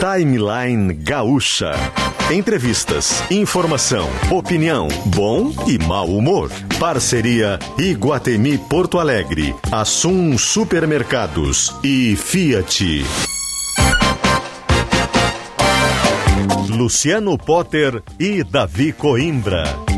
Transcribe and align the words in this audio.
Timeline 0.00 0.94
Gaúcha. 0.94 1.72
Entrevistas, 2.30 3.22
informação, 3.30 4.08
opinião, 4.30 4.88
bom 5.14 5.52
e 5.66 5.76
mau 5.76 6.06
humor. 6.06 6.50
Parceria 6.78 7.58
Iguatemi 7.76 8.56
Porto 8.56 8.98
Alegre, 8.98 9.54
Assum 9.70 10.38
Supermercados 10.38 11.76
e 11.84 12.16
Fiat. 12.16 13.04
Luciano 16.70 17.36
Potter 17.36 18.02
e 18.18 18.42
Davi 18.42 18.94
Coimbra. 18.94 19.89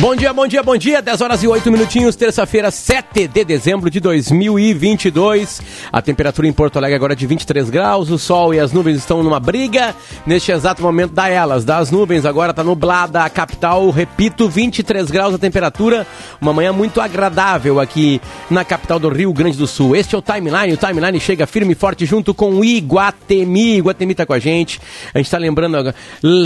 Bom 0.00 0.15
dia, 0.16 0.32
bom 0.32 0.46
dia, 0.46 0.62
bom 0.62 0.76
dia. 0.76 1.02
10 1.02 1.20
horas 1.20 1.42
e 1.42 1.48
8 1.48 1.70
minutinhos, 1.70 2.16
terça-feira, 2.16 2.70
7 2.70 3.28
de 3.28 3.44
dezembro 3.44 3.90
de 3.90 4.00
2022. 4.00 5.60
A 5.92 6.00
temperatura 6.00 6.48
em 6.48 6.52
Porto 6.52 6.78
Alegre 6.78 6.96
agora 6.96 7.12
é 7.12 7.16
de 7.16 7.26
23 7.26 7.68
graus. 7.68 8.10
O 8.10 8.18
sol 8.18 8.54
e 8.54 8.58
as 8.58 8.72
nuvens 8.72 8.96
estão 8.96 9.22
numa 9.22 9.38
briga. 9.38 9.94
Neste 10.26 10.52
exato 10.52 10.82
momento 10.82 11.12
da 11.12 11.28
elas, 11.28 11.64
das 11.64 11.90
nuvens, 11.90 12.24
agora 12.24 12.50
está 12.50 12.64
nublada 12.64 13.24
a 13.24 13.28
capital. 13.28 13.90
Repito, 13.90 14.48
23 14.48 15.10
graus 15.10 15.34
a 15.34 15.38
temperatura. 15.38 16.06
Uma 16.40 16.52
manhã 16.52 16.72
muito 16.72 17.00
agradável 17.00 17.78
aqui 17.78 18.20
na 18.50 18.64
capital 18.64 18.98
do 18.98 19.10
Rio 19.10 19.32
Grande 19.34 19.58
do 19.58 19.66
Sul. 19.66 19.94
Este 19.94 20.14
é 20.14 20.18
o 20.18 20.22
Timeline. 20.22 20.72
O 20.72 20.78
Timeline 20.78 21.20
chega 21.20 21.46
firme 21.46 21.72
e 21.72 21.76
forte 21.76 22.06
junto 22.06 22.32
com 22.32 22.54
o 22.54 22.64
Iguatemi. 22.64 23.76
Iguatemi 23.78 24.12
está 24.12 24.24
com 24.24 24.32
a 24.32 24.38
gente. 24.38 24.80
A 25.12 25.18
gente 25.18 25.26
está 25.26 25.38
lembrando 25.38 25.94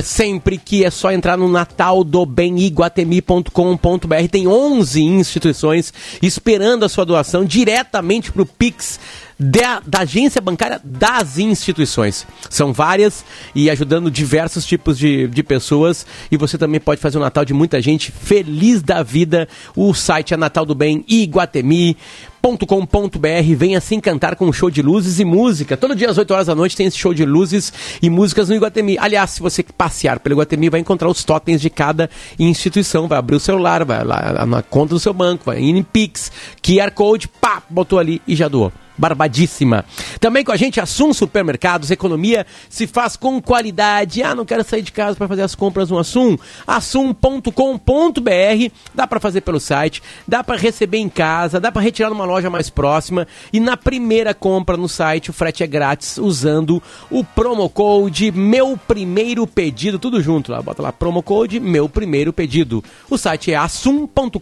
sempre 0.02 0.58
que 0.58 0.84
é 0.84 0.90
só 0.90 1.12
entrar 1.12 1.36
no 1.36 1.48
Natal 1.48 2.02
do 2.02 2.26
Bem 2.26 2.58
Iguatemi.com 2.58 3.59
com.br 3.60 4.28
tem 4.30 4.48
11 4.48 5.02
instituições 5.02 5.92
esperando 6.22 6.82
a 6.82 6.88
sua 6.88 7.04
doação 7.04 7.44
diretamente 7.44 8.32
para 8.32 8.40
o 8.40 8.46
Pix 8.46 8.98
da, 9.38 9.80
da, 9.86 10.00
agência 10.00 10.40
bancária 10.40 10.80
das 10.82 11.38
instituições. 11.38 12.26
São 12.48 12.72
várias 12.72 13.22
e 13.54 13.68
ajudando 13.68 14.10
diversos 14.10 14.64
tipos 14.64 14.98
de, 14.98 15.26
de 15.28 15.42
pessoas. 15.42 16.06
E 16.30 16.38
você 16.38 16.56
também 16.56 16.80
pode 16.80 17.00
fazer 17.00 17.18
o 17.18 17.20
Natal 17.20 17.44
de 17.44 17.52
muita 17.52 17.82
gente 17.82 18.10
feliz 18.10 18.82
da 18.82 19.02
vida. 19.02 19.46
O 19.76 19.92
site 19.92 20.32
é 20.32 20.36
Natal 20.36 20.64
do 20.64 20.74
Bem 20.74 21.04
Iguatemi 21.06 21.96
com.br 22.66 23.54
venha 23.56 23.80
se 23.80 23.94
encantar 23.94 24.36
com 24.36 24.46
um 24.46 24.52
show 24.52 24.70
de 24.70 24.82
luzes 24.82 25.18
e 25.20 25.24
música. 25.24 25.76
Todo 25.76 25.94
dia 25.94 26.10
às 26.10 26.18
8 26.18 26.32
horas 26.32 26.46
da 26.46 26.54
noite 26.54 26.76
tem 26.76 26.86
esse 26.86 26.96
show 26.96 27.12
de 27.12 27.24
luzes 27.24 27.72
e 28.02 28.08
músicas 28.08 28.48
no 28.48 28.54
Iguatemi. 28.54 28.96
Aliás, 28.98 29.30
se 29.30 29.40
você 29.40 29.62
passear 29.62 30.18
pelo 30.20 30.34
Iguatemi, 30.34 30.70
vai 30.70 30.80
encontrar 30.80 31.08
os 31.08 31.22
totens 31.24 31.60
de 31.60 31.68
cada 31.68 32.08
instituição. 32.38 33.06
Vai 33.06 33.18
abrir 33.18 33.36
o 33.36 33.40
celular, 33.40 33.84
vai 33.84 34.04
lá 34.04 34.46
na 34.46 34.62
conta 34.62 34.94
do 34.94 35.00
seu 35.00 35.12
banco, 35.12 35.44
vai 35.46 35.58
em 35.60 35.82
Pix, 35.82 36.32
QR 36.62 36.90
Code, 36.92 37.28
pá, 37.28 37.62
botou 37.68 37.98
ali 37.98 38.22
e 38.26 38.34
já 38.34 38.48
doou 38.48 38.72
barbadíssima. 39.00 39.84
Também 40.20 40.44
com 40.44 40.52
a 40.52 40.56
gente, 40.56 40.78
Assum 40.78 41.14
Supermercados, 41.14 41.90
economia 41.90 42.46
se 42.68 42.86
faz 42.86 43.16
com 43.16 43.40
qualidade. 43.40 44.22
Ah, 44.22 44.34
não 44.34 44.44
quero 44.44 44.62
sair 44.62 44.82
de 44.82 44.92
casa 44.92 45.16
para 45.16 45.26
fazer 45.26 45.42
as 45.42 45.54
compras 45.54 45.88
no 45.88 45.98
Assum? 45.98 46.36
Assum.com.br, 46.66 47.50
dá 48.94 49.06
para 49.06 49.18
fazer 49.18 49.40
pelo 49.40 49.58
site, 49.58 50.02
dá 50.28 50.44
para 50.44 50.58
receber 50.58 50.98
em 50.98 51.08
casa, 51.08 51.58
dá 51.58 51.72
para 51.72 51.80
retirar 51.80 52.10
numa 52.10 52.26
loja 52.26 52.50
mais 52.50 52.68
próxima 52.68 53.26
e 53.52 53.58
na 53.58 53.76
primeira 53.76 54.34
compra 54.34 54.76
no 54.76 54.88
site 54.88 55.30
o 55.30 55.32
frete 55.32 55.62
é 55.62 55.66
grátis 55.66 56.18
usando 56.18 56.82
o 57.10 57.24
promo 57.24 57.68
code 57.70 58.30
meu 58.30 58.76
primeiro 58.76 59.46
pedido, 59.46 59.98
tudo 59.98 60.20
junto 60.20 60.52
lá, 60.52 60.60
bota 60.60 60.82
lá 60.82 60.92
promo 60.92 61.22
code 61.22 61.58
meu 61.58 61.88
primeiro 61.88 62.32
pedido. 62.32 62.84
O 63.08 63.16
site 63.16 63.52
é 63.52 63.56
assum.com.br. 63.56 64.38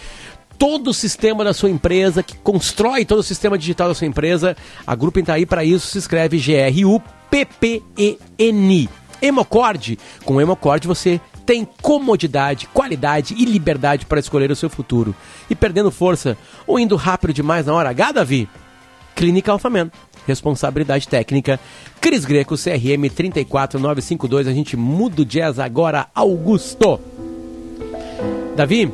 todo 0.59 0.91
o 0.91 0.95
sistema 0.95 1.43
da 1.43 1.53
sua 1.53 1.71
empresa, 1.71 2.23
que 2.23 2.37
constrói 2.39 3.05
todo 3.05 3.19
o 3.19 3.25
sistema 3.25 3.59
digital 3.59 3.89
da 3.89 3.95
sua 3.95 4.07
empresa. 4.07 4.57
A 4.87 4.95
Gruppen 4.95 5.23
está 5.23 5.35
aí 5.35 5.45
para 5.45 5.65
isso, 5.65 5.89
se 5.89 5.99
escreve 5.99 6.39
G-R-U-P-P-E-N. 6.39 7.03
Hemocord. 9.23 9.99
Com 10.25 10.35
o 10.35 10.41
Hemocord 10.41 10.87
você 10.87 11.21
tem 11.47 11.67
comodidade, 11.81 12.67
qualidade 12.67 13.35
e 13.39 13.45
liberdade 13.45 14.05
para 14.05 14.21
escolher 14.21 14.51
o 14.51 14.57
seu 14.57 14.69
futuro. 14.69 15.15
E 15.49 15.55
perdendo 15.55 15.91
força 15.91 16.37
ou 16.67 16.79
indo 16.79 16.97
rápido 16.97 17.33
demais 17.33 17.67
na 17.67 17.75
hora 17.75 17.91
H, 17.91 18.13
Davi? 18.13 18.49
Clínica 19.15 19.53
Alfaman. 19.53 19.91
Responsabilidade 20.27 21.09
técnica. 21.09 21.59
Cris 22.01 22.25
Greco, 22.25 22.57
CRM 22.57 23.09
34952. 23.15 24.47
A 24.47 24.53
gente 24.53 24.77
muda 24.77 25.23
o 25.23 25.25
jazz 25.25 25.59
agora, 25.59 26.09
Augusto. 26.15 27.01
Davi, 28.57 28.93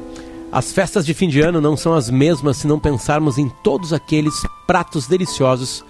as 0.50 0.72
festas 0.72 1.05
de 1.05 1.12
fim 1.12 1.28
de 1.28 1.41
ano 1.41 1.60
não 1.60 1.77
são 1.77 1.95
as 1.95 2.09
mesmas 2.09 2.56
se 2.56 2.66
não 2.66 2.78
pensarmos 2.78 3.37
em 3.37 3.49
todos 3.62 3.93
aqueles 3.93 4.34
pratos 4.66 5.06
deliciosos 5.06 5.84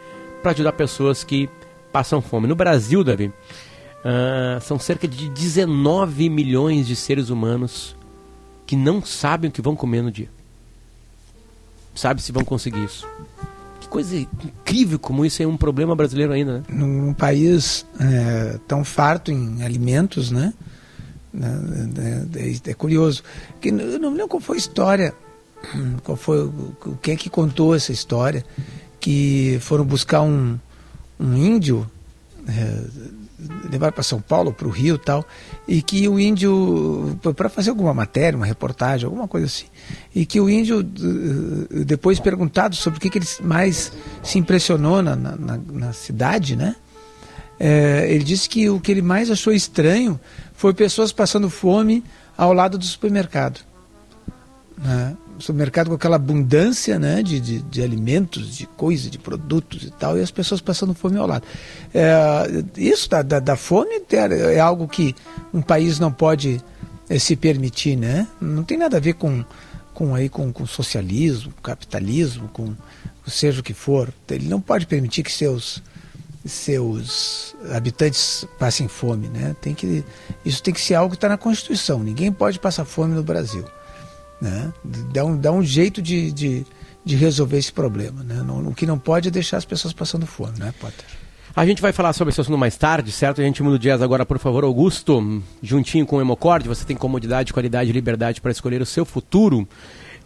para 0.41 0.51
ajudar 0.51 0.71
pessoas 0.73 1.23
que 1.23 1.49
passam 1.91 2.21
fome. 2.21 2.47
No 2.47 2.55
Brasil, 2.55 3.03
Davi, 3.03 3.27
uh, 3.27 4.61
são 4.61 4.79
cerca 4.79 5.07
de 5.07 5.29
19 5.29 6.29
milhões 6.29 6.87
de 6.87 6.95
seres 6.95 7.29
humanos 7.29 7.95
que 8.65 8.75
não 8.75 9.03
sabem 9.03 9.49
o 9.49 9.53
que 9.53 9.61
vão 9.61 9.75
comer 9.75 10.01
no 10.01 10.11
dia. 10.11 10.29
Sabe 11.93 12.21
se 12.21 12.31
vão 12.31 12.43
conseguir 12.43 12.83
isso. 12.83 13.07
Que 13.79 13.87
coisa 13.87 14.17
incrível 14.17 14.99
como 14.99 15.25
isso 15.25 15.41
é 15.41 15.47
um 15.47 15.55
problema 15.55 15.95
brasileiro 15.95 16.33
ainda, 16.33 16.59
né? 16.59 16.63
Num 16.69 17.13
país 17.13 17.85
é, 17.99 18.59
tão 18.67 18.83
farto 18.83 19.31
em 19.31 19.63
alimentos, 19.63 20.31
né? 20.31 20.53
Né, 21.35 22.27
é, 22.37 22.71
é, 22.71 22.73
curioso. 22.73 23.21
Que, 23.59 23.69
eu 23.69 23.99
não 23.99 24.11
lembro 24.11 24.29
qual 24.29 24.39
foi 24.39 24.55
a 24.55 24.59
história, 24.59 25.13
qual 26.03 26.15
foi, 26.15 26.49
quem 27.01 27.13
é 27.13 27.17
que 27.17 27.29
contou 27.29 27.75
essa 27.75 27.91
história, 27.91 28.45
que 28.99 29.57
foram 29.61 29.83
buscar 29.83 30.21
um, 30.21 30.57
um 31.19 31.35
índio, 31.35 31.89
é, 32.47 32.83
levar 33.69 33.91
para 33.91 34.01
São 34.01 34.21
Paulo, 34.21 34.53
para 34.53 34.67
o 34.67 34.71
Rio 34.71 34.97
tal, 34.97 35.25
e 35.67 35.81
que 35.81 36.07
o 36.07 36.17
índio, 36.17 37.19
para 37.35 37.49
fazer 37.49 37.69
alguma 37.69 37.93
matéria, 37.93 38.37
uma 38.37 38.45
reportagem, 38.45 39.05
alguma 39.05 39.27
coisa 39.27 39.47
assim, 39.47 39.65
e 40.13 40.25
que 40.25 40.39
o 40.39 40.49
índio, 40.49 40.81
depois 41.85 42.17
perguntado 42.19 42.75
sobre 42.75 42.97
o 42.97 43.01
que, 43.01 43.09
que 43.09 43.17
ele 43.17 43.27
mais 43.41 43.91
se 44.23 44.39
impressionou 44.39 45.01
na, 45.01 45.15
na, 45.15 45.59
na 45.71 45.93
cidade, 45.93 46.55
né? 46.55 46.77
É, 47.59 48.05
ele 48.09 48.23
disse 48.23 48.49
que 48.49 48.69
o 48.69 48.79
que 48.79 48.91
ele 48.91 49.01
mais 49.01 49.31
achou 49.31 49.53
estranho 49.53 50.19
foi 50.55 50.73
pessoas 50.73 51.11
passando 51.11 51.49
fome 51.49 52.03
ao 52.37 52.53
lado 52.53 52.77
do 52.77 52.85
supermercado. 52.85 53.59
Né? 54.77 55.15
supermercado 55.39 55.89
com 55.89 55.95
aquela 55.95 56.15
abundância 56.15 56.97
né, 56.97 57.21
de, 57.21 57.39
de, 57.39 57.61
de 57.61 57.81
alimentos, 57.81 58.55
de 58.55 58.65
coisas, 58.65 59.09
de 59.09 59.17
produtos 59.17 59.83
e 59.83 59.91
tal, 59.91 60.17
e 60.17 60.21
as 60.21 60.31
pessoas 60.31 60.61
passando 60.61 60.93
fome 60.93 61.17
ao 61.17 61.27
lado. 61.27 61.45
É, 61.93 62.13
isso 62.77 63.09
da, 63.09 63.21
da, 63.21 63.39
da, 63.39 63.55
fome 63.55 64.01
é, 64.11 64.55
é 64.55 64.59
algo 64.59 64.87
que 64.87 65.15
um 65.53 65.61
país 65.61 65.99
não 65.99 66.11
pode 66.11 66.61
é, 67.09 67.19
se 67.19 67.35
permitir, 67.35 67.95
né? 67.95 68.27
Não 68.39 68.63
tem 68.63 68.77
nada 68.77 68.97
a 68.97 68.99
ver 68.99 69.13
com, 69.13 69.43
com, 69.93 70.15
aí, 70.15 70.29
com, 70.29 70.51
com 70.51 70.65
socialismo, 70.65 71.51
capitalismo, 71.61 72.47
com 72.49 72.73
seja 73.27 73.59
o 73.59 73.63
que 73.63 73.73
for. 73.73 74.09
Ele 74.29 74.47
não 74.47 74.61
pode 74.61 74.85
permitir 74.85 75.23
que 75.23 75.31
seus 75.31 75.81
seus 76.45 77.55
habitantes 77.71 78.47
passem 78.59 78.87
fome, 78.87 79.27
né? 79.27 79.55
Tem 79.59 79.73
que 79.73 80.03
isso 80.45 80.61
tem 80.61 80.73
que 80.73 80.79
ser 80.79 80.93
algo 80.93 81.11
que 81.11 81.17
está 81.17 81.27
na 81.27 81.37
Constituição. 81.37 82.03
Ninguém 82.03 82.31
pode 82.31 82.59
passar 82.59 82.85
fome 82.85 83.15
no 83.15 83.23
Brasil, 83.23 83.65
né? 84.39 84.71
Dá 85.11 85.25
um, 85.25 85.37
dá 85.37 85.51
um 85.51 85.63
jeito 85.63 86.01
de, 86.01 86.31
de, 86.31 86.65
de 87.03 87.15
resolver 87.15 87.57
esse 87.57 87.71
problema, 87.71 88.23
né? 88.23 88.43
Não, 88.45 88.67
o 88.67 88.75
que 88.75 88.85
não 88.85 88.99
pode 88.99 89.29
é 89.29 89.31
deixar 89.31 89.57
as 89.57 89.65
pessoas 89.65 89.93
passando 89.93 90.27
fome, 90.27 90.59
né, 90.59 90.73
Potter? 90.79 91.05
A 91.55 91.65
gente 91.65 91.81
vai 91.81 91.93
falar 91.93 92.11
sobre 92.13 92.31
esse 92.31 92.41
assunto 92.41 92.57
mais 92.57 92.75
tarde, 92.75 93.11
certo? 93.11 93.41
A 93.41 93.43
gente 93.43 93.63
muda 93.63 93.77
o 93.77 93.79
jazz 93.79 94.01
agora, 94.01 94.25
por 94.25 94.37
favor, 94.37 94.63
Augusto, 94.65 95.41
juntinho 95.63 96.05
com 96.05 96.17
o 96.17 96.21
Hemocord, 96.21 96.67
você 96.67 96.83
tem 96.83 96.97
comodidade, 96.97 97.53
qualidade 97.53 97.89
e 97.89 97.93
liberdade 97.93 98.41
para 98.41 98.51
escolher 98.51 98.81
o 98.81 98.85
seu 98.85 99.05
futuro. 99.05 99.67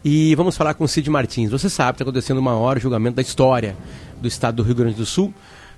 E 0.04 0.34
vamos 0.34 0.56
falar 0.56 0.74
com 0.74 0.82
o 0.82 0.88
Cid 0.88 1.08
Martins. 1.08 1.50
Você 1.50 1.70
sabe 1.70 1.92
que 1.92 2.02
está 2.02 2.10
acontecendo 2.10 2.38
o 2.38 2.42
maior 2.42 2.80
julgamento 2.80 3.16
da 3.16 3.22
história 3.22 3.76
do 4.20 4.26
estado 4.26 4.56
do 4.56 4.62
Rio 4.64 4.74
Grande 4.74 4.96
do 4.96 5.06
Sul 5.06 5.32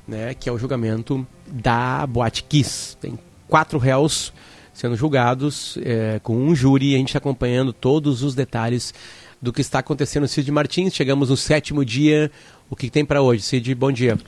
né, 0.06 0.34
que 0.34 0.48
é 0.48 0.52
o 0.52 0.58
julgamento 0.58 1.26
da 1.46 2.06
Boate 2.06 2.44
Kiss. 2.44 2.96
Tem 3.00 3.18
quatro 3.48 3.78
réus 3.78 4.32
sendo 4.72 4.96
julgados 4.96 5.78
é, 5.82 6.18
com 6.22 6.36
um 6.36 6.54
júri 6.54 6.92
e 6.92 6.94
a 6.94 6.98
gente 6.98 7.08
está 7.08 7.18
acompanhando 7.18 7.72
todos 7.72 8.22
os 8.22 8.34
detalhes 8.34 8.94
do 9.40 9.52
que 9.52 9.60
está 9.60 9.80
acontecendo. 9.80 10.26
Cid 10.26 10.50
Martins, 10.50 10.94
chegamos 10.94 11.28
no 11.28 11.36
sétimo 11.36 11.84
dia. 11.84 12.30
O 12.70 12.76
que 12.76 12.88
tem 12.88 13.04
para 13.04 13.20
hoje? 13.20 13.42
Cid, 13.42 13.74
bom 13.74 13.92
dia. 13.92 14.18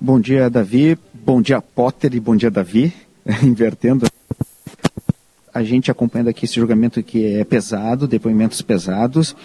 Bom 0.00 0.20
dia, 0.20 0.50
Davi. 0.50 0.98
Bom 1.14 1.40
dia, 1.40 1.62
Potter 1.62 2.14
e 2.14 2.20
bom 2.20 2.36
dia, 2.36 2.50
Davi. 2.50 2.92
Invertendo 3.42 4.06
a 5.54 5.62
gente 5.62 5.90
acompanhando 5.90 6.28
aqui 6.28 6.44
esse 6.44 6.54
julgamento 6.54 7.02
que 7.02 7.36
é 7.36 7.44
pesado, 7.44 8.06
depoimentos 8.06 8.62
pesados, 8.62 9.36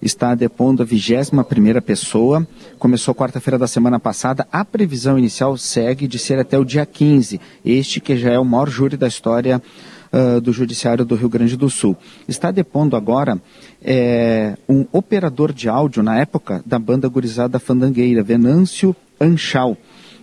está 0.00 0.34
depondo 0.34 0.82
a 0.82 0.86
21 0.86 1.42
primeira 1.44 1.80
pessoa, 1.80 2.46
começou 2.78 3.14
quarta-feira 3.14 3.58
da 3.58 3.68
semana 3.68 4.00
passada, 4.00 4.46
a 4.50 4.64
previsão 4.64 5.18
inicial 5.18 5.56
segue 5.56 6.08
de 6.08 6.18
ser 6.18 6.38
até 6.38 6.58
o 6.58 6.64
dia 6.64 6.84
15, 6.84 7.40
este 7.64 8.00
que 8.00 8.16
já 8.16 8.32
é 8.32 8.38
o 8.38 8.44
maior 8.44 8.68
júri 8.68 8.96
da 8.96 9.06
história 9.06 9.62
uh, 10.12 10.40
do 10.40 10.52
Judiciário 10.52 11.04
do 11.04 11.14
Rio 11.14 11.28
Grande 11.28 11.56
do 11.56 11.70
Sul. 11.70 11.96
Está 12.26 12.50
depondo 12.50 12.96
agora 12.96 13.40
é, 13.80 14.56
um 14.68 14.84
operador 14.92 15.52
de 15.52 15.68
áudio, 15.68 16.02
na 16.02 16.18
época, 16.18 16.62
da 16.66 16.78
banda 16.78 17.08
gurizada 17.08 17.60
Fandangueira, 17.60 18.22
Venâncio 18.22 18.94
Anchal, 19.20 19.76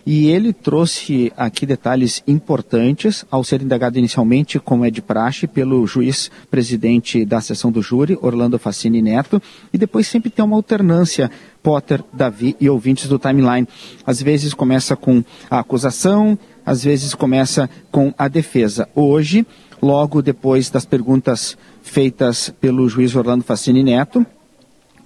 e 0.06 0.28
ele 0.28 0.54
trouxe 0.54 1.31
aqui 1.36 1.66
detalhes 1.66 2.24
importantes 2.28 3.25
ao 3.30 3.44
ser 3.44 3.62
indagado 3.62 3.98
inicialmente, 3.98 4.60
como 4.60 4.86
é 4.86 4.92
de 4.92 5.01
praxe, 5.01 5.48
pelo 5.48 5.86
juiz 5.86 6.31
presidente 6.50 7.25
da 7.25 7.42
sessão 7.42 7.72
do 7.72 7.81
júri, 7.81 8.18
Orlando 8.22 8.57
Facini 8.57 9.01
Neto, 9.01 9.42
e 9.74 9.78
depois 9.78 10.07
sempre 10.07 10.30
tem 10.30 10.44
uma 10.44 10.56
alternância 10.56 11.30
Potter, 11.62 12.04
Davi 12.13 12.56
e 12.60 12.69
ouvintes 12.69 13.07
do 13.07 13.19
timeline. 13.19 13.68
Às 14.06 14.22
vezes 14.22 14.54
começa 14.54 14.96
com 14.96 15.24
a 15.50 15.60
acusação, 15.60 16.38
às 16.66 16.84
vezes 16.84 17.13
começa 17.13 17.69
com 17.92 18.13
a 18.18 18.28
defesa. 18.28 18.88
Hoje, 18.96 19.46
logo 19.81 20.22
depois 20.22 20.69
das 20.69 20.86
perguntas 20.86 21.57
feitas 21.81 22.54
pelo 22.62 22.88
juiz 22.88 23.16
Orlando 23.16 23.44
Facini 23.44 23.84
Neto, 23.84 24.25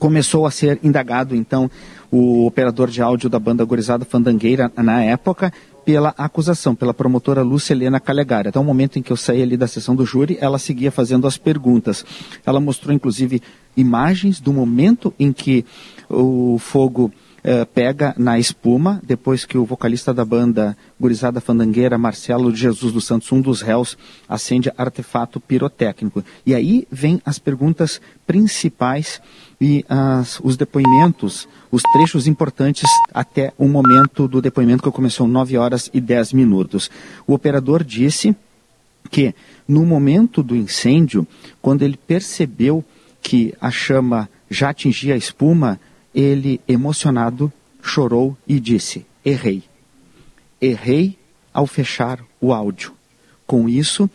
começou 0.03 0.45
a 0.45 0.51
ser 0.51 0.79
indagado, 0.83 1.33
então, 1.33 1.71
o 2.13 2.45
operador 2.45 2.91
de 2.91 3.01
áudio 3.01 3.27
da 3.27 3.39
banda 3.39 3.65
Gorizada 3.65 4.05
Fandangueira 4.05 4.71
na 4.77 5.03
época 5.03 5.51
pela 5.83 6.13
acusação, 6.15 6.75
pela 6.75 6.93
promotora 6.93 7.41
Lúcia 7.41 7.73
Helena 7.73 7.99
Calegari. 7.99 8.49
Até 8.49 8.59
o 8.59 8.63
momento 8.63 8.99
em 8.99 9.01
que 9.01 9.11
eu 9.11 9.17
saí 9.17 9.41
ali 9.41 9.57
da 9.57 9.65
sessão 9.65 9.95
do 9.95 10.05
júri, 10.05 10.37
ela 10.39 10.59
seguia 10.59 10.91
fazendo 10.91 11.25
as 11.25 11.39
perguntas. 11.39 12.05
Ela 12.45 12.59
mostrou, 12.59 12.93
inclusive, 12.93 13.41
imagens 13.75 14.39
do 14.39 14.53
momento 14.53 15.11
em 15.19 15.33
que 15.33 15.65
o 16.07 16.59
fogo 16.59 17.11
eh, 17.43 17.65
pega 17.65 18.15
na 18.17 18.39
espuma, 18.39 19.01
depois 19.03 19.43
que 19.43 19.57
o 19.57 19.65
vocalista 19.65 20.13
da 20.13 20.23
banda 20.23 20.77
Gurizada 20.99 21.41
Fandangueira, 21.41 21.97
Marcelo 21.97 22.55
Jesus 22.55 22.93
dos 22.93 23.05
Santos, 23.05 23.29
um 23.33 23.41
dos 23.41 23.61
réus, 23.61 23.97
acende 24.29 24.71
artefato 24.77 25.41
pirotécnico. 25.41 26.23
E 26.45 26.55
aí 26.55 26.87
vem 26.89 27.21
as 27.25 27.39
perguntas 27.39 27.99
principais 28.25 29.21
e 29.59 29.85
as, 29.89 30.39
os 30.41 30.55
depoimentos, 30.55 31.47
os 31.69 31.81
trechos 31.93 32.27
importantes 32.27 32.89
até 33.13 33.51
o 33.57 33.67
momento 33.67 34.25
do 34.25 34.41
depoimento 34.41 34.83
que 34.83 34.91
começou 34.91 35.27
9 35.27 35.57
horas 35.57 35.89
e 35.93 35.99
10 35.99 36.31
minutos. 36.31 36.89
O 37.27 37.33
operador 37.33 37.83
disse 37.83 38.33
que 39.11 39.35
no 39.67 39.85
momento 39.85 40.41
do 40.41 40.55
incêndio, 40.55 41.27
quando 41.61 41.81
ele 41.81 41.97
percebeu 41.97 42.85
que 43.21 43.53
a 43.59 43.69
chama 43.69 44.29
já 44.49 44.69
atingia 44.69 45.13
a 45.13 45.17
espuma, 45.17 45.79
ele, 46.13 46.61
emocionado, 46.67 47.51
chorou 47.81 48.37
e 48.47 48.59
disse: 48.59 49.05
Errei. 49.25 49.63
Errei 50.61 51.17
ao 51.53 51.67
fechar 51.67 52.19
o 52.39 52.53
áudio. 52.53 52.93
Com 53.45 53.67
isso, 53.67 54.09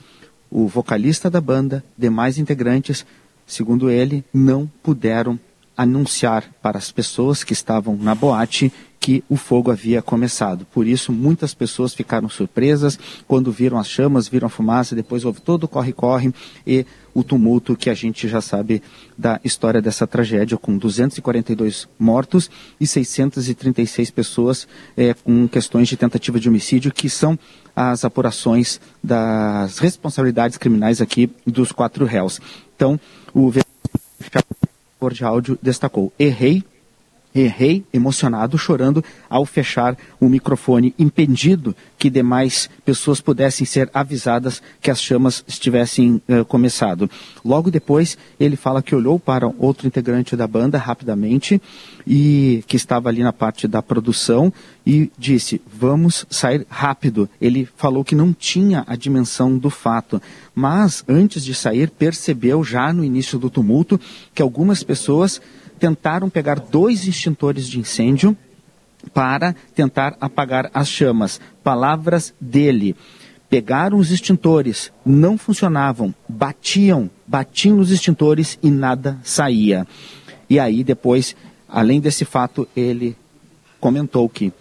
o 0.50 0.66
vocalista 0.66 1.30
da 1.30 1.40
banda, 1.40 1.84
demais 1.96 2.38
integrantes, 2.38 3.04
segundo 3.46 3.90
ele, 3.90 4.24
não 4.32 4.70
puderam 4.82 5.38
anunciar 5.76 6.50
para 6.60 6.78
as 6.78 6.90
pessoas 6.90 7.44
que 7.44 7.52
estavam 7.52 7.96
na 7.96 8.14
boate 8.14 8.72
que 9.08 9.25
o 9.26 9.37
fogo 9.37 9.70
havia 9.70 10.02
começado. 10.02 10.66
Por 10.66 10.87
isso, 10.87 11.10
muitas 11.10 11.55
pessoas 11.55 11.94
ficaram 11.94 12.28
surpresas 12.28 12.99
quando 13.26 13.50
viram 13.50 13.78
as 13.78 13.88
chamas, 13.88 14.28
viram 14.28 14.49
a 14.49 14.50
fumaça, 14.50 14.94
depois 14.94 15.25
houve 15.25 15.40
todo 15.40 15.64
o 15.64 15.69
corre-corre 15.69 16.31
e 16.66 16.84
o 17.14 17.25
tumulto 17.25 17.75
que 17.75 17.88
a 17.88 17.94
gente 17.94 18.28
já 18.28 18.43
sabe 18.43 18.82
da 19.16 19.40
história 19.43 19.81
dessa 19.81 20.06
tragédia, 20.06 20.58
com 20.58 20.76
242 20.76 21.88
mortos 21.99 22.50
e 22.78 22.87
636 22.87 24.10
pessoas 24.10 24.69
é, 24.94 25.14
com 25.14 25.49
questões 25.49 25.88
de 25.88 25.96
tentativa 25.96 26.38
de 26.38 26.50
homicídio, 26.50 26.93
que 26.93 27.08
são 27.08 27.38
as 27.75 28.04
apurações 28.04 28.78
das 29.02 29.78
responsabilidades 29.78 30.58
criminais 30.58 31.00
aqui 31.00 31.31
dos 31.46 31.72
quatro 31.72 32.04
réus. 32.04 32.43
Então, 32.76 33.00
o 33.32 33.50
vereador 33.50 35.14
de 35.14 35.25
áudio 35.25 35.58
destacou: 35.62 36.12
errei 36.19 36.62
Errei, 37.40 37.85
emocionado, 37.92 38.59
chorando 38.59 39.04
ao 39.28 39.45
fechar 39.45 39.97
o 40.21 40.28
microfone, 40.28 40.95
impedindo 40.99 41.75
que 41.99 42.11
demais 42.11 42.68
pessoas 42.85 43.21
pudessem 43.21 43.66
ser 43.66 43.90
avisadas 43.92 44.62
que 44.80 44.90
as 44.90 45.00
chamas 45.00 45.45
estivessem 45.47 46.21
uh, 46.28 46.45
começado. 46.45 47.11
Logo 47.45 47.71
depois, 47.71 48.16
ele 48.38 48.57
fala 48.57 48.83
que 48.83 48.95
olhou 48.95 49.18
para 49.18 49.52
outro 49.59 49.87
integrante 49.87 50.37
da 50.37 50.47
banda 50.47 50.78
rapidamente 50.78 51.61
e 52.07 52.64
que 52.66 52.76
estava 52.76 53.09
ali 53.09 53.23
na 53.23 53.33
parte 53.33 53.68
da 53.68 53.83
produção 53.83 54.52
e 54.87 55.11
disse: 55.18 55.61
"Vamos 55.73 56.26
sair 56.30 56.66
rápido". 56.68 57.28
Ele 57.40 57.68
falou 57.76 58.04
que 58.04 58.14
não 58.14 58.33
tinha 58.33 58.85
a 58.87 58.97
dimensão 58.97 59.59
do 59.59 59.71
fato, 59.71 60.21
mas 60.54 61.04
antes 61.09 61.45
de 61.45 61.54
sair 61.54 61.90
percebeu 61.90 62.64
já 62.64 62.92
no 62.92 63.04
início 63.04 63.38
do 63.38 63.50
tumulto 63.50 64.00
que 64.35 64.42
algumas 64.42 64.83
pessoas 64.83 65.40
tentaram 65.78 66.28
pegar 66.28 66.61
dois 66.61 67.06
extintores 67.06 67.66
de 67.66 67.78
incêndio 67.78 68.37
para 69.14 69.54
tentar 69.75 70.16
apagar 70.20 70.70
as 70.75 70.88
chamas. 70.88 71.40
Palavras 71.62 72.35
dele. 72.40 72.94
Pegaram 73.49 73.97
os 73.97 74.11
extintores, 74.11 74.92
não 75.06 75.38
funcionavam, 75.38 76.14
batiam, 76.28 77.08
batiam 77.26 77.78
nos 77.78 77.90
extintores 77.90 78.58
e 78.62 78.70
nada 78.70 79.18
saía. 79.23 79.87
E 80.50 80.58
aí 80.58 80.85
depois, 80.85 81.35
além 81.66 81.99
desse 81.99 82.26
fato, 82.26 82.68
ele 82.76 83.16
comentou 83.80 84.28
que 84.28 84.52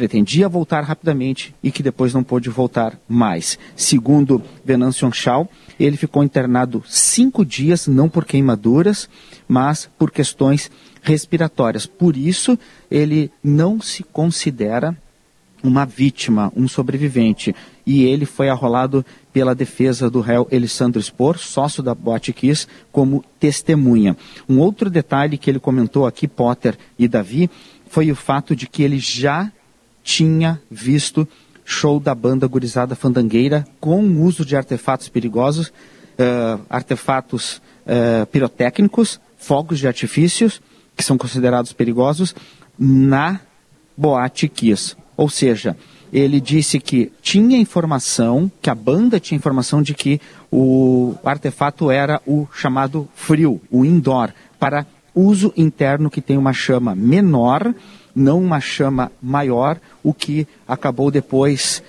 pretendia 0.00 0.48
voltar 0.48 0.82
rapidamente 0.82 1.54
e 1.62 1.70
que 1.70 1.82
depois 1.82 2.14
não 2.14 2.24
pôde 2.24 2.48
voltar 2.48 2.98
mais. 3.06 3.58
Segundo 3.76 4.42
Venâncio 4.64 5.12
Shaw, 5.12 5.46
ele 5.78 5.98
ficou 5.98 6.24
internado 6.24 6.82
cinco 6.88 7.44
dias, 7.44 7.86
não 7.86 8.08
por 8.08 8.24
queimaduras, 8.24 9.10
mas 9.46 9.90
por 9.98 10.10
questões 10.10 10.70
respiratórias. 11.02 11.84
Por 11.84 12.16
isso, 12.16 12.58
ele 12.90 13.30
não 13.44 13.78
se 13.78 14.02
considera 14.02 14.96
uma 15.62 15.84
vítima, 15.84 16.50
um 16.56 16.66
sobrevivente. 16.66 17.54
E 17.84 18.04
ele 18.04 18.24
foi 18.24 18.48
arrolado 18.48 19.04
pela 19.34 19.54
defesa 19.54 20.08
do 20.08 20.22
réu 20.22 20.48
Elisandro 20.50 21.02
Spor, 21.02 21.36
sócio 21.36 21.82
da 21.82 21.94
Boate 21.94 22.32
Kiss, 22.32 22.66
como 22.90 23.22
testemunha. 23.38 24.16
Um 24.48 24.60
outro 24.60 24.88
detalhe 24.88 25.36
que 25.36 25.50
ele 25.50 25.58
comentou 25.58 26.06
aqui, 26.06 26.26
Potter 26.26 26.78
e 26.98 27.06
Davi, 27.06 27.50
foi 27.86 28.10
o 28.10 28.16
fato 28.16 28.56
de 28.56 28.66
que 28.66 28.82
ele 28.82 28.98
já 28.98 29.52
tinha 30.02 30.60
visto 30.70 31.26
show 31.64 32.00
da 32.00 32.14
banda 32.14 32.46
Gurizada 32.46 32.96
Fandangueira 32.96 33.64
com 33.80 34.02
uso 34.22 34.44
de 34.44 34.56
artefatos 34.56 35.08
perigosos, 35.08 35.68
uh, 35.68 36.60
artefatos 36.68 37.62
uh, 37.86 38.26
pirotécnicos, 38.26 39.20
fogos 39.38 39.78
de 39.78 39.86
artifícios, 39.86 40.60
que 40.96 41.04
são 41.04 41.16
considerados 41.16 41.72
perigosos, 41.72 42.34
na 42.78 43.40
Boate 43.96 44.48
Kiss. 44.48 44.96
Ou 45.16 45.28
seja, 45.28 45.76
ele 46.12 46.40
disse 46.40 46.80
que 46.80 47.12
tinha 47.22 47.58
informação, 47.58 48.50
que 48.60 48.68
a 48.68 48.74
banda 48.74 49.20
tinha 49.20 49.36
informação 49.36 49.80
de 49.80 49.94
que 49.94 50.20
o 50.50 51.14
artefato 51.24 51.90
era 51.90 52.20
o 52.26 52.48
chamado 52.52 53.08
frio, 53.14 53.60
o 53.70 53.84
indoor, 53.84 54.30
para 54.58 54.86
uso 55.14 55.52
interno 55.56 56.10
que 56.10 56.20
tem 56.20 56.36
uma 56.36 56.52
chama 56.52 56.94
menor, 56.94 57.74
não 58.14 58.40
uma 58.42 58.60
chama 58.60 59.10
maior, 59.20 59.78
o 60.02 60.12
que 60.12 60.46
acabou 60.66 61.10
depois. 61.10 61.82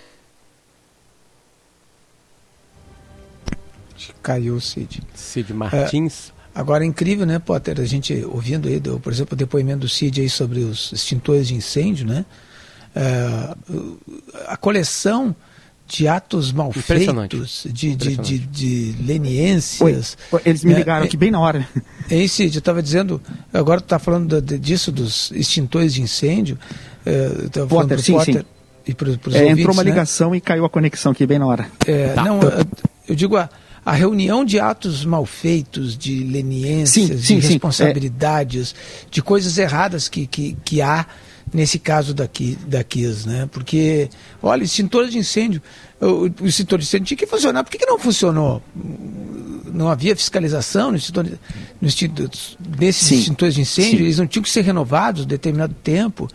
Caiu 4.21 4.55
o 4.55 4.61
Cid. 4.61 5.01
Cid 5.13 5.53
Martins. 5.53 6.29
É, 6.29 6.59
agora 6.59 6.83
é 6.83 6.87
incrível, 6.87 7.25
né, 7.25 7.39
Potter? 7.39 7.79
A 7.79 7.85
gente 7.85 8.13
ouvindo 8.25 8.67
aí, 8.67 8.79
do, 8.79 8.99
por 8.99 9.11
exemplo, 9.11 9.33
o 9.33 9.37
depoimento 9.37 9.81
do 9.81 9.89
Cid 9.89 10.21
aí 10.21 10.29
sobre 10.29 10.59
os 10.59 10.91
extintores 10.91 11.47
de 11.47 11.55
incêndio, 11.55 12.05
né? 12.05 12.25
É, 12.95 13.55
a 14.47 14.57
coleção 14.57 15.35
de 15.91 16.07
atos 16.07 16.53
mal 16.53 16.71
feitos, 16.71 17.67
de, 17.69 17.93
de, 17.95 18.15
de, 18.15 18.39
de, 18.39 18.95
leniências. 19.03 20.17
Oi, 20.31 20.41
eles 20.45 20.63
me 20.63 20.71
né? 20.71 20.79
ligaram 20.79 21.03
é, 21.03 21.05
aqui 21.05 21.17
bem 21.17 21.29
na 21.29 21.39
hora. 21.39 21.67
É 22.09 22.15
isso, 22.15 22.41
eu 22.41 22.47
estava 22.47 22.81
dizendo, 22.81 23.21
agora 23.53 23.81
tu 23.81 23.85
está 23.85 23.99
falando 23.99 24.41
de, 24.41 24.57
disso, 24.57 24.89
dos 24.89 25.31
extintores 25.31 25.93
de 25.93 26.01
incêndio. 26.01 26.57
É, 27.05 27.29
Potter, 27.67 27.99
sim, 27.99 28.13
Potter, 28.13 28.35
sim. 28.35 28.45
E 28.87 28.93
pros, 28.93 29.17
pros 29.17 29.35
é, 29.35 29.39
ouvintes, 29.39 29.59
entrou 29.59 29.75
uma 29.75 29.83
né? 29.83 29.89
ligação 29.89 30.33
e 30.33 30.39
caiu 30.39 30.63
a 30.63 30.69
conexão 30.69 31.11
aqui 31.11 31.25
bem 31.27 31.37
na 31.37 31.45
hora. 31.45 31.67
É, 31.85 32.13
tá. 32.13 32.23
Não, 32.23 32.39
eu 33.07 33.13
digo, 33.13 33.35
a, 33.35 33.49
a 33.85 33.91
reunião 33.91 34.45
de 34.45 34.61
atos 34.61 35.03
mal 35.03 35.25
feitos, 35.25 35.97
de 35.97 36.23
leniências, 36.23 37.09
sim, 37.09 37.17
sim, 37.17 37.39
de 37.39 37.47
responsabilidades, 37.47 38.73
de 39.09 39.21
coisas 39.21 39.57
erradas 39.57 40.07
que, 40.07 40.25
que, 40.25 40.55
que 40.63 40.81
há 40.81 41.05
nesse 41.53 41.77
caso 41.79 42.13
daqui, 42.13 42.57
da 42.65 42.83
Kiss, 42.83 43.27
né? 43.27 43.47
Porque, 43.51 44.09
olha, 44.41 44.63
extintor 44.63 45.07
de 45.07 45.17
incêndio, 45.17 45.61
o, 45.99 46.29
o 46.43 46.47
extintor 46.47 46.79
de 46.79 46.85
incêndio 46.85 47.05
tinha 47.07 47.17
que 47.17 47.27
funcionar. 47.27 47.63
Por 47.63 47.71
que, 47.71 47.77
que 47.77 47.85
não 47.85 47.99
funcionou? 47.99 48.61
Não 49.73 49.89
havia 49.89 50.15
fiscalização 50.15 50.91
no 50.91 50.97
extintor, 50.97 51.25
no 51.79 51.87
extintor, 51.87 52.29
nesses 52.79 53.07
sim, 53.07 53.19
extintores 53.19 53.55
de 53.55 53.61
incêndio, 53.61 53.99
sim. 53.99 54.03
eles 54.03 54.17
não 54.17 54.27
tinham 54.27 54.43
que 54.43 54.49
ser 54.49 54.61
renovados 54.61 55.25
determinado 55.25 55.73
tempo. 55.83 56.27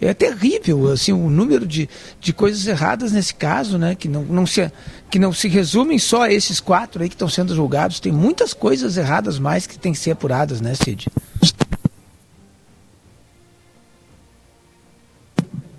É 0.00 0.12
terrível 0.12 0.90
assim, 0.90 1.12
o 1.12 1.30
número 1.30 1.64
de, 1.66 1.88
de 2.20 2.32
coisas 2.32 2.66
erradas 2.66 3.12
nesse 3.12 3.34
caso, 3.34 3.78
né? 3.78 3.94
Que 3.94 4.08
não, 4.08 4.22
não, 4.22 4.46
se, 4.46 4.70
que 5.08 5.18
não 5.18 5.32
se 5.32 5.48
resumem 5.48 5.98
só 5.98 6.22
a 6.22 6.32
esses 6.32 6.60
quatro 6.60 7.02
aí 7.02 7.08
que 7.08 7.14
estão 7.14 7.28
sendo 7.28 7.54
julgados. 7.54 8.00
Tem 8.00 8.12
muitas 8.12 8.52
coisas 8.52 8.96
erradas 8.96 9.38
mais 9.38 9.66
que 9.66 9.78
têm 9.78 9.92
que 9.92 9.98
ser 9.98 10.10
apuradas, 10.10 10.60
né, 10.60 10.74
Cid? 10.74 11.06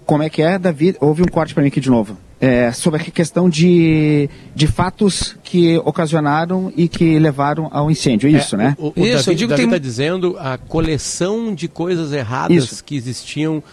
Como 0.05 0.21
é 0.21 0.29
que 0.29 0.41
é, 0.41 0.59
Davi? 0.59 0.95
Houve 0.99 1.23
um 1.23 1.27
corte 1.27 1.53
para 1.53 1.63
mim 1.63 1.69
aqui 1.69 1.79
de 1.79 1.89
novo. 1.89 2.17
É, 2.39 2.71
sobre 2.71 3.01
a 3.01 3.03
questão 3.05 3.49
de, 3.49 4.29
de 4.53 4.67
fatos 4.67 5.35
que 5.43 5.77
ocasionaram 5.79 6.71
e 6.75 6.87
que 6.87 7.17
levaram 7.17 7.69
ao 7.71 7.89
incêndio, 7.89 8.27
é 8.27 8.33
isso, 8.33 8.55
é, 8.55 8.57
né? 8.57 8.75
O, 8.77 8.87
o, 8.87 8.93
o 9.01 9.05
isso, 9.05 9.33
Davi 9.33 9.43
está 9.43 9.55
tem... 9.55 9.79
dizendo 9.79 10.35
a 10.37 10.57
coleção 10.57 11.55
de 11.55 11.67
coisas 11.67 12.11
erradas 12.11 12.55
isso. 12.55 12.83
que 12.83 12.95
existiam 12.95 13.63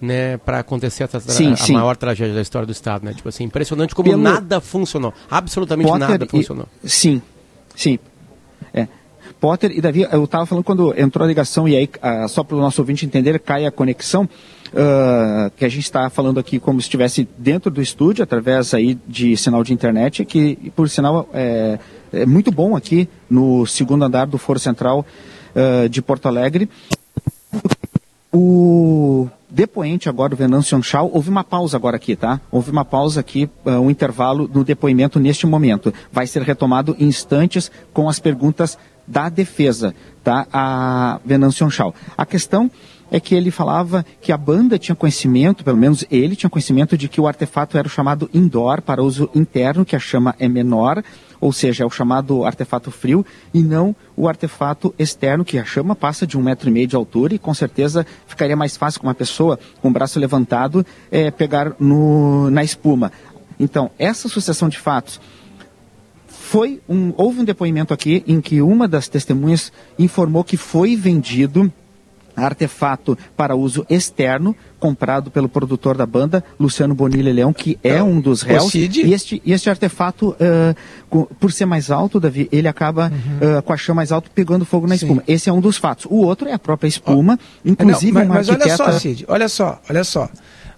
né, 0.00 0.36
para 0.38 0.60
acontecer 0.60 1.04
a, 1.04 1.20
sim, 1.20 1.52
a 1.52 1.56
sim. 1.56 1.74
maior 1.74 1.96
tragédia 1.96 2.34
da 2.34 2.40
história 2.40 2.64
do 2.64 2.72
Estado, 2.72 3.04
né? 3.04 3.12
Tipo 3.12 3.28
assim, 3.28 3.44
impressionante 3.44 3.94
como 3.94 4.10
Pelo... 4.10 4.22
nada 4.22 4.60
funcionou. 4.60 5.12
Absolutamente 5.30 5.88
Potter 5.88 6.08
nada 6.08 6.26
funcionou. 6.26 6.66
E... 6.82 6.88
Sim, 6.88 7.22
sim. 7.76 7.98
É. 8.72 8.88
Potter 9.40 9.72
e 9.72 9.80
Davi, 9.80 10.06
eu 10.10 10.24
estava 10.24 10.46
falando 10.46 10.64
quando 10.64 10.98
entrou 10.98 11.24
a 11.24 11.28
ligação 11.28 11.68
e 11.68 11.76
aí, 11.76 11.90
uh, 12.02 12.28
só 12.28 12.42
para 12.42 12.56
o 12.56 12.60
nosso 12.60 12.80
ouvinte 12.80 13.04
entender, 13.04 13.38
cai 13.40 13.66
a 13.66 13.70
conexão 13.70 14.28
uh, 14.72 15.50
que 15.56 15.64
a 15.64 15.68
gente 15.68 15.84
está 15.84 16.08
falando 16.10 16.40
aqui 16.40 16.58
como 16.58 16.80
se 16.80 16.86
estivesse 16.86 17.28
dentro 17.38 17.70
do 17.70 17.80
estúdio, 17.80 18.22
através 18.22 18.74
aí 18.74 18.98
de 19.06 19.36
sinal 19.36 19.62
de 19.62 19.72
internet, 19.72 20.24
que 20.24 20.72
por 20.74 20.88
sinal 20.88 21.28
é, 21.32 21.78
é 22.12 22.26
muito 22.26 22.50
bom 22.50 22.76
aqui 22.76 23.08
no 23.28 23.66
segundo 23.66 24.04
andar 24.04 24.26
do 24.26 24.38
Foro 24.38 24.58
Central 24.58 25.06
uh, 25.54 25.88
de 25.88 26.02
Porto 26.02 26.26
Alegre. 26.26 26.68
O 28.34 29.28
depoente 29.50 30.08
agora, 30.08 30.32
o 30.32 30.36
Venâncio 30.36 30.82
Chau, 30.82 31.10
houve 31.12 31.28
uma 31.28 31.44
pausa 31.44 31.76
agora 31.76 31.96
aqui, 31.96 32.16
tá? 32.16 32.40
Houve 32.50 32.70
uma 32.70 32.84
pausa 32.84 33.20
aqui, 33.20 33.48
uh, 33.66 33.72
um 33.72 33.90
intervalo 33.90 34.50
no 34.52 34.64
depoimento 34.64 35.20
neste 35.20 35.46
momento. 35.46 35.92
Vai 36.10 36.26
ser 36.26 36.42
retomado 36.42 36.96
em 36.98 37.06
instantes 37.06 37.70
com 37.92 38.08
as 38.08 38.18
perguntas 38.18 38.78
da 39.06 39.28
defesa, 39.28 39.94
tá? 40.24 40.46
A 40.52 41.20
Venâncio 41.24 41.70
Chau. 41.70 41.94
A 42.16 42.24
questão 42.24 42.70
é 43.12 43.20
que 43.20 43.34
ele 43.34 43.50
falava 43.50 44.06
que 44.22 44.32
a 44.32 44.38
banda 44.38 44.78
tinha 44.78 44.96
conhecimento, 44.96 45.62
pelo 45.62 45.76
menos 45.76 46.02
ele 46.10 46.34
tinha 46.34 46.48
conhecimento 46.48 46.96
de 46.96 47.10
que 47.10 47.20
o 47.20 47.26
artefato 47.26 47.76
era 47.76 47.86
o 47.86 47.90
chamado 47.90 48.28
indoor 48.32 48.80
para 48.80 49.02
uso 49.02 49.28
interno, 49.34 49.84
que 49.84 49.94
a 49.94 49.98
chama 49.98 50.34
é 50.38 50.48
menor, 50.48 51.04
ou 51.38 51.52
seja, 51.52 51.84
é 51.84 51.86
o 51.86 51.90
chamado 51.90 52.42
artefato 52.46 52.90
frio, 52.90 53.24
e 53.52 53.62
não 53.62 53.94
o 54.16 54.28
artefato 54.28 54.94
externo, 54.98 55.44
que 55.44 55.58
a 55.58 55.64
chama 55.64 55.94
passa 55.94 56.26
de 56.26 56.38
um 56.38 56.42
metro 56.42 56.70
e 56.70 56.72
meio 56.72 56.86
de 56.86 56.96
altura 56.96 57.34
e 57.34 57.38
com 57.38 57.52
certeza 57.52 58.06
ficaria 58.26 58.56
mais 58.56 58.78
fácil 58.78 58.98
com 58.98 59.06
uma 59.06 59.14
pessoa 59.14 59.58
com 59.82 59.88
o 59.88 59.92
braço 59.92 60.18
levantado 60.18 60.84
é, 61.10 61.30
pegar 61.30 61.76
no, 61.78 62.48
na 62.48 62.64
espuma. 62.64 63.12
Então, 63.60 63.90
essa 63.98 64.26
sucessão 64.26 64.70
de 64.70 64.78
fatos 64.78 65.20
foi 66.26 66.80
um, 66.88 67.12
houve 67.18 67.40
um 67.40 67.44
depoimento 67.44 67.92
aqui 67.92 68.24
em 68.26 68.40
que 68.40 68.62
uma 68.62 68.88
das 68.88 69.06
testemunhas 69.06 69.70
informou 69.98 70.42
que 70.42 70.56
foi 70.56 70.96
vendido 70.96 71.70
artefato 72.36 73.16
para 73.36 73.54
uso 73.54 73.86
externo, 73.88 74.54
comprado 74.78 75.30
pelo 75.30 75.48
produtor 75.48 75.96
da 75.96 76.04
banda, 76.04 76.42
Luciano 76.58 76.94
Bonilha 76.94 77.32
Leão, 77.32 77.52
que 77.52 77.78
é 77.82 77.94
então, 77.94 78.10
um 78.10 78.20
dos 78.20 78.42
réus. 78.42 78.74
E 78.74 79.12
este, 79.12 79.40
e 79.44 79.52
este 79.52 79.70
artefato, 79.70 80.30
uh, 81.10 81.26
por 81.38 81.52
ser 81.52 81.66
mais 81.66 81.90
alto, 81.90 82.18
Davi, 82.18 82.48
ele 82.50 82.66
acaba 82.68 83.12
uhum. 83.12 83.58
uh, 83.58 83.62
com 83.62 83.72
a 83.72 83.76
chama 83.76 83.96
mais 83.96 84.10
alto 84.10 84.30
pegando 84.30 84.64
fogo 84.64 84.86
na 84.86 84.96
Sim. 84.96 85.06
espuma. 85.06 85.22
Esse 85.28 85.48
é 85.48 85.52
um 85.52 85.60
dos 85.60 85.76
fatos. 85.76 86.06
O 86.06 86.16
outro 86.16 86.48
é 86.48 86.52
a 86.52 86.58
própria 86.58 86.88
espuma, 86.88 87.38
oh. 87.38 87.68
inclusive 87.68 88.12
não, 88.12 88.26
mas, 88.26 88.48
mas 88.48 88.50
arquiteta... 88.50 88.82
olha 88.82 88.92
só, 88.92 88.98
Cid, 88.98 89.24
olha 89.28 89.48
só, 89.48 89.80
olha 89.88 90.04
só. 90.04 90.28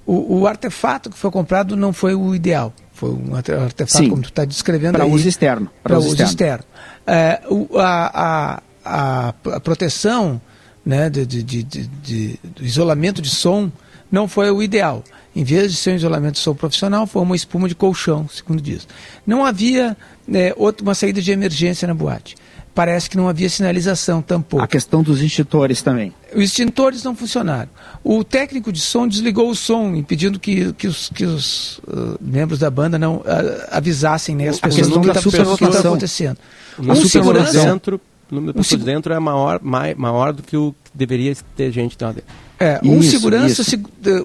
O, 0.06 0.40
o, 0.40 0.46
artefato 0.46 1.08
que 1.08 1.16
foi 1.16 1.30
comprado 1.30 1.74
não 1.76 1.92
foi 1.92 2.14
o 2.14 2.34
ideal. 2.34 2.74
Foi 2.92 3.10
um 3.10 3.34
artefato, 3.34 4.04
Sim. 4.04 4.10
como 4.10 4.22
tu 4.22 4.28
está 4.28 4.44
descrevendo 4.44 4.92
Para 4.92 5.06
uso 5.06 5.26
externo. 5.26 5.70
Para 5.82 5.98
uso 5.98 6.10
externo. 6.22 6.30
externo. 6.30 6.64
É, 7.06 7.40
o, 7.48 7.78
a, 7.78 8.60
a, 8.84 9.34
a 9.56 9.60
proteção 9.60 10.40
né, 10.84 11.08
de, 11.08 11.24
de, 11.24 11.42
de, 11.42 11.86
de, 12.02 12.38
isolamento 12.60 13.22
de 13.22 13.30
som 13.30 13.70
não 14.10 14.28
foi 14.28 14.50
o 14.50 14.62
ideal. 14.62 15.02
Em 15.34 15.42
vez 15.42 15.72
de 15.72 15.78
ser 15.78 15.92
um 15.92 15.96
isolamento 15.96 16.34
de 16.34 16.40
som 16.40 16.54
profissional, 16.54 17.06
foi 17.06 17.22
uma 17.22 17.34
espuma 17.34 17.68
de 17.68 17.74
colchão, 17.74 18.28
segundo 18.28 18.62
diz. 18.62 18.86
Não 19.26 19.44
havia 19.44 19.96
né, 20.28 20.52
outra, 20.56 20.84
uma 20.84 20.94
saída 20.94 21.20
de 21.20 21.32
emergência 21.32 21.88
na 21.88 21.94
boate. 21.94 22.36
Parece 22.74 23.08
que 23.08 23.16
não 23.16 23.28
havia 23.28 23.48
sinalização 23.48 24.20
tampouco. 24.20 24.64
A 24.64 24.68
questão 24.68 25.00
dos 25.02 25.22
extintores 25.22 25.80
também. 25.80 26.12
Os 26.34 26.42
extintores 26.42 27.04
não 27.04 27.14
funcionaram. 27.14 27.68
O 28.02 28.24
técnico 28.24 28.72
de 28.72 28.80
som 28.80 29.06
desligou 29.06 29.48
o 29.48 29.54
som, 29.54 29.94
impedindo 29.94 30.40
que, 30.40 30.72
que 30.72 30.88
os, 30.88 31.08
que 31.08 31.24
os 31.24 31.78
uh, 31.78 32.18
membros 32.20 32.58
da 32.58 32.70
banda 32.70 32.98
não 32.98 33.18
uh, 33.18 33.24
avisassem 33.70 34.34
né, 34.34 34.48
as 34.48 34.58
pessoas 34.58 34.88
do 34.88 35.00
que 35.00 35.08
estava 35.08 35.78
acontecendo. 35.78 36.36
O 36.76 36.92
um 36.92 36.96
segurança, 36.96 37.64
dentro 37.64 37.96
o 37.96 38.00
número 38.34 38.52
de 38.52 38.58
pessoas 38.58 38.82
um, 38.82 38.84
dentro 38.84 39.12
é 39.12 39.18
maior, 39.18 39.60
mai, 39.62 39.94
maior 39.94 40.32
do 40.32 40.42
que 40.42 40.56
o 40.56 40.74
que 40.84 40.90
deveria 40.94 41.34
ter 41.56 41.70
gente 41.72 41.96
dentro. 41.96 42.22
É, 42.58 42.80
um, 42.82 43.00
isso, 43.00 43.10
segurança, 43.10 43.62
isso. 43.62 43.76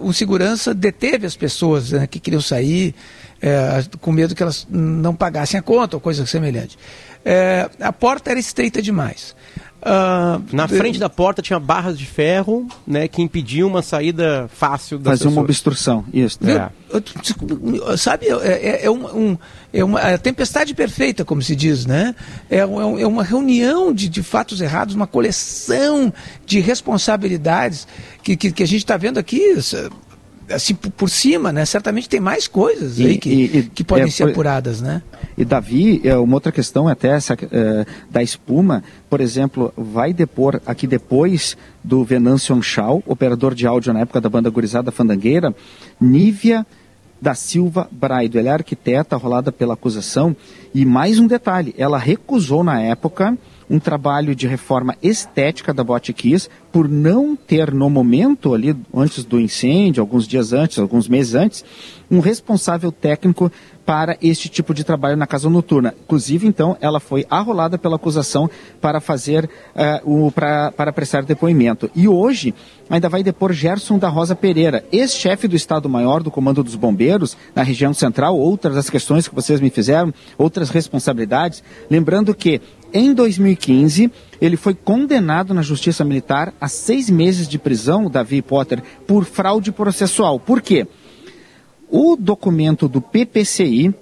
um 0.01 0.13
segurança 0.13 0.73
deteve 0.73 1.25
as 1.25 1.35
pessoas 1.35 1.91
né, 1.91 2.07
que 2.07 2.19
queriam 2.19 2.41
sair 2.41 2.93
é, 3.41 3.83
com 3.99 4.11
medo 4.11 4.35
que 4.35 4.43
elas 4.43 4.67
não 4.69 5.15
pagassem 5.15 5.59
a 5.59 5.63
conta 5.63 5.97
ou 5.97 6.01
coisa 6.01 6.25
semelhante. 6.25 6.77
É, 7.23 7.69
a 7.79 7.91
porta 7.91 8.31
era 8.31 8.39
estreita 8.39 8.81
demais. 8.81 9.35
Uh, 9.81 10.43
Na 10.51 10.67
frente 10.67 11.00
da 11.00 11.09
porta 11.09 11.41
tinha 11.41 11.57
barras 11.57 11.98
de 11.98 12.05
ferro, 12.05 12.67
né, 12.86 13.07
que 13.07 13.21
impediam 13.21 13.69
uma 13.69 13.81
saída 13.81 14.50
fácil 14.53 15.00
da 15.00 15.12
Fazer 15.12 15.29
uma 15.29 15.41
obstrução, 15.41 16.03
isso. 16.13 16.38
É. 16.45 16.69
Sabe, 17.98 18.27
é, 18.27 18.33
é, 18.33 18.86
é, 18.86 18.91
um, 18.91 19.05
um, 19.05 19.38
é 19.71 19.83
uma 19.83 20.01
é 20.01 20.17
tempestade 20.17 20.74
perfeita, 20.74 21.24
como 21.24 21.41
se 21.41 21.55
diz, 21.55 21.86
né? 21.86 22.13
É, 22.50 22.57
é, 22.57 22.62
é 22.62 23.07
uma 23.07 23.24
reunião 23.24 23.93
de, 23.93 24.09
de 24.09 24.21
fatos 24.21 24.59
errados, 24.59 24.95
uma 24.95 25.07
coleção 25.07 26.12
de 26.45 26.59
responsabilidades 26.59 27.88
que, 28.21 28.36
que, 28.36 28.51
que 28.51 28.63
a 28.63 28.67
gente 28.67 28.79
está 28.79 28.98
vendo 28.98 29.17
aqui 29.17 29.55
assim 30.51 30.73
por 30.73 31.09
cima, 31.09 31.51
né? 31.51 31.65
Certamente 31.65 32.09
tem 32.09 32.19
mais 32.19 32.47
coisas 32.47 32.99
e, 32.99 33.05
aí 33.05 33.17
que, 33.17 33.29
e, 33.29 33.63
que 33.63 33.83
podem 33.83 34.05
é, 34.05 34.09
ser 34.09 34.29
apuradas, 34.29 34.81
né? 34.81 35.01
E 35.37 35.45
Davi, 35.45 36.01
é, 36.03 36.15
uma 36.15 36.35
outra 36.35 36.51
questão 36.51 36.89
é 36.89 36.93
até 36.93 37.09
essa 37.09 37.33
é, 37.33 37.85
da 38.09 38.21
espuma, 38.21 38.83
por 39.09 39.21
exemplo, 39.21 39.73
vai 39.77 40.13
depor 40.13 40.61
aqui 40.65 40.85
depois 40.85 41.55
do 41.83 42.03
Venâncio 42.03 42.55
Anchal, 42.55 43.03
operador 43.05 43.53
de 43.53 43.65
áudio 43.65 43.93
na 43.93 44.01
época 44.01 44.19
da 44.19 44.29
banda 44.29 44.49
Gurizada 44.49 44.91
Fandangueira, 44.91 45.55
Nívia 45.99 46.65
da 47.21 47.35
Silva 47.35 47.87
Braido. 47.91 48.39
Ela 48.39 48.49
é 48.49 48.53
arquiteta 48.53 49.15
rolada 49.17 49.51
pela 49.51 49.73
acusação. 49.73 50.35
E 50.73 50.85
mais 50.85 51.19
um 51.19 51.27
detalhe: 51.27 51.73
ela 51.77 51.97
recusou 51.97 52.63
na 52.63 52.81
época 52.81 53.37
um 53.69 53.79
trabalho 53.79 54.35
de 54.35 54.47
reforma 54.47 54.97
estética 55.01 55.73
da 55.73 55.83
Botkiss 55.83 56.49
por 56.71 56.88
não 56.88 57.35
ter 57.35 57.71
no 57.73 57.89
momento 57.89 58.53
ali 58.53 58.75
antes 58.93 59.23
do 59.23 59.39
incêndio, 59.39 60.01
alguns 60.01 60.27
dias 60.27 60.53
antes, 60.53 60.79
alguns 60.79 61.07
meses 61.07 61.35
antes, 61.35 61.65
um 62.09 62.19
responsável 62.19 62.91
técnico 62.91 63.51
para 63.85 64.17
este 64.21 64.49
tipo 64.49 64.71
de 64.71 64.83
trabalho 64.83 65.17
na 65.17 65.25
casa 65.25 65.49
noturna. 65.49 65.95
Inclusive, 66.03 66.45
então, 66.47 66.77
ela 66.79 66.99
foi 66.99 67.25
arrolada 67.27 67.75
pela 67.75 67.95
acusação 67.95 68.47
para 68.79 68.99
fazer 68.99 69.45
uh, 70.05 70.27
o 70.27 70.31
pra, 70.31 70.71
para 70.71 70.93
prestar 70.93 71.23
depoimento. 71.23 71.89
E 71.95 72.07
hoje 72.07 72.53
ainda 72.88 73.09
vai 73.09 73.23
depor 73.23 73.51
Gerson 73.51 73.97
da 73.97 74.07
Rosa 74.07 74.35
Pereira, 74.35 74.85
ex-chefe 74.91 75.47
do 75.47 75.55
Estado-Maior 75.55 76.21
do 76.21 76.29
Comando 76.29 76.63
dos 76.63 76.75
Bombeiros 76.75 77.35
na 77.55 77.63
região 77.63 77.91
central, 77.91 78.38
outras 78.38 78.75
das 78.75 78.91
questões 78.91 79.27
que 79.27 79.33
vocês 79.33 79.59
me 79.59 79.71
fizeram, 79.71 80.13
outras 80.38 80.69
responsabilidades. 80.69 81.63
Lembrando 81.89 82.35
que 82.35 82.61
em 82.93 83.13
2015, 83.13 84.12
ele 84.41 84.58
foi 84.58 84.74
condenado 84.74 85.53
na 85.53 85.62
Justiça 85.62 86.03
Militar 86.05 86.53
a 86.60 86.67
seis 86.67 87.10
meses 87.10 87.48
de 87.48 87.60
prisão, 87.60 88.10
Davi 88.10 88.41
Potter, 88.41 88.81
por 89.05 89.25
fraude 89.25 89.72
processual. 89.72 90.39
Por 90.39 90.62
quê? 90.62 90.88
O 91.89 92.15
documento 92.15 92.88
do 92.88 93.01
PPCI 93.01 93.93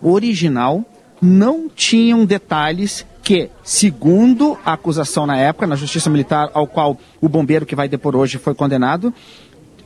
original 0.00 0.84
não 1.20 1.68
tinham 1.68 2.24
detalhes 2.24 3.06
que, 3.22 3.48
segundo 3.62 4.58
a 4.64 4.74
acusação 4.74 5.26
na 5.26 5.38
época, 5.38 5.66
na 5.66 5.76
Justiça 5.76 6.10
Militar, 6.10 6.50
ao 6.52 6.66
qual 6.66 6.98
o 7.20 7.28
bombeiro 7.28 7.64
que 7.64 7.74
vai 7.74 7.88
depor 7.88 8.14
hoje 8.14 8.36
foi 8.36 8.54
condenado, 8.54 9.12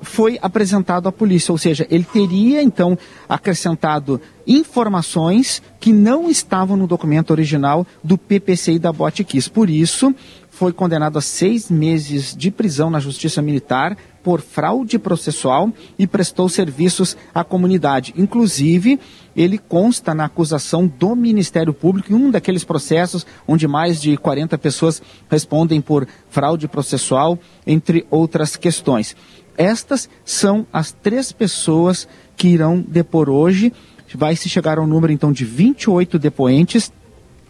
foi 0.03 0.39
apresentado 0.41 1.09
à 1.09 1.13
polícia, 1.13 1.53
ou 1.53 1.59
seja, 1.59 1.87
ele 1.91 2.05
teria 2.05 2.63
então 2.63 2.97
acrescentado 3.29 4.21
informações 4.47 5.63
que 5.79 5.93
não 5.93 6.31
estavam 6.31 6.77
no 6.77 6.87
documento 6.87 7.31
original 7.31 7.87
do 8.03 8.17
PPCI 8.17 8.79
da 8.79 8.93
Botkiss. 8.93 9.49
Por 9.49 9.69
isso, 9.69 10.15
foi 10.59 10.73
condenado 10.73 11.19
a 11.19 11.21
seis 11.21 11.71
meses 11.71 12.35
de 12.35 12.51
prisão 12.51 12.91
na 12.91 12.99
Justiça 12.99 13.41
Militar 13.41 13.97
por 14.25 14.41
fraude 14.41 14.99
processual 14.99 15.73
e 15.99 16.07
prestou 16.07 16.49
serviços 16.49 17.17
à 17.33 17.45
comunidade. 17.45 18.13
Inclusive, 18.17 18.99
ele 19.37 19.57
consta 19.57 20.13
na 20.13 20.25
acusação 20.25 20.87
do 20.87 21.15
Ministério 21.15 21.73
Público 21.73 22.13
em 22.13 22.17
um 22.17 22.31
daqueles 22.31 22.65
processos 22.65 23.25
onde 23.47 23.69
mais 23.69 24.01
de 24.03 24.17
40 24.17 24.59
pessoas 24.59 25.01
respondem 25.31 25.81
por 25.81 26.09
fraude 26.29 26.67
processual, 26.67 27.39
entre 27.65 28.05
outras 28.11 28.57
questões. 28.57 29.15
Estas 29.59 30.09
são 30.25 30.65
as 30.73 30.93
três 30.93 31.33
pessoas 31.33 32.09
que 32.37 32.47
irão 32.47 32.81
depor 32.81 33.29
hoje. 33.29 33.73
Vai 34.15 34.37
se 34.37 34.49
chegar 34.49 34.79
ao 34.79 34.87
número 34.87 35.13
então 35.13 35.33
de 35.33 35.45
28 35.45 36.19
depoentes. 36.19 36.93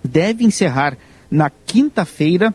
Deve 0.03 0.43
encerrar 0.43 0.97
na 1.31 1.51
quinta-feira 1.51 2.55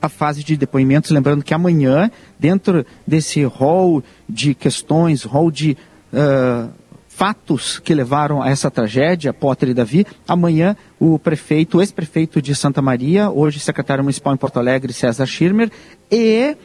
a 0.00 0.08
fase 0.08 0.44
de 0.44 0.56
depoimentos. 0.56 1.10
Lembrando 1.10 1.44
que 1.44 1.52
amanhã, 1.52 2.10
dentro 2.38 2.86
desse 3.04 3.42
rol 3.42 4.04
de 4.28 4.54
questões, 4.54 5.24
rol 5.24 5.50
de 5.50 5.76
uh, 6.12 6.70
fatos 7.08 7.78
que 7.78 7.94
levaram 7.94 8.42
a 8.42 8.50
essa 8.50 8.70
tragédia, 8.70 9.32
Potter 9.32 9.70
e 9.70 9.74
Davi, 9.74 10.06
amanhã 10.28 10.76
o 11.00 11.18
prefeito, 11.18 11.78
o 11.78 11.80
ex-prefeito 11.80 12.40
de 12.40 12.54
Santa 12.54 12.80
Maria, 12.80 13.30
hoje 13.30 13.58
secretário 13.58 14.04
municipal 14.04 14.34
em 14.34 14.36
Porto 14.36 14.58
Alegre, 14.58 14.92
César 14.92 15.26
Schirmer, 15.26 15.70
e 16.10 16.56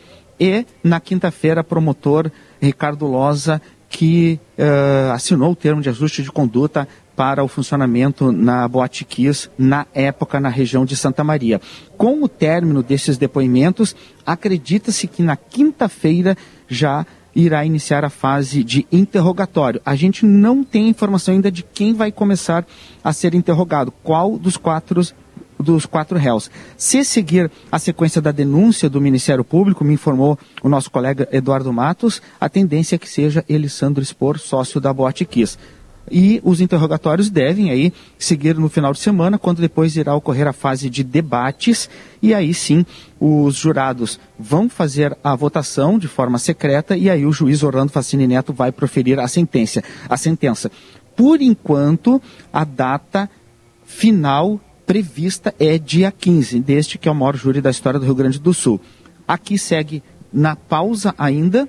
e, 0.41 0.65
na 0.83 0.99
quinta-feira, 0.99 1.63
promotor 1.63 2.31
Ricardo 2.59 3.05
Loza, 3.05 3.61
que 3.87 4.39
uh, 4.57 5.11
assinou 5.11 5.51
o 5.51 5.55
termo 5.55 5.83
de 5.83 5.89
ajuste 5.89 6.23
de 6.23 6.31
conduta 6.31 6.87
para 7.15 7.43
o 7.43 7.47
funcionamento 7.47 8.31
na 8.31 8.67
Boate 8.67 9.05
Kiss, 9.05 9.49
na 9.55 9.85
época 9.93 10.39
na 10.39 10.49
região 10.49 10.83
de 10.83 10.95
Santa 10.95 11.23
Maria. 11.23 11.61
Com 11.95 12.23
o 12.23 12.27
término 12.27 12.81
desses 12.81 13.19
depoimentos, 13.19 13.95
acredita-se 14.25 15.07
que 15.07 15.21
na 15.21 15.35
quinta-feira 15.35 16.35
já 16.67 17.05
irá 17.35 17.63
iniciar 17.63 18.03
a 18.03 18.09
fase 18.09 18.63
de 18.63 18.87
interrogatório. 18.91 19.79
A 19.85 19.95
gente 19.95 20.25
não 20.25 20.63
tem 20.63 20.89
informação 20.89 21.35
ainda 21.35 21.51
de 21.51 21.61
quem 21.61 21.93
vai 21.93 22.11
começar 22.11 22.65
a 23.03 23.13
ser 23.13 23.35
interrogado, 23.35 23.93
qual 24.03 24.39
dos 24.39 24.57
quatro 24.57 25.01
dos 25.61 25.85
quatro 25.85 26.17
réus. 26.17 26.49
Se 26.77 27.03
seguir 27.03 27.51
a 27.71 27.79
sequência 27.79 28.21
da 28.21 28.31
denúncia 28.31 28.89
do 28.89 29.01
Ministério 29.01 29.43
Público, 29.43 29.83
me 29.83 29.93
informou 29.93 30.37
o 30.63 30.69
nosso 30.69 30.89
colega 30.89 31.27
Eduardo 31.31 31.71
Matos, 31.71 32.21
a 32.39 32.49
tendência 32.49 32.95
é 32.95 32.99
que 32.99 33.09
seja 33.09 33.45
Elisandro 33.47 34.03
Spor, 34.03 34.39
sócio 34.39 34.79
da 34.79 34.93
Boate 34.93 35.25
Kiss. 35.25 35.57
E 36.09 36.41
os 36.43 36.59
interrogatórios 36.59 37.29
devem 37.29 37.69
aí 37.69 37.93
seguir 38.17 38.55
no 38.55 38.69
final 38.69 38.91
de 38.91 38.99
semana, 38.99 39.37
quando 39.37 39.61
depois 39.61 39.95
irá 39.95 40.15
ocorrer 40.15 40.47
a 40.47 40.53
fase 40.53 40.89
de 40.89 41.03
debates, 41.03 41.89
e 42.21 42.33
aí 42.33 42.53
sim 42.53 42.85
os 43.19 43.55
jurados 43.55 44.19
vão 44.37 44.67
fazer 44.67 45.15
a 45.23 45.35
votação 45.35 45.99
de 45.99 46.07
forma 46.07 46.39
secreta, 46.39 46.97
e 46.97 47.09
aí 47.09 47.25
o 47.25 47.31
juiz 47.31 47.61
Orlando 47.61 47.91
Facini 47.91 48.27
Neto 48.27 48.51
vai 48.51 48.71
proferir 48.71 49.19
a 49.19 49.27
sentença. 49.27 49.83
A 50.09 50.17
sentença. 50.17 50.71
Por 51.15 51.41
enquanto, 51.41 52.21
a 52.51 52.63
data 52.63 53.29
final 53.85 54.59
prevista 54.91 55.55
é 55.57 55.77
dia 55.77 56.11
15, 56.11 56.59
deste 56.59 56.97
que 56.97 57.07
é 57.07 57.11
o 57.11 57.15
maior 57.15 57.37
júri 57.37 57.61
da 57.61 57.69
história 57.69 57.97
do 57.97 58.05
Rio 58.05 58.13
Grande 58.13 58.37
do 58.37 58.53
Sul. 58.53 58.77
Aqui 59.25 59.57
segue 59.57 60.03
na 60.33 60.53
pausa 60.53 61.15
ainda 61.17 61.65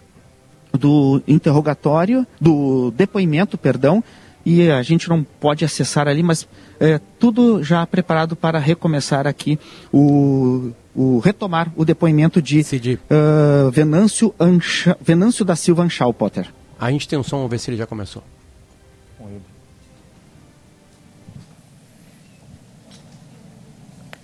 do 0.73 1.23
interrogatório, 1.29 2.27
do 2.41 2.91
depoimento, 2.91 3.57
perdão, 3.57 4.03
e 4.45 4.69
a 4.69 4.83
gente 4.83 5.09
não 5.09 5.23
pode 5.23 5.65
acessar 5.65 6.09
ali, 6.09 6.21
mas 6.21 6.49
é, 6.81 7.01
tudo 7.21 7.63
já 7.63 7.87
preparado 7.87 8.35
para 8.35 8.59
recomeçar 8.59 9.25
aqui 9.25 9.57
o, 9.93 10.73
o 10.93 11.21
retomar 11.21 11.73
o 11.77 11.85
depoimento 11.85 12.43
de 12.81 12.95
uh, 12.95 13.71
Venâncio, 13.71 14.35
Ancha, 14.41 14.99
Venâncio 15.01 15.45
da 15.45 15.55
Silva 15.55 15.85
Anchal, 15.85 16.13
Potter. 16.13 16.53
A 16.77 16.91
gente 16.91 17.07
tem 17.07 17.23
som, 17.23 17.37
vamos 17.37 17.53
ver 17.53 17.61
se 17.61 17.71
ele 17.71 17.77
já 17.77 17.87
começou. 17.87 18.25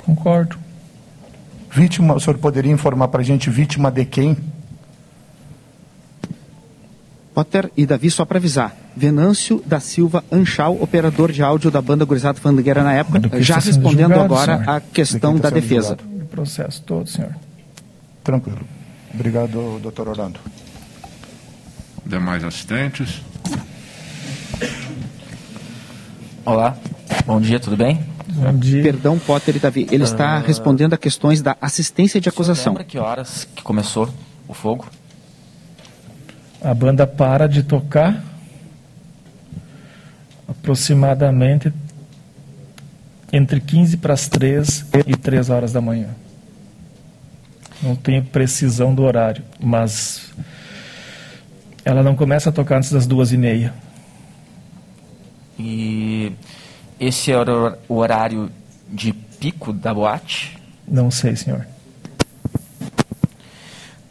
Concordo. 0.09 0.57
Vítima, 1.71 2.15
o 2.15 2.21
senhor 2.21 2.39
poderia 2.39 2.73
informar 2.73 3.09
para 3.09 3.21
a 3.21 3.25
gente 3.25 3.51
vítima 3.51 3.91
de 3.91 4.07
quem? 4.07 4.39
Potter 7.35 7.71
e 7.77 7.85
Davi, 7.85 8.11
só 8.11 8.25
para 8.25 8.39
avisar. 8.39 8.75
Venâncio 8.97 9.63
da 9.67 9.79
Silva 9.81 10.25
Anchal, 10.33 10.81
operador 10.81 11.31
de 11.31 11.43
áudio 11.43 11.71
da 11.71 11.83
banda 11.83 12.07
Gurizada 12.07 12.41
Fandangueira 12.41 12.83
na 12.83 12.95
época, 12.95 13.21
já 13.43 13.59
respondendo 13.59 14.15
julgado, 14.15 14.25
agora 14.25 14.59
senhor. 14.59 14.71
a 14.77 14.81
questão 14.81 15.37
da 15.37 15.51
defesa. 15.51 15.99
O 16.03 16.25
processo 16.25 16.83
todo, 16.85 17.07
senhor. 17.07 17.37
Tranquilo. 18.25 18.61
Obrigado, 19.13 19.79
doutor 19.83 20.09
Orlando. 20.09 20.41
Demais 22.07 22.43
assistentes. 22.43 23.21
Olá, 26.47 26.79
bom 27.27 27.39
dia, 27.39 27.61
tudo 27.61 27.77
bem? 27.77 28.18
De... 28.59 28.83
Perdão, 28.83 29.19
Potter 29.19 29.57
e 29.57 29.59
Davi. 29.59 29.87
Ele 29.91 30.03
uh... 30.03 30.07
está 30.07 30.37
ah. 30.37 30.39
respondendo 30.39 30.95
a 30.95 30.99
questões 30.99 31.43
da 31.43 31.57
assistência 31.61 32.21
de 32.21 32.29
acusação. 32.29 32.73
Lembra 32.73 32.85
que 32.85 32.99
horas 32.99 33.49
que 33.55 33.63
começou 33.63 34.09
o 34.47 34.55
fogo? 34.55 34.87
A 36.63 36.75
banda 36.75 37.07
para 37.07 37.49
de 37.49 37.63
tocar 37.63 38.25
aproximadamente 40.49 41.73
entre 43.33 43.61
15 43.61 43.99
para 43.99 44.15
as 44.15 44.29
3 44.29 44.87
e 45.07 45.17
3 45.17 45.51
horas 45.51 45.73
da 45.73 45.81
manhã. 45.81 46.09
Não 47.83 47.95
tenho 47.95 48.25
precisão 48.25 48.95
do 48.95 49.03
horário, 49.03 49.45
mas 49.61 50.33
ela 51.85 52.03
não 52.03 52.17
começa 52.17 52.51
a 52.51 52.53
tocar 52.53 52.79
antes 52.79 52.91
das 52.91 53.07
duas 53.07 53.33
e 53.33 53.37
meia. 53.37 53.73
E 55.59 56.08
esse 57.01 57.33
era 57.33 57.79
o 57.89 57.97
horário 57.97 58.51
de 58.89 59.13
pico 59.13 59.73
da 59.73 59.93
boate? 59.95 60.59
Não 60.87 61.11
sei, 61.11 61.37
senhor. 61.37 61.67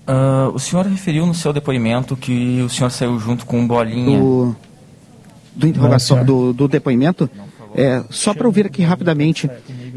Uh, 0.07 0.53
o 0.53 0.59
senhor 0.59 0.85
referiu 0.85 1.25
no 1.25 1.33
seu 1.33 1.51
depoimento 1.51 2.15
que 2.15 2.61
o 2.61 2.69
senhor 2.69 2.89
saiu 2.89 3.19
junto 3.19 3.45
com 3.45 3.59
um 3.59 3.67
bolinha. 3.67 4.17
Do, 4.17 4.55
do 5.53 5.67
interrogação, 5.67 6.23
do, 6.23 6.53
do, 6.53 6.67
depoimento? 6.67 7.29
É, 7.75 8.03
só 8.09 8.33
para 8.33 8.47
ouvir 8.47 8.65
aqui 8.65 8.81
rapidamente, 8.83 9.49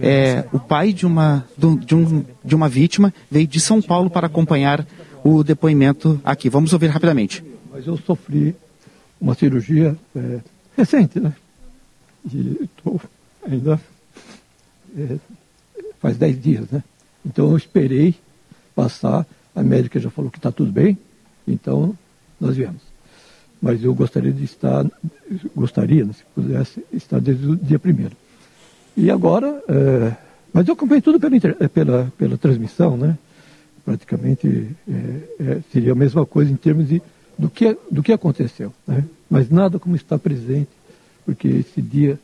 é, 0.02 0.44
o 0.52 0.58
pai 0.58 0.92
de 0.92 1.06
uma, 1.06 1.44
de, 1.56 1.94
um, 1.94 2.24
de 2.44 2.54
uma 2.54 2.68
vítima 2.68 3.14
veio 3.30 3.46
de 3.46 3.60
São 3.60 3.80
Paulo 3.80 4.10
para 4.10 4.26
acompanhar 4.26 4.84
o 5.22 5.44
depoimento 5.44 6.20
aqui. 6.24 6.50
Vamos 6.50 6.72
ouvir 6.72 6.88
rapidamente. 6.88 7.44
Mas 7.72 7.86
eu 7.86 7.96
sofri 7.98 8.56
uma 9.20 9.34
cirurgia 9.34 9.96
é, 10.16 10.40
recente, 10.76 11.20
né? 11.20 11.32
E 12.24 12.64
estou 12.64 13.00
ainda 13.46 13.80
é, 14.96 15.16
faz 15.98 16.16
10 16.16 16.42
dias, 16.42 16.70
né? 16.70 16.82
Então 17.24 17.50
eu 17.50 17.56
esperei 17.56 18.14
passar, 18.74 19.26
a 19.54 19.62
médica 19.62 20.00
já 20.00 20.10
falou 20.10 20.30
que 20.30 20.38
está 20.38 20.50
tudo 20.50 20.72
bem, 20.72 20.96
então 21.46 21.96
nós 22.40 22.56
viemos. 22.56 22.82
mas 23.60 23.84
eu 23.84 23.94
gostaria 23.94 24.32
de 24.32 24.44
estar, 24.44 24.86
gostaria, 25.54 26.04
né, 26.04 26.12
se 26.14 26.24
pudesse, 26.34 26.84
estar 26.92 27.20
desde 27.20 27.46
o 27.46 27.56
dia 27.56 27.78
primeiro. 27.78 28.16
E 28.96 29.10
agora, 29.10 29.62
é, 29.68 30.16
mas 30.52 30.66
eu 30.66 30.74
acompanhei 30.74 31.02
tudo 31.02 31.20
pela, 31.20 31.68
pela, 31.68 32.12
pela 32.16 32.38
transmissão, 32.38 32.96
né? 32.96 33.18
Praticamente 33.84 34.68
é, 34.88 35.42
é, 35.42 35.60
seria 35.72 35.92
a 35.92 35.94
mesma 35.94 36.24
coisa 36.24 36.50
em 36.50 36.56
termos 36.56 36.88
de, 36.88 37.02
do, 37.38 37.48
que, 37.48 37.76
do 37.90 38.02
que 38.02 38.12
aconteceu, 38.12 38.72
né? 38.86 39.04
Mas 39.28 39.48
nada 39.50 39.78
como 39.78 39.94
estar 39.94 40.18
presente, 40.18 40.70
porque 41.24 41.48
esse 41.48 41.80
dia, 41.80 42.18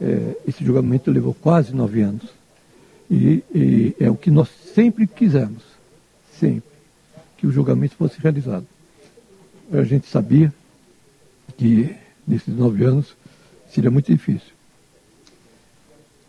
é, 0.00 0.36
esse 0.46 0.64
julgamento 0.64 1.10
levou 1.10 1.34
quase 1.34 1.74
nove 1.74 2.02
anos. 2.02 2.24
E, 3.10 3.42
e 3.54 3.96
é 4.00 4.10
o 4.10 4.16
que 4.16 4.30
nós 4.30 4.48
sempre 4.74 5.06
quisemos, 5.06 5.62
sempre, 6.32 6.70
que 7.36 7.46
o 7.46 7.52
julgamento 7.52 7.94
fosse 7.94 8.20
realizado. 8.20 8.66
A 9.72 9.82
gente 9.82 10.06
sabia 10.08 10.52
que 11.56 11.94
nesses 12.26 12.54
nove 12.54 12.84
anos 12.84 13.16
seria 13.70 13.90
muito 13.90 14.10
difícil. 14.10 14.54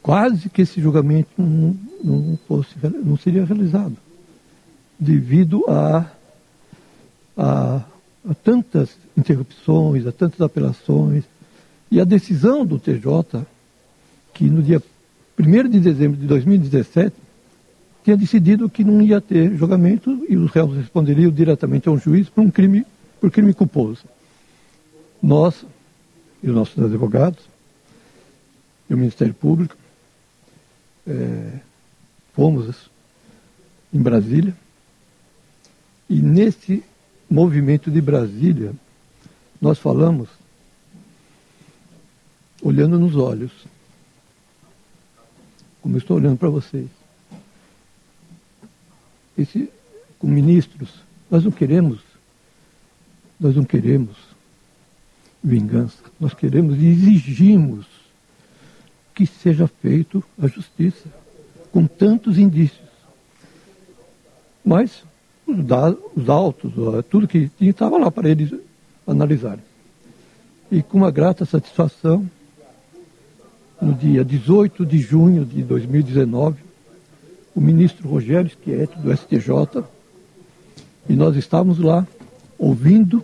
Quase 0.01 0.49
que 0.49 0.61
esse 0.61 0.79
julgamento 0.79 1.29
não, 1.37 1.75
não, 2.03 2.39
fosse, 2.47 2.75
não 3.03 3.17
seria 3.17 3.43
realizado, 3.43 3.97
devido 4.97 5.65
a, 5.67 6.11
a, 7.35 7.83
a 8.29 8.33
tantas 8.43 8.95
interrupções, 9.17 10.07
a 10.07 10.11
tantas 10.11 10.39
apelações, 10.41 11.25
e 11.89 12.01
a 12.01 12.03
decisão 12.03 12.65
do 12.65 12.79
TJ, 12.79 13.45
que 14.33 14.45
no 14.45 14.61
dia 14.61 14.81
1 15.39 15.69
de 15.69 15.79
dezembro 15.79 16.19
de 16.19 16.27
2017 16.27 17.15
tinha 18.03 18.17
decidido 18.17 18.69
que 18.69 18.83
não 18.83 19.01
ia 19.01 19.19
ter 19.19 19.55
julgamento 19.55 20.25
e 20.29 20.37
os 20.37 20.51
réus 20.51 20.75
responderiam 20.75 21.31
diretamente 21.31 21.89
a 21.89 21.91
um 21.91 21.99
juiz 21.99 22.29
por 22.29 22.41
um 22.41 22.49
crime, 22.49 22.85
por 23.19 23.29
crime 23.29 23.53
culposo. 23.53 24.03
Nós 25.21 25.65
e 26.41 26.49
os 26.49 26.55
nossos 26.55 26.81
advogados 26.83 27.43
e 28.89 28.93
o 28.93 28.97
Ministério 28.97 29.33
Público 29.33 29.75
eh, 31.05 31.59
fomos 32.33 32.89
em 33.93 33.99
Brasília 33.99 34.55
e 36.09 36.21
nesse 36.21 36.83
movimento 37.29 37.91
de 37.91 37.99
Brasília 37.99 38.73
nós 39.59 39.79
falamos 39.79 40.29
olhando 42.67 42.99
nos 42.99 43.15
olhos 43.15 43.51
como 45.81 45.97
estou 45.97 46.17
olhando 46.17 46.37
para 46.37 46.49
vocês. 46.49 46.89
Esse, 49.37 49.71
com 50.19 50.27
ministros, 50.27 50.89
nós 51.31 51.45
não 51.45 51.51
queremos, 51.51 52.01
nós 53.39 53.55
não 53.55 53.63
queremos 53.63 54.17
vingança, 55.41 55.97
nós 56.19 56.33
queremos 56.33 56.77
e 56.77 56.87
exigimos 56.87 57.85
que 59.15 59.25
seja 59.25 59.65
feito 59.65 60.21
a 60.37 60.47
justiça, 60.47 61.05
com 61.71 61.87
tantos 61.87 62.37
indícios. 62.37 62.89
Mas 64.65 65.05
os, 65.45 65.63
dados, 65.63 65.99
os 66.17 66.27
autos, 66.27 66.73
tudo 67.09 67.29
que 67.29 67.49
tinha 67.57 67.69
estava 67.71 67.97
lá 67.97 68.11
para 68.11 68.27
eles 68.27 68.53
analisarem. 69.07 69.63
E 70.69 70.83
com 70.83 70.97
uma 70.97 71.11
grata 71.11 71.45
satisfação, 71.45 72.29
no 73.81 73.93
dia 73.93 74.23
18 74.23 74.85
de 74.85 74.97
junho 74.99 75.45
de 75.45 75.61
2019, 75.61 76.57
o 77.55 77.61
ministro 77.61 78.07
Rogério 78.07 78.49
Schietti, 78.49 78.97
do 78.99 79.15
STJ, 79.15 79.83
e 81.09 81.13
nós 81.13 81.35
estávamos 81.35 81.79
lá 81.79 82.05
ouvindo, 82.57 83.23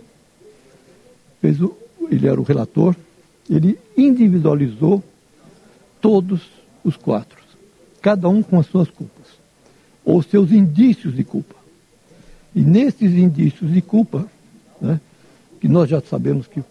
fez 1.40 1.60
o, 1.60 1.76
ele 2.10 2.26
era 2.26 2.40
o 2.40 2.44
relator, 2.44 2.96
ele 3.48 3.78
individualizou 3.96 5.02
todos 6.00 6.42
os 6.82 6.96
quatro, 6.96 7.38
cada 8.00 8.28
um 8.28 8.42
com 8.42 8.58
as 8.58 8.66
suas 8.66 8.88
culpas, 8.88 9.26
ou 10.04 10.22
seus 10.22 10.52
indícios 10.52 11.14
de 11.14 11.24
culpa. 11.24 11.54
E 12.54 12.60
nesses 12.60 13.12
indícios 13.12 13.72
de 13.72 13.82
culpa, 13.82 14.26
né, 14.80 15.00
que 15.60 15.68
nós 15.68 15.88
já 15.88 16.00
sabemos 16.00 16.46
que 16.46 16.62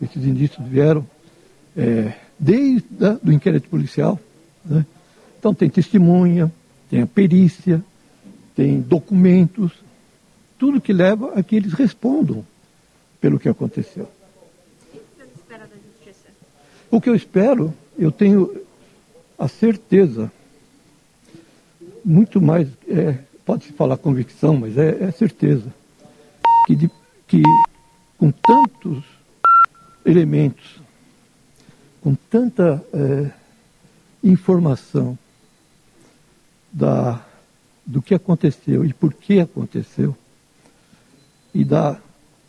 esses 0.00 0.24
indícios 0.24 0.66
vieram 0.66 1.06
é, 1.76 2.14
desde 2.42 2.84
né, 2.98 3.18
do 3.22 3.32
inquérito 3.32 3.68
policial. 3.68 4.18
Né? 4.64 4.84
Então 5.38 5.54
tem 5.54 5.70
testemunha, 5.70 6.52
tem 6.90 7.02
a 7.02 7.06
perícia, 7.06 7.82
tem 8.56 8.80
documentos, 8.80 9.72
tudo 10.58 10.80
que 10.80 10.92
leva 10.92 11.38
a 11.38 11.42
que 11.42 11.54
eles 11.54 11.72
respondam 11.72 12.44
pelo 13.20 13.38
que 13.38 13.48
aconteceu. 13.48 14.08
O 16.90 17.00
que 17.00 17.08
eu 17.08 17.14
espero, 17.14 17.72
eu 17.96 18.10
tenho 18.10 18.60
a 19.38 19.48
certeza, 19.48 20.30
muito 22.04 22.40
mais, 22.40 22.68
é, 22.88 23.18
pode-se 23.46 23.72
falar 23.72 23.96
convicção, 23.96 24.56
mas 24.56 24.76
é, 24.76 25.04
é 25.04 25.10
certeza, 25.12 25.72
que, 26.66 26.74
de, 26.76 26.90
que 27.26 27.42
com 28.18 28.30
tantos 28.30 29.02
elementos 30.04 30.82
com 32.02 32.14
tanta 32.14 32.84
é, 32.92 33.30
informação 34.24 35.16
da, 36.72 37.24
do 37.86 38.02
que 38.02 38.14
aconteceu 38.14 38.84
e 38.84 38.92
por 38.92 39.14
que 39.14 39.40
aconteceu, 39.40 40.16
e 41.54 41.64
da, 41.64 42.00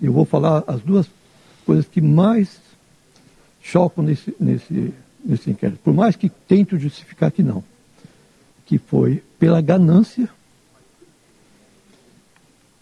eu 0.02 0.12
vou 0.12 0.26
falar 0.26 0.64
as 0.66 0.82
duas 0.82 1.08
coisas 1.66 1.86
que 1.86 2.02
mais 2.02 2.60
chocam 3.62 4.04
nesse, 4.04 4.36
nesse, 4.40 4.94
nesse 5.24 5.50
inquérito, 5.52 5.80
por 5.84 5.94
mais 5.94 6.16
que 6.16 6.30
tento 6.30 6.78
justificar 6.78 7.32
que 7.32 7.44
não, 7.44 7.64
que 8.66 8.78
foi 8.78 9.24
pela 9.38 9.62
ganância 9.62 10.30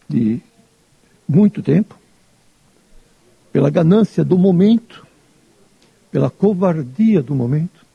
de 0.08 0.42
muito 1.28 1.62
tempo, 1.62 2.00
pela 3.52 3.70
ganância 3.70 4.24
do 4.24 4.38
momento, 4.38 5.06
pela 6.12 6.30
covardia 6.30 7.24
do 7.24 7.34
momento, 7.34 7.86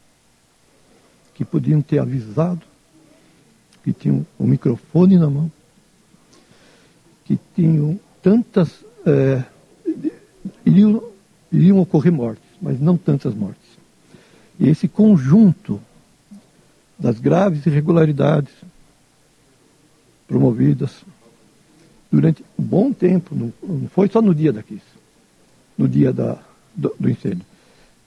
que 1.34 1.44
podiam 1.44 1.82
ter 1.82 1.98
avisado, 1.98 2.62
que 3.84 3.92
tinham 3.92 4.26
o 4.38 4.44
microfone 4.44 5.18
na 5.18 5.28
mão, 5.28 5.52
que 7.24 7.38
tinham 7.54 8.00
tantas. 8.22 8.84
É, 9.04 9.44
iriam, 10.64 11.02
iriam 11.52 11.78
ocorrer 11.78 12.12
mortes, 12.12 12.44
mas 12.60 12.80
não 12.80 12.96
tantas 12.96 13.34
mortes. 13.34 13.62
E 14.58 14.68
esse 14.68 14.88
conjunto 14.88 15.80
das 16.98 17.20
graves 17.20 17.66
irregularidades 17.66 18.52
promovidas 20.26 21.04
durante 22.10 22.42
um 22.58 22.62
bom 22.62 22.92
tempo, 22.92 23.34
não 23.34 23.88
foi 23.88 24.08
só 24.08 24.22
no 24.22 24.34
dia 24.34 24.52
da 24.52 24.62
crise, 24.62 24.82
no 25.76 25.86
dia 25.86 26.12
da, 26.12 26.38
do, 26.74 26.96
do 26.98 27.10
incêndio 27.10 27.44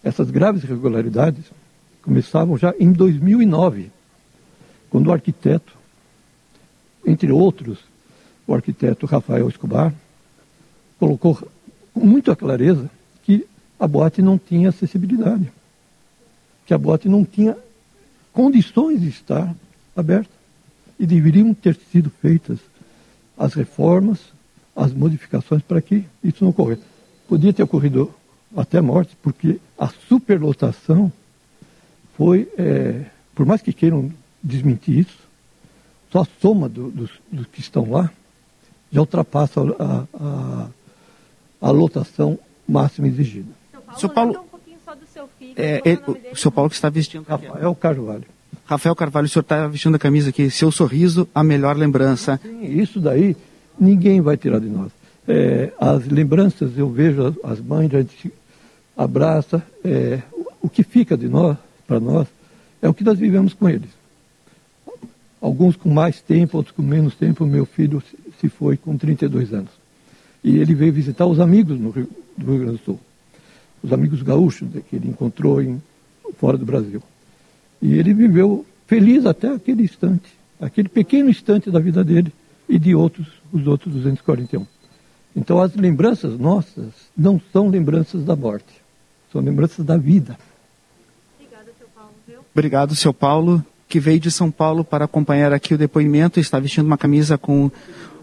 essas 0.03 0.31
graves 0.31 0.63
irregularidades 0.63 1.45
começavam 2.01 2.57
já 2.57 2.73
em 2.79 2.91
2009, 2.91 3.91
quando 4.89 5.07
o 5.07 5.11
arquiteto, 5.11 5.73
entre 7.05 7.31
outros, 7.31 7.79
o 8.47 8.53
arquiteto 8.53 9.05
Rafael 9.05 9.47
Escobar, 9.47 9.93
colocou 10.99 11.37
com 11.93 11.99
muita 12.05 12.35
clareza 12.35 12.89
que 13.23 13.45
a 13.79 13.87
boate 13.87 14.21
não 14.21 14.37
tinha 14.37 14.69
acessibilidade, 14.69 15.51
que 16.65 16.73
a 16.73 16.77
boate 16.77 17.07
não 17.07 17.23
tinha 17.23 17.57
condições 18.33 19.01
de 19.01 19.09
estar 19.09 19.53
aberta 19.95 20.31
e 20.99 21.05
deveriam 21.05 21.53
ter 21.53 21.75
sido 21.91 22.09
feitas 22.09 22.59
as 23.37 23.53
reformas, 23.53 24.19
as 24.75 24.93
modificações 24.93 25.61
para 25.61 25.81
que 25.81 26.05
isso 26.23 26.43
não 26.43 26.51
ocorresse. 26.51 26.83
Podia 27.27 27.53
ter 27.53 27.63
ocorrido 27.63 28.13
até 28.55 28.81
morte, 28.81 29.15
porque 29.21 29.59
a 29.77 29.87
superlotação 30.07 31.11
foi, 32.17 32.51
é, 32.57 33.05
por 33.35 33.45
mais 33.45 33.61
que 33.61 33.71
queiram 33.71 34.11
desmentir 34.43 34.99
isso, 34.99 35.17
só 36.11 36.21
a 36.21 36.27
soma 36.41 36.67
do, 36.67 36.89
dos, 36.89 37.11
dos, 37.31 37.45
que 37.47 37.59
estão 37.59 37.89
lá 37.89 38.11
já 38.91 39.01
ultrapassa 39.01 39.61
a, 39.61 40.05
a, 40.13 40.67
a 41.61 41.71
lotação 41.71 42.39
máxima 42.67 43.07
exigida. 43.07 43.51
Seu 43.97 44.09
Paulo, 44.09 44.31
um 44.31 44.47
pouquinho 44.47 44.77
só 44.83 44.95
do 44.95 45.05
seu 45.05 45.29
filho. 45.37 45.53
É, 45.55 45.81
ele, 45.85 46.01
o, 46.07 46.33
o 46.33 46.35
seu 46.35 46.51
Paulo 46.51 46.69
que 46.69 46.75
está 46.75 46.89
vestindo. 46.89 47.25
Rafael 47.27 47.75
Carvalho. 47.75 48.25
Rafael 48.65 48.95
Carvalho, 48.95 49.25
o 49.25 49.29
senhor 49.29 49.41
está 49.41 49.67
vestindo 49.67 49.95
a 49.95 49.99
camisa 49.99 50.29
aqui. 50.29 50.49
Seu 50.49 50.71
sorriso, 50.71 51.27
a 51.33 51.43
melhor 51.43 51.77
lembrança. 51.77 52.39
Sim, 52.41 52.63
isso 52.63 52.99
daí 52.99 53.35
ninguém 53.79 54.21
vai 54.21 54.37
tirar 54.37 54.59
de 54.59 54.67
nós. 54.67 54.91
É, 55.27 55.71
as 55.79 56.07
lembranças, 56.07 56.75
eu 56.77 56.89
vejo 56.89 57.27
as, 57.27 57.51
as 57.51 57.59
mães, 57.59 57.93
a 57.93 57.99
gente 57.99 58.33
abraça. 58.99 59.63
É, 59.83 60.21
o 60.61 60.69
que 60.69 60.83
fica 60.83 61.17
de 61.17 61.29
nós, 61.29 61.57
para 61.87 61.99
nós, 61.99 62.27
é 62.81 62.89
o 62.89 62.93
que 62.93 63.03
nós 63.03 63.17
vivemos 63.17 63.53
com 63.53 63.69
eles. 63.69 63.89
Alguns 65.41 65.77
com 65.77 65.89
mais 65.89 66.21
tempo, 66.21 66.57
outros 66.57 66.75
com 66.75 66.81
menos 66.81 67.15
tempo. 67.15 67.45
Meu 67.45 67.65
filho 67.65 68.03
se 68.39 68.49
foi 68.49 68.75
com 68.75 68.97
32 68.97 69.53
anos. 69.53 69.71
E 70.43 70.57
ele 70.57 70.75
veio 70.75 70.91
visitar 70.91 71.25
os 71.25 71.39
amigos 71.39 71.79
no 71.79 71.89
Rio, 71.91 72.09
do 72.37 72.51
Rio 72.51 72.59
Grande 72.59 72.77
do 72.77 72.83
Sul, 72.83 72.99
os 73.81 73.91
amigos 73.93 74.21
gaúchos 74.21 74.67
que 74.89 74.95
ele 74.95 75.09
encontrou 75.09 75.61
em, 75.61 75.81
fora 76.37 76.57
do 76.57 76.65
Brasil. 76.65 77.01
E 77.81 77.93
ele 77.93 78.13
viveu 78.13 78.65
feliz 78.85 79.25
até 79.25 79.53
aquele 79.53 79.83
instante, 79.83 80.29
aquele 80.59 80.89
pequeno 80.89 81.29
instante 81.29 81.71
da 81.71 81.79
vida 81.79 82.03
dele 82.03 82.33
e 82.67 82.77
de 82.77 82.95
outros, 82.95 83.27
os 83.51 83.65
outros 83.67 83.93
241. 83.93 84.65
Então 85.35 85.61
as 85.61 85.75
lembranças 85.75 86.37
nossas 86.37 86.93
não 87.17 87.39
são 87.51 87.69
lembranças 87.69 88.23
da 88.23 88.35
morte, 88.35 88.81
são 89.31 89.41
lembranças 89.41 89.85
da 89.85 89.97
vida. 89.97 90.37
Obrigado, 92.53 92.95
seu 92.95 93.13
Paulo, 93.13 93.63
que 93.87 93.99
veio 93.99 94.19
de 94.19 94.31
São 94.31 94.51
Paulo 94.51 94.83
para 94.83 95.05
acompanhar 95.05 95.53
aqui 95.53 95.73
o 95.73 95.77
depoimento. 95.77 96.39
Está 96.39 96.59
vestindo 96.59 96.85
uma 96.85 96.97
camisa 96.97 97.37
com 97.37 97.71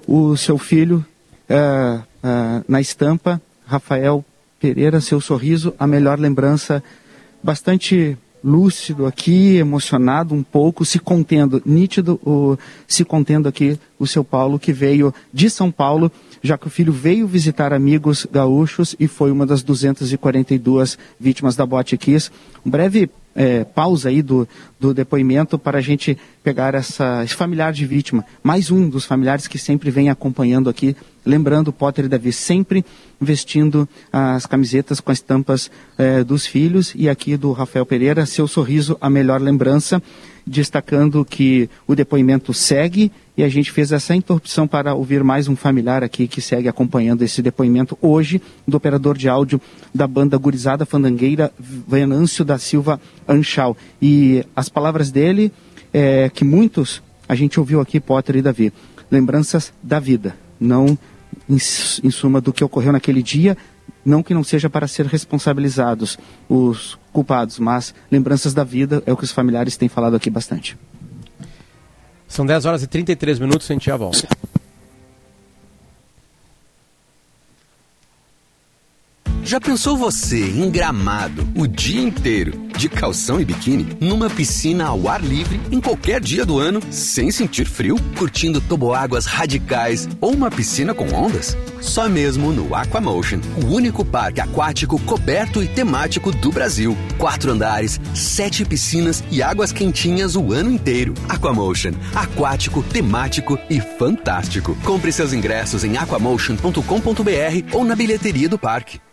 o 0.06 0.36
seu 0.36 0.58
filho 0.58 1.04
uh, 1.48 1.98
uh, 1.98 2.64
na 2.68 2.80
estampa, 2.80 3.40
Rafael 3.66 4.24
Pereira, 4.60 5.00
seu 5.00 5.20
sorriso, 5.20 5.74
a 5.78 5.86
melhor 5.86 6.18
lembrança, 6.18 6.82
bastante 7.42 8.16
lúcido 8.46 9.06
aqui, 9.06 9.56
emocionado 9.56 10.32
um 10.32 10.42
pouco, 10.42 10.84
se 10.84 11.00
contendo, 11.00 11.60
nítido, 11.66 12.20
o, 12.24 12.56
se 12.86 13.04
contendo 13.04 13.48
aqui 13.48 13.76
o 13.98 14.06
seu 14.06 14.22
Paulo, 14.22 14.56
que 14.56 14.72
veio 14.72 15.12
de 15.32 15.50
São 15.50 15.72
Paulo, 15.72 16.12
já 16.40 16.56
que 16.56 16.68
o 16.68 16.70
filho 16.70 16.92
veio 16.92 17.26
visitar 17.26 17.72
amigos 17.72 18.24
gaúchos 18.30 18.94
e 19.00 19.08
foi 19.08 19.32
uma 19.32 19.44
das 19.44 19.64
242 19.64 20.96
vítimas 21.18 21.56
da 21.56 21.66
Boate 21.66 21.98
Kiss. 21.98 22.30
Um 22.64 22.70
breve 22.70 23.10
é, 23.36 23.62
pausa 23.62 24.08
aí 24.08 24.22
do, 24.22 24.48
do 24.80 24.94
depoimento 24.94 25.58
para 25.58 25.78
a 25.78 25.82
gente 25.82 26.18
pegar 26.42 26.74
essa, 26.74 27.22
esse 27.22 27.34
familiar 27.34 27.72
de 27.72 27.86
vítima. 27.86 28.24
Mais 28.42 28.70
um 28.70 28.88
dos 28.88 29.04
familiares 29.04 29.46
que 29.46 29.58
sempre 29.58 29.90
vem 29.90 30.08
acompanhando 30.08 30.70
aqui, 30.70 30.96
lembrando 31.24 31.68
o 31.68 31.72
Potter 31.72 32.06
e 32.06 32.08
Davi, 32.08 32.32
sempre 32.32 32.84
vestindo 33.20 33.88
as 34.12 34.46
camisetas 34.46 34.98
com 34.98 35.12
as 35.12 35.20
tampas 35.20 35.70
é, 35.98 36.24
dos 36.24 36.46
filhos 36.46 36.92
e 36.96 37.08
aqui 37.08 37.36
do 37.36 37.52
Rafael 37.52 37.84
Pereira, 37.84 38.24
seu 38.24 38.48
sorriso, 38.48 38.96
a 39.00 39.10
melhor 39.10 39.40
lembrança 39.40 40.02
destacando 40.46 41.24
que 41.24 41.68
o 41.86 41.94
depoimento 41.94 42.54
segue 42.54 43.10
e 43.36 43.42
a 43.42 43.48
gente 43.48 43.72
fez 43.72 43.90
essa 43.90 44.14
interrupção 44.14 44.66
para 44.66 44.94
ouvir 44.94 45.24
mais 45.24 45.48
um 45.48 45.56
familiar 45.56 46.04
aqui 46.04 46.28
que 46.28 46.40
segue 46.40 46.68
acompanhando 46.68 47.22
esse 47.22 47.42
depoimento 47.42 47.98
hoje 48.00 48.40
do 48.66 48.76
operador 48.76 49.18
de 49.18 49.28
áudio 49.28 49.60
da 49.92 50.06
banda 50.06 50.38
Gurizada 50.38 50.86
Fandangueira, 50.86 51.52
Venâncio 51.58 52.44
da 52.44 52.58
Silva 52.58 53.00
Anchal. 53.28 53.76
E 54.00 54.44
as 54.54 54.68
palavras 54.68 55.10
dele, 55.10 55.52
é, 55.92 56.30
que 56.30 56.44
muitos 56.44 57.02
a 57.28 57.34
gente 57.34 57.58
ouviu 57.58 57.80
aqui, 57.80 57.98
Potter 57.98 58.36
e 58.36 58.42
Davi, 58.42 58.72
lembranças 59.10 59.72
da 59.82 59.98
vida, 59.98 60.36
não 60.60 60.96
em, 61.48 61.56
em 61.56 62.10
suma 62.10 62.40
do 62.40 62.52
que 62.52 62.64
ocorreu 62.64 62.92
naquele 62.92 63.22
dia, 63.22 63.56
não 64.06 64.22
que 64.22 64.32
não 64.32 64.44
seja 64.44 64.70
para 64.70 64.86
ser 64.86 65.06
responsabilizados 65.06 66.16
os 66.48 66.96
culpados, 67.12 67.58
mas 67.58 67.92
lembranças 68.10 68.54
da 68.54 68.62
vida 68.62 69.02
é 69.04 69.12
o 69.12 69.16
que 69.16 69.24
os 69.24 69.32
familiares 69.32 69.76
têm 69.76 69.88
falado 69.88 70.14
aqui 70.14 70.30
bastante. 70.30 70.78
São 72.28 72.46
10 72.46 72.64
horas 72.64 72.82
e 72.82 72.86
33 72.86 73.38
minutos, 73.38 73.70
a 73.70 73.74
gente 73.74 73.86
já 73.86 73.96
volta. 73.96 74.28
Já 79.46 79.60
pensou 79.60 79.96
você 79.96 80.40
em 80.40 80.68
gramado 80.68 81.46
o 81.56 81.68
dia 81.68 82.02
inteiro, 82.02 82.66
de 82.76 82.88
calção 82.88 83.40
e 83.40 83.44
biquíni, 83.44 83.96
numa 84.00 84.28
piscina 84.28 84.86
ao 84.86 85.08
ar 85.08 85.22
livre, 85.22 85.60
em 85.70 85.80
qualquer 85.80 86.20
dia 86.20 86.44
do 86.44 86.58
ano, 86.58 86.80
sem 86.90 87.30
sentir 87.30 87.64
frio, 87.64 87.94
curtindo 88.18 88.60
toboáguas 88.60 89.24
radicais 89.24 90.08
ou 90.20 90.32
uma 90.32 90.50
piscina 90.50 90.92
com 90.92 91.06
ondas? 91.14 91.56
Só 91.80 92.08
mesmo 92.08 92.50
no 92.50 92.74
Aquamotion, 92.74 93.38
o 93.62 93.66
único 93.66 94.04
parque 94.04 94.40
aquático 94.40 95.00
coberto 95.02 95.62
e 95.62 95.68
temático 95.68 96.32
do 96.32 96.50
Brasil. 96.50 96.96
Quatro 97.16 97.52
andares, 97.52 98.00
sete 98.16 98.64
piscinas 98.64 99.22
e 99.30 99.44
águas 99.44 99.70
quentinhas 99.70 100.34
o 100.34 100.52
ano 100.52 100.72
inteiro. 100.72 101.14
Aquamotion, 101.28 101.92
aquático, 102.16 102.82
temático 102.82 103.56
e 103.70 103.80
fantástico. 103.80 104.76
Compre 104.82 105.12
seus 105.12 105.32
ingressos 105.32 105.84
em 105.84 105.96
aquamotion.com.br 105.96 106.82
ou 107.72 107.84
na 107.84 107.94
bilheteria 107.94 108.48
do 108.48 108.58
parque. 108.58 109.05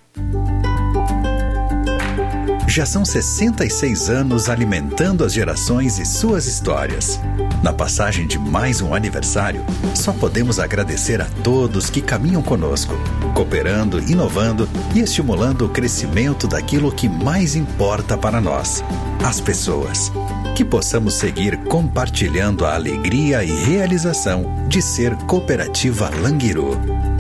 Já 2.68 2.88
são 2.88 3.06
66 3.06 4.10
anos 4.10 4.50
alimentando 4.50 5.24
as 5.24 5.32
gerações 5.32 6.00
e 6.00 6.06
suas 6.08 6.48
histórias. 6.48 7.20
Na 7.62 7.72
passagem 7.72 8.26
de 8.26 8.40
mais 8.40 8.82
um 8.82 8.96
aniversário, 8.96 9.64
só 9.94 10.12
podemos 10.12 10.60
agradecer 10.60 11.22
a 11.22 11.26
todos 11.44 11.92
que 11.92 12.02
caminham 12.02 12.42
conosco, 12.42 12.96
cooperando, 13.36 14.00
inovando 14.00 14.68
e 14.96 15.02
estimulando 15.02 15.68
o 15.68 15.70
crescimento 15.70 16.48
daquilo 16.48 16.92
que 16.92 17.08
mais 17.08 17.56
importa 17.56 18.18
para 18.18 18.42
nós: 18.42 18.84
as 19.24 19.40
pessoas. 19.40 20.12
Que 20.56 20.66
possamos 20.66 21.14
seguir 21.14 21.58
compartilhando 21.66 22.66
a 22.66 22.74
alegria 22.74 23.44
e 23.44 23.52
realização 23.52 24.68
de 24.68 24.82
ser 24.82 25.16
Cooperativa 25.28 26.10
Languiru. 26.10 27.13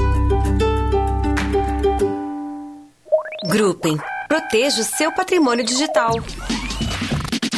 Grupem. 3.46 3.98
Proteja 4.28 4.82
o 4.82 4.86
seu 4.86 5.12
patrimônio 5.12 5.66
digital. 5.66 6.14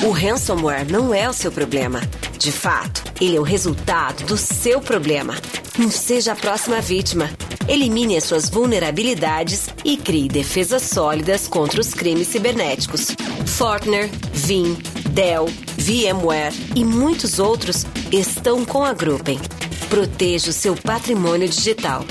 O 0.03 0.09
ransomware 0.09 0.91
não 0.91 1.13
é 1.13 1.29
o 1.29 1.33
seu 1.33 1.51
problema. 1.51 2.01
De 2.39 2.51
fato, 2.51 3.03
ele 3.21 3.37
é 3.37 3.39
o 3.39 3.43
resultado 3.43 4.25
do 4.25 4.35
seu 4.35 4.81
problema. 4.81 5.35
Não 5.77 5.91
seja 5.91 6.33
a 6.33 6.35
próxima 6.35 6.81
vítima. 6.81 7.29
Elimine 7.67 8.17
as 8.17 8.23
suas 8.23 8.49
vulnerabilidades 8.49 9.69
e 9.83 9.95
crie 9.95 10.27
defesas 10.27 10.81
sólidas 10.81 11.47
contra 11.47 11.79
os 11.79 11.93
crimes 11.93 12.29
cibernéticos. 12.29 13.15
Fortner, 13.45 14.09
Vim, 14.33 14.75
Dell, 15.11 15.45
VMware 15.77 16.53
e 16.75 16.83
muitos 16.83 17.37
outros 17.37 17.85
estão 18.11 18.65
com 18.65 18.83
a 18.83 18.91
Gruppen. 18.91 19.39
Proteja 19.87 20.49
o 20.49 20.53
seu 20.53 20.75
patrimônio 20.75 21.47
digital. 21.47 22.03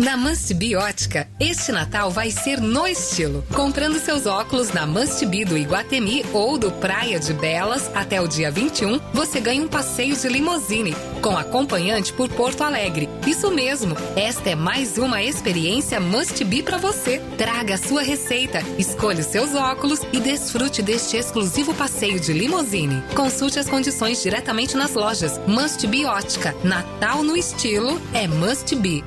Na 0.00 0.16
Must 0.16 0.54
Biótica, 0.54 1.28
este 1.38 1.70
Natal 1.72 2.10
vai 2.10 2.30
ser 2.30 2.58
no 2.58 2.86
estilo. 2.86 3.44
Comprando 3.54 3.98
seus 3.98 4.24
óculos 4.24 4.72
na 4.72 4.86
Must 4.86 5.26
Be 5.26 5.44
do 5.44 5.58
Iguatemi 5.58 6.24
ou 6.32 6.56
do 6.56 6.72
Praia 6.72 7.20
de 7.20 7.34
Belas 7.34 7.90
até 7.94 8.18
o 8.18 8.26
dia 8.26 8.50
21, 8.50 8.98
você 9.12 9.40
ganha 9.40 9.62
um 9.62 9.68
passeio 9.68 10.16
de 10.16 10.26
limousine 10.26 10.96
com 11.20 11.36
acompanhante 11.36 12.14
por 12.14 12.30
Porto 12.30 12.62
Alegre. 12.62 13.10
Isso 13.26 13.50
mesmo, 13.50 13.94
esta 14.16 14.48
é 14.48 14.54
mais 14.54 14.96
uma 14.96 15.22
experiência 15.22 16.00
Must 16.00 16.42
Be 16.44 16.62
para 16.62 16.78
você. 16.78 17.18
Traga 17.36 17.74
a 17.74 17.78
sua 17.78 18.00
receita, 18.00 18.62
escolha 18.78 19.20
os 19.20 19.26
seus 19.26 19.54
óculos 19.54 20.00
e 20.14 20.18
desfrute 20.18 20.80
deste 20.80 21.18
exclusivo 21.18 21.74
passeio 21.74 22.18
de 22.18 22.32
limousine. 22.32 23.04
Consulte 23.14 23.58
as 23.58 23.68
condições 23.68 24.22
diretamente 24.22 24.78
nas 24.78 24.94
lojas 24.94 25.38
Must 25.46 25.86
Biótica. 25.86 26.56
Natal 26.64 27.22
no 27.22 27.36
estilo 27.36 28.00
é 28.14 28.26
Must 28.26 28.74
Be 28.76 29.04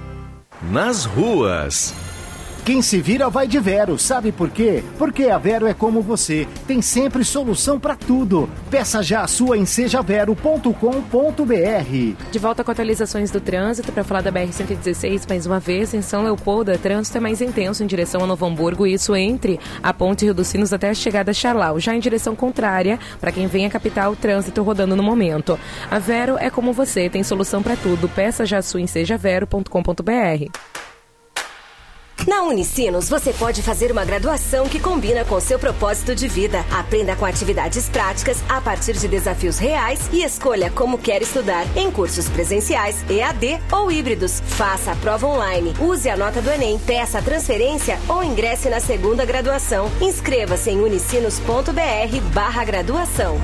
nas 0.71 1.06
ruas. 1.06 2.02
Quem 2.65 2.82
se 2.82 3.02
vira 3.02 3.30
vai 3.30 3.45
de 3.45 3.60
Vero, 3.60 3.99
sabe 3.99 4.32
por 4.32 4.49
quê? 4.49 4.82
Porque 4.97 5.26
a 5.26 5.38
Vero 5.38 5.67
é 5.67 5.73
como 5.73 6.02
você, 6.02 6.47
tem 6.65 6.82
sempre 6.82 7.21
solução 7.26 7.78
para 7.78 7.93
tudo. 7.93 8.49
Peça 8.71 9.04
já 9.04 9.21
a 9.21 9.28
sua 9.28 9.58
em 9.58 9.65
sejavero.com.br. 9.65 10.71
De 12.32 12.39
volta 12.39 12.63
com 12.63 12.71
atualizações 12.71 13.32
do 13.32 13.41
trânsito 13.41 13.91
para 13.91 14.06
falar 14.06 14.21
da 14.21 14.32
BR-116 14.32 15.28
mais 15.28 15.45
uma 15.45 15.60
vez. 15.60 15.93
Em 15.93 16.02
São 16.02 16.23
Leopoldo, 16.23 16.71
o 16.71 16.78
trânsito 16.78 17.17
é 17.17 17.19
mais 17.19 17.41
intenso 17.41 17.84
em 17.84 17.88
direção 17.88 18.23
a 18.23 18.28
Novo 18.28 18.45
Hamburgo, 18.45 18.88
isso 18.88 19.13
entre 19.13 19.60
a 19.82 19.93
Ponte 19.93 20.23
Rio 20.23 20.34
dos 20.34 20.47
Sinos 20.47 20.71
até 20.71 20.89
a 20.89 20.93
chegada 20.93 21.32
a 21.32 21.34
Charlau. 21.34 21.82
Já 21.82 21.93
em 21.93 21.99
direção 21.99 22.34
contrária, 22.34 22.97
para 23.19 23.34
quem 23.34 23.45
vem 23.45 23.65
à 23.65 23.69
capital, 23.69 24.15
trânsito 24.15 24.63
rodando 24.63 24.95
no 24.95 25.04
momento. 25.04 25.60
A 25.91 25.99
Vero 25.99 26.38
é 26.38 26.49
como 26.49 26.71
você, 26.71 27.10
tem 27.10 27.23
solução 27.23 27.62
para 27.62 27.76
tudo. 27.76 28.08
Peça 28.08 28.45
já 28.45 28.60
a 28.60 28.62
sua 28.62 28.80
em 28.80 28.88
sejavero.com.br. 28.88 30.92
Na 32.27 32.43
Unicinos, 32.43 33.09
você 33.09 33.33
pode 33.33 33.62
fazer 33.62 33.91
uma 33.91 34.05
graduação 34.05 34.67
que 34.69 34.79
combina 34.79 35.25
com 35.25 35.39
seu 35.41 35.59
propósito 35.59 36.15
de 36.15 36.27
vida. 36.27 36.65
Aprenda 36.71 37.15
com 37.15 37.25
atividades 37.25 37.89
práticas 37.89 38.41
a 38.47 38.62
partir 38.62 38.93
de 38.93 39.07
desafios 39.07 39.57
reais 39.57 39.99
e 40.12 40.23
escolha 40.23 40.71
como 40.71 40.97
quer 40.97 41.21
estudar 41.21 41.65
em 41.75 41.91
cursos 41.91 42.29
presenciais, 42.29 43.03
EAD 43.09 43.59
ou 43.71 43.91
híbridos. 43.91 44.41
Faça 44.45 44.93
a 44.93 44.95
prova 44.95 45.27
online, 45.27 45.73
use 45.79 46.09
a 46.09 46.15
nota 46.15 46.41
do 46.41 46.49
Enem, 46.49 46.79
peça 46.79 47.19
a 47.19 47.21
transferência 47.21 47.99
ou 48.07 48.23
ingresse 48.23 48.69
na 48.69 48.79
segunda 48.79 49.25
graduação. 49.25 49.91
Inscreva-se 49.99 50.69
em 50.69 50.79
unicinos.br 50.79 52.21
barra 52.33 52.63
graduação. 52.63 53.38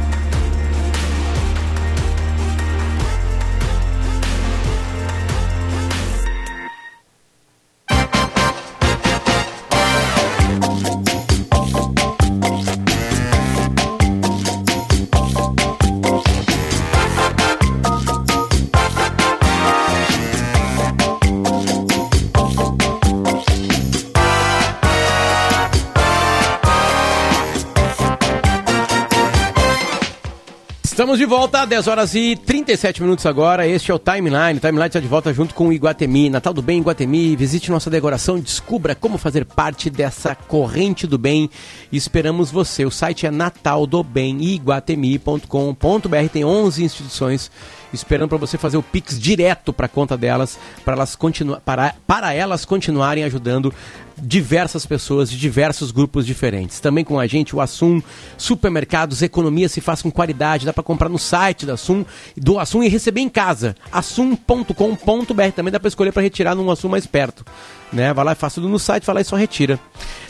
Estamos 31.10 31.18
de 31.18 31.26
volta, 31.26 31.66
10 31.66 31.88
horas 31.88 32.14
e 32.14 32.36
37 32.70 33.02
minutos 33.02 33.26
agora. 33.26 33.66
Este 33.66 33.90
é 33.90 33.94
o 33.96 33.98
Timeline. 33.98 34.58
O 34.58 34.60
Timeline 34.60 34.86
está 34.86 35.00
de 35.00 35.08
volta 35.08 35.34
junto 35.34 35.56
com 35.56 35.70
o 35.70 35.74
Iguatemi. 35.74 36.30
Natal 36.30 36.54
do 36.54 36.62
Bem, 36.62 36.82
Iguatemi. 36.82 37.36
Visite 37.36 37.72
nossa 37.72 37.90
decoração 37.90 38.38
e 38.38 38.42
descubra 38.42 38.94
como 38.94 39.18
fazer 39.18 39.44
parte 39.44 39.90
dessa 39.90 40.36
corrente 40.36 41.08
do 41.08 41.18
bem. 41.18 41.50
Esperamos 41.92 42.52
você. 42.52 42.86
O 42.86 42.92
site 42.92 43.26
é 43.26 43.32
nataldobemiguatemi.com.br. 43.32 46.30
Tem 46.32 46.46
11 46.46 46.84
instituições 46.84 47.50
esperando 47.94 48.30
para 48.30 48.38
você 48.38 48.58
fazer 48.58 48.78
o 48.78 48.84
Pix 48.84 49.20
direto 49.20 49.74
para 49.74 49.88
a 49.88 49.90
conta 49.90 50.16
delas, 50.16 50.60
para 50.86 50.96
elas, 50.96 51.16
continu 51.16 51.60
para, 51.62 51.96
para 52.06 52.34
elas 52.34 52.66
continuarem 52.66 53.24
ajudando 53.24 53.74
diversas 54.22 54.86
pessoas 54.86 55.30
de 55.30 55.38
diversos 55.38 55.92
grupos 55.92 56.26
diferentes. 56.26 56.80
Também 56.80 57.06
com 57.06 57.20
a 57.20 57.26
gente 57.26 57.56
o 57.56 57.62
Assum 57.62 58.02
Supermercados, 58.38 59.22
economia 59.22 59.70
se 59.70 59.80
faz 59.80 60.02
com 60.02 60.12
qualidade, 60.12 60.66
dá 60.66 60.74
para 60.74 60.84
comprar 60.84 61.10
no 61.10 61.18
site 61.18 61.66
da 61.66 61.74
Assum, 61.74 62.06
do 62.36 62.59
Assum 62.60 62.84
e 62.84 62.88
receber 62.88 63.22
em 63.22 63.30
casa. 63.30 63.76
assum.com.br 63.92 65.52
também 65.56 65.72
dá 65.72 65.80
para 65.80 65.88
escolher 65.88 66.12
para 66.12 66.22
retirar 66.22 66.56
num 66.56 66.70
Assum 66.70 66.90
mais 66.90 67.06
perto. 67.06 67.46
Né? 67.92 68.14
Vai 68.14 68.26
lá 68.26 68.32
e 68.34 68.36
faz 68.36 68.54
tudo 68.54 68.70
no 68.70 68.78
site, 68.78 69.06
vai 69.06 69.16
lá 69.16 69.22
e 69.22 69.26
só 69.26 69.36
retira. 69.36 69.80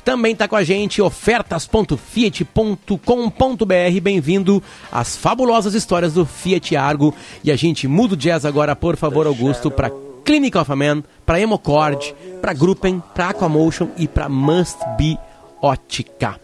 Também 0.03 0.33
está 0.33 0.47
com 0.47 0.55
a 0.55 0.63
gente 0.63 1.01
ofertas.fiat.com.br. 1.01 4.01
Bem-vindo 4.01 4.63
às 4.91 5.17
fabulosas 5.17 5.73
histórias 5.73 6.13
do 6.13 6.25
Fiat 6.25 6.75
Argo. 6.75 7.13
E 7.43 7.51
a 7.51 7.55
gente 7.55 7.87
muda 7.87 8.13
o 8.13 8.17
jazz 8.17 8.45
agora, 8.45 8.75
por 8.75 8.95
favor, 8.95 9.27
Augusto, 9.27 9.69
para 9.69 9.91
Clinic 10.23 10.57
of 10.57 10.71
a 10.71 10.75
Man, 10.75 11.03
para 11.25 11.39
Hemocord, 11.39 12.15
para 12.41 12.53
Gruppen, 12.53 13.01
para 13.13 13.29
Aquamotion 13.29 13.89
e 13.97 14.07
para 14.07 14.29
Must 14.29 14.77
Be 14.97 15.17
Ótica. 15.61 16.39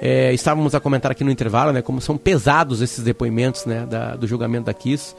É, 0.00 0.32
estávamos 0.32 0.74
a 0.74 0.80
comentar 0.80 1.10
aqui 1.10 1.24
no 1.24 1.30
intervalo, 1.30 1.72
né, 1.72 1.80
como 1.80 2.00
são 2.00 2.16
pesados 2.16 2.82
esses 2.82 3.02
depoimentos, 3.02 3.64
né, 3.64 3.86
da, 3.86 4.14
do 4.16 4.26
julgamento 4.26 4.66
da 4.66 4.74
Kiss. 4.74 5.14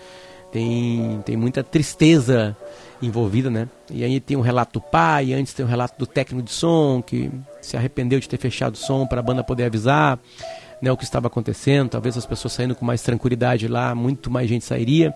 Tem, 0.51 1.21
tem 1.25 1.35
muita 1.35 1.63
tristeza 1.63 2.55
envolvida, 3.01 3.49
né? 3.49 3.67
E 3.91 4.03
aí 4.03 4.19
tem 4.19 4.37
um 4.37 4.41
relato 4.41 4.79
do 4.79 4.81
pai, 4.81 5.33
antes 5.33 5.53
tem 5.53 5.65
um 5.65 5.69
relato 5.69 5.97
do 5.99 6.07
técnico 6.07 6.43
de 6.43 6.51
som 6.51 7.01
que 7.05 7.29
se 7.61 7.75
arrependeu 7.75 8.19
de 8.19 8.29
ter 8.29 8.37
fechado 8.37 8.75
o 8.75 8.77
som 8.77 9.05
para 9.05 9.19
a 9.19 9.23
banda 9.23 9.43
poder 9.43 9.65
avisar, 9.65 10.17
né, 10.81 10.91
o 10.91 10.97
que 10.97 11.03
estava 11.03 11.27
acontecendo. 11.27 11.89
Talvez 11.89 12.17
as 12.17 12.25
pessoas 12.25 12.53
saindo 12.53 12.75
com 12.75 12.85
mais 12.85 13.01
tranquilidade 13.01 13.67
lá, 13.67 13.93
muito 13.93 14.31
mais 14.31 14.47
gente 14.47 14.63
sairia. 14.63 15.13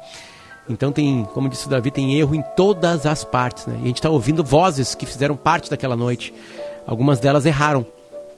Então 0.69 0.91
tem, 0.91 1.25
como 1.33 1.49
disse 1.49 1.67
o 1.67 1.69
Davi, 1.69 1.91
tem 1.91 2.19
erro 2.19 2.35
em 2.35 2.43
todas 2.55 3.05
as 3.05 3.23
partes, 3.23 3.65
né? 3.65 3.75
E 3.79 3.83
a 3.83 3.87
gente 3.87 3.97
está 3.97 4.09
ouvindo 4.09 4.43
vozes 4.43 4.93
que 4.93 5.05
fizeram 5.05 5.35
parte 5.35 5.69
daquela 5.69 5.95
noite. 5.95 6.33
Algumas 6.85 7.19
delas 7.19 7.45
erraram, 7.45 7.85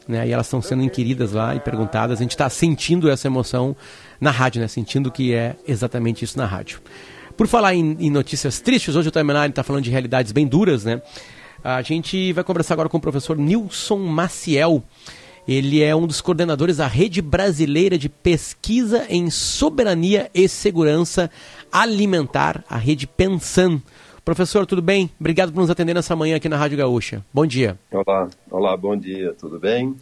né? 0.08 0.28
E 0.28 0.32
elas 0.32 0.46
estão 0.46 0.62
sendo 0.62 0.84
inquiridas 0.84 1.34
lá 1.34 1.56
e 1.56 1.60
perguntadas. 1.60 2.20
A 2.20 2.22
gente 2.22 2.32
está 2.32 2.50
sentindo 2.50 3.10
essa 3.10 3.28
emoção 3.28 3.76
na 4.20 4.32
rádio, 4.32 4.62
né? 4.62 4.68
Sentindo 4.68 5.12
que 5.12 5.34
é 5.34 5.56
exatamente 5.68 6.26
isso 6.26 6.38
na 6.38 6.46
rádio. 6.46 6.82
Por 7.36 7.48
falar 7.48 7.74
em, 7.74 7.98
em 8.00 8.10
notícias 8.10 8.60
tristes, 8.60 8.96
hoje 8.96 9.10
o 9.10 9.12
Timeline 9.12 9.50
está 9.50 9.64
falando 9.64 9.84
de 9.84 9.90
realidades 9.90 10.32
bem 10.32 10.46
duras, 10.46 10.84
né? 10.84 11.02
A 11.64 11.82
gente 11.82 12.34
vai 12.34 12.44
conversar 12.44 12.74
agora 12.74 12.90
com 12.90 12.98
o 12.98 13.02
professor 13.02 13.38
Nilson 13.38 14.00
Maciel. 14.00 14.84
Ele 15.48 15.82
é 15.82 15.96
um 15.96 16.08
dos 16.08 16.22
coordenadores 16.22 16.78
da 16.78 16.88
Rede 16.88 17.22
Brasileira 17.22 17.98
de 17.98 18.08
Pesquisa 18.08 19.06
em 19.10 19.30
Soberania 19.30 20.30
e 20.34 20.48
Segurança 20.48 21.30
Alimentar, 21.72 22.64
a 22.70 22.78
Rede 22.78 23.08
Pensan. 23.08 23.82
Professor, 24.26 24.66
tudo 24.66 24.82
bem? 24.82 25.10
Obrigado 25.20 25.52
por 25.52 25.60
nos 25.60 25.70
atender 25.70 25.94
nessa 25.94 26.16
manhã 26.16 26.38
aqui 26.38 26.48
na 26.48 26.56
Rádio 26.56 26.78
Gaúcha. 26.78 27.22
Bom 27.34 27.46
dia. 27.46 27.78
Olá, 27.92 28.30
olá, 28.50 28.78
bom 28.78 28.96
dia, 28.96 29.34
tudo 29.38 29.60
bem? 29.60 29.98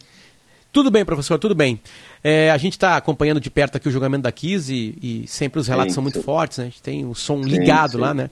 Tudo 0.72 0.92
bem, 0.92 1.04
professor, 1.04 1.40
tudo 1.40 1.56
bem. 1.56 1.82
É, 2.24 2.52
a 2.52 2.58
gente 2.60 2.74
está 2.74 2.98
acompanhando 2.98 3.40
de 3.40 3.50
perto 3.50 3.78
aqui 3.78 3.90
o 3.90 3.92
julgamento 3.92 4.22
da 4.22 4.32
Kiss 4.32 4.72
e, 4.72 5.24
e 5.24 5.28
sempre 5.28 5.60
os 5.60 5.68
relatos 5.68 5.94
sim, 5.94 5.96
são 5.96 6.04
muito 6.04 6.20
sim. 6.20 6.24
fortes, 6.24 6.60
né? 6.60 6.66
A 6.66 6.68
gente 6.68 6.84
tem 6.84 7.04
o 7.04 7.16
som 7.16 7.42
ligado 7.42 7.94
sim, 7.94 7.98
lá, 7.98 8.14
né? 8.14 8.30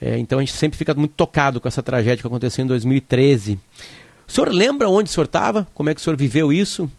É, 0.00 0.18
então 0.18 0.40
a 0.40 0.42
gente 0.42 0.52
sempre 0.52 0.76
fica 0.76 0.92
muito 0.94 1.14
tocado 1.14 1.60
com 1.60 1.68
essa 1.68 1.80
tragédia 1.82 2.20
que 2.20 2.26
aconteceu 2.26 2.64
em 2.64 2.68
2013. 2.68 3.56
O 4.26 4.32
senhor 4.32 4.48
lembra 4.52 4.88
onde 4.88 5.10
o 5.10 5.12
senhor 5.12 5.26
estava? 5.26 5.64
Como 5.72 5.88
é 5.88 5.94
que 5.94 6.00
o 6.00 6.02
senhor 6.02 6.16
viveu 6.16 6.52
isso? 6.52 6.90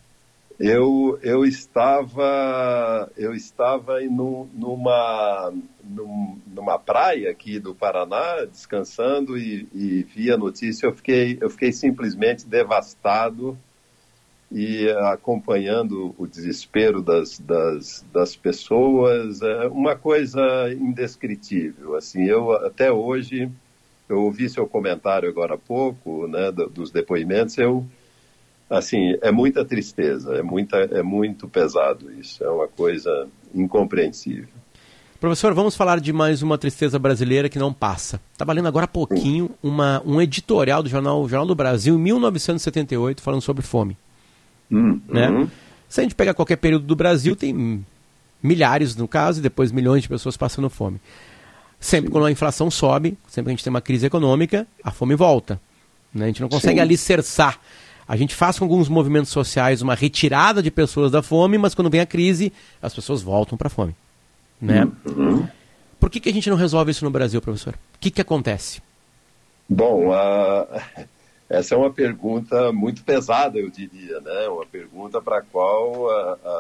Eu, 0.64 1.18
eu 1.24 1.44
estava 1.44 3.12
eu 3.18 3.34
estava 3.34 4.00
num, 4.02 4.48
numa 4.54 5.52
numa 6.46 6.78
praia 6.78 7.32
aqui 7.32 7.58
do 7.58 7.74
Paraná 7.74 8.46
descansando 8.46 9.40
e, 9.40 9.68
e 9.74 10.04
vi 10.04 10.30
a 10.30 10.38
notícia. 10.38 10.86
Eu 10.86 10.94
fiquei 10.94 11.40
eu 11.42 11.50
fiquei 11.50 11.72
simplesmente 11.72 12.46
devastado 12.46 13.58
e 14.52 14.88
acompanhando 15.12 16.14
o 16.16 16.28
desespero 16.28 17.02
das, 17.02 17.40
das, 17.40 18.06
das 18.14 18.36
pessoas. 18.36 19.42
É 19.42 19.68
uma 19.68 19.96
coisa 19.96 20.72
indescritível 20.74 21.96
assim. 21.96 22.26
Eu 22.26 22.52
até 22.52 22.92
hoje 22.92 23.50
eu 24.08 24.20
ouvi 24.20 24.48
seu 24.48 24.68
comentário 24.68 25.28
agora 25.28 25.56
há 25.56 25.58
pouco 25.58 26.28
né 26.28 26.52
dos 26.52 26.92
depoimentos. 26.92 27.58
Eu 27.58 27.84
assim, 28.72 29.18
é 29.22 29.32
muita 29.32 29.66
tristeza, 29.66 30.36
é, 30.36 30.42
muita, 30.42 30.78
é 30.78 31.04
muito 31.04 31.48
pesado 31.48 32.10
isso, 32.14 32.42
é 32.42 32.50
uma 32.50 32.70
coisa 32.70 33.28
incompreensível. 33.54 34.48
Professor, 35.20 35.54
vamos 35.54 35.76
falar 35.76 36.00
de 36.00 36.12
mais 36.12 36.42
uma 36.42 36.58
tristeza 36.58 36.98
brasileira 36.98 37.48
que 37.48 37.60
não 37.60 37.72
passa. 37.72 38.20
Estava 38.32 38.54
lendo 38.54 38.68
agora 38.68 38.86
há 38.86 38.88
pouquinho 38.88 39.52
uma, 39.62 40.02
um 40.04 40.20
editorial 40.20 40.82
do 40.82 40.90
jornal, 40.90 41.28
jornal 41.28 41.46
do 41.46 41.54
Brasil, 41.54 41.94
em 41.94 42.00
1978, 42.00 43.22
falando 43.22 43.42
sobre 43.42 43.62
fome. 43.62 43.96
Hum, 44.72 45.00
né? 45.08 45.30
Uhum. 45.30 45.48
Se 45.88 46.00
a 46.00 46.04
gente 46.04 46.16
pegar 46.16 46.34
qualquer 46.34 46.56
período 46.56 46.86
do 46.88 46.96
Brasil, 46.96 47.36
tem 47.36 47.86
milhares 48.42 48.96
no 48.96 49.08
caso, 49.08 49.40
e 49.40 49.44
depois 49.44 49.72
milhões 49.72 50.02
de 50.02 50.10
pessoas 50.10 50.36
passando 50.38 50.70
fome. 50.72 51.00
Sempre 51.80 52.08
Sim. 52.08 52.14
quando 52.14 52.26
a 52.26 52.32
inflação 52.32 52.72
sobe, 52.72 53.16
sempre 53.28 53.44
que 53.44 53.50
a 53.50 53.56
gente 53.58 53.64
tem 53.64 53.70
uma 53.70 53.82
crise 53.82 54.08
econômica, 54.08 54.66
a 54.84 54.90
fome 54.90 55.14
volta. 55.14 55.60
Né? 56.12 56.24
A 56.24 56.28
gente 56.28 56.42
não 56.42 56.50
consegue 56.50 56.78
Sim. 56.78 56.82
alicerçar 56.82 57.60
a 58.12 58.18
gente 58.18 58.36
faz 58.36 58.60
com 58.60 58.66
alguns 58.66 58.90
movimentos 58.90 59.32
sociais 59.32 59.82
uma 59.82 59.96
retirada 59.96 60.62
de 60.62 60.70
pessoas 60.70 61.14
da 61.14 61.24
fome, 61.24 61.58
mas 61.58 61.74
quando 61.74 61.90
vem 61.90 62.02
a 62.02 62.06
crise, 62.06 62.52
as 62.82 62.94
pessoas 62.94 63.22
voltam 63.22 63.58
para 63.58 63.68
a 63.68 63.70
fome. 63.70 63.96
Né? 64.62 64.86
Uhum. 65.06 65.48
Por 65.98 66.10
que, 66.10 66.20
que 66.20 66.28
a 66.28 66.34
gente 66.34 66.50
não 66.50 66.58
resolve 66.58 66.92
isso 66.92 67.06
no 67.06 67.10
Brasil, 67.10 67.42
professor? 67.42 67.74
O 67.74 68.00
que, 68.02 68.12
que 68.12 68.20
acontece? 68.20 68.82
Bom, 69.70 70.12
essa 71.48 71.74
é 71.74 71.78
uma 71.78 71.90
pergunta 71.90 72.74
muito 72.74 73.02
pesada, 73.02 73.58
eu 73.58 73.70
diria, 73.70 74.20
né? 74.20 74.46
Uma 74.50 74.66
pergunta 74.66 75.22
para 75.22 75.38
a 75.38 75.42
qual 75.42 76.10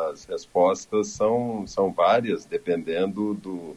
as 0.09 0.23
respostas 0.23 1.09
são, 1.09 1.67
são 1.67 1.91
várias, 1.91 2.45
dependendo 2.45 3.33
do, 3.33 3.75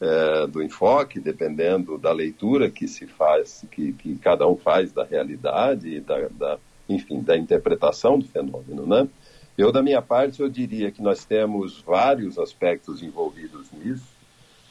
uh, 0.00 0.46
do 0.46 0.62
enfoque, 0.62 1.18
dependendo 1.18 1.98
da 1.98 2.12
leitura 2.12 2.70
que 2.70 2.86
se 2.86 3.08
faz, 3.08 3.64
que, 3.68 3.94
que 3.94 4.16
cada 4.18 4.46
um 4.46 4.54
faz 4.54 4.92
da 4.92 5.02
realidade 5.02 5.88
e 5.88 6.00
da, 6.00 6.28
da 6.28 6.56
enfim, 6.94 7.20
da 7.20 7.36
interpretação 7.36 8.18
do 8.18 8.26
fenômeno, 8.26 8.86
né? 8.86 9.08
Eu, 9.56 9.70
da 9.70 9.82
minha 9.82 10.00
parte, 10.00 10.40
eu 10.40 10.48
diria 10.48 10.90
que 10.90 11.02
nós 11.02 11.24
temos 11.24 11.80
vários 11.80 12.38
aspectos 12.38 13.02
envolvidos 13.02 13.70
nisso. 13.72 14.08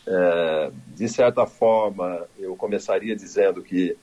É, 0.07 0.71
de 0.95 1.07
certa 1.07 1.45
forma, 1.45 2.25
eu 2.39 2.55
começaria 2.55 3.15
dizendo 3.15 3.61
que 3.61 3.95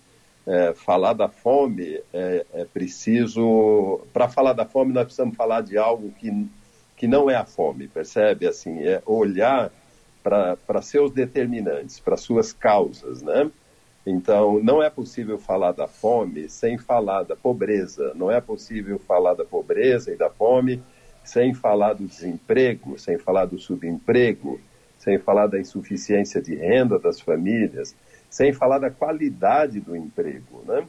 é, 0.47 0.73
falar 0.75 1.13
da 1.13 1.29
fome 1.29 2.01
é, 2.13 2.47
é 2.53 2.65
preciso. 2.65 4.01
Para 4.13 4.29
falar 4.29 4.53
da 4.53 4.65
fome, 4.65 4.93
nós 4.93 5.05
precisamos 5.05 5.37
falar 5.37 5.63
de 5.63 5.77
algo 5.77 6.13
que, 6.13 6.49
que 6.97 7.09
não 7.09 7.29
é 7.29 7.35
a 7.35 7.45
fome, 7.45 7.89
percebe? 7.89 8.47
Assim, 8.47 8.83
é 8.85 9.03
olhar 9.05 9.73
para 10.23 10.83
seus 10.83 11.11
determinantes, 11.11 11.99
para 11.99 12.17
suas 12.17 12.53
causas, 12.53 13.23
né? 13.23 13.51
Então, 14.07 14.63
não 14.63 14.81
é 14.81 14.89
possível 14.89 15.37
falar 15.37 15.73
da 15.73 15.89
fome 15.89 16.49
sem 16.49 16.79
falar 16.79 17.25
da 17.25 17.35
pobreza, 17.35 18.13
não 18.15 18.31
é 18.31 18.41
possível 18.41 19.01
falar 19.01 19.35
da 19.35 19.45
pobreza 19.45 20.13
e 20.13 20.17
da 20.17 20.31
fome 20.31 20.81
sem 21.25 21.53
falar 21.53 21.95
do 21.95 22.07
desemprego, 22.07 22.97
sem 22.97 23.19
falar 23.19 23.47
do 23.47 23.59
subemprego, 23.59 24.61
sem 24.97 25.19
falar 25.19 25.49
da 25.49 25.59
insuficiência 25.59 26.41
de 26.41 26.55
renda 26.55 27.01
das 27.01 27.21
famílias, 27.21 27.97
sem 28.31 28.53
falar 28.53 28.79
da 28.79 28.91
qualidade 28.91 29.81
do 29.81 29.97
emprego. 29.97 30.63
Né? 30.65 30.87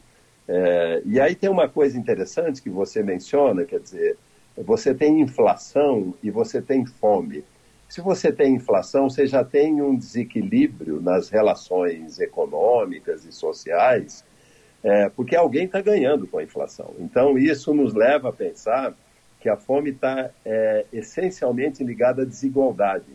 É, 0.47 1.01
e 1.03 1.19
aí 1.19 1.33
tem 1.33 1.49
uma 1.49 1.67
coisa 1.67 1.97
interessante 1.97 2.61
que 2.61 2.69
você 2.69 3.01
menciona, 3.01 3.65
quer 3.65 3.79
dizer, 3.79 4.15
você 4.55 4.93
tem 4.93 5.21
inflação 5.21 6.13
e 6.21 6.29
você 6.29 6.61
tem 6.61 6.85
fome. 6.85 7.43
Se 7.87 8.01
você 8.01 8.31
tem 8.31 8.55
inflação, 8.55 9.09
você 9.09 9.25
já 9.25 9.43
tem 9.43 9.81
um 9.81 9.95
desequilíbrio 9.95 11.01
nas 11.01 11.29
relações 11.29 12.19
econômicas 12.19 13.25
e 13.25 13.31
sociais, 13.31 14.25
é, 14.83 15.09
porque 15.09 15.35
alguém 15.35 15.65
está 15.65 15.81
ganhando 15.81 16.27
com 16.27 16.37
a 16.37 16.43
inflação. 16.43 16.93
Então, 16.99 17.37
isso 17.37 17.73
nos 17.73 17.93
leva 17.93 18.29
a 18.29 18.33
pensar 18.33 18.93
que 19.39 19.49
a 19.49 19.55
fome 19.55 19.91
está 19.91 20.29
é, 20.45 20.85
essencialmente 20.91 21.83
ligada 21.83 22.23
à 22.23 22.25
desigualdade. 22.25 23.05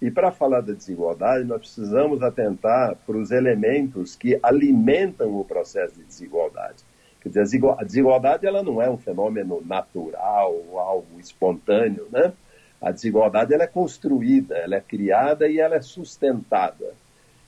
E 0.00 0.10
para 0.10 0.30
falar 0.30 0.60
da 0.60 0.72
desigualdade, 0.72 1.44
nós 1.44 1.60
precisamos 1.60 2.22
atentar 2.22 2.96
para 3.06 3.16
os 3.16 3.30
elementos 3.30 4.14
que 4.14 4.38
alimentam 4.42 5.38
o 5.38 5.44
processo 5.44 5.94
de 5.94 6.04
desigualdade. 6.04 6.84
Quer 7.20 7.30
dizer, 7.30 7.60
a 7.78 7.84
desigualdade 7.84 8.46
ela 8.46 8.62
não 8.62 8.80
é 8.80 8.88
um 8.88 8.96
fenômeno 8.96 9.60
natural, 9.64 10.54
algo 10.74 11.18
espontâneo, 11.18 12.06
né? 12.12 12.32
A 12.80 12.92
desigualdade 12.92 13.52
ela 13.52 13.64
é 13.64 13.68
construída, 13.68 14.56
ela 14.56 14.76
é 14.76 14.80
criada 14.80 15.48
e 15.48 15.58
ela 15.58 15.76
é 15.76 15.80
sustentada. 15.80 16.94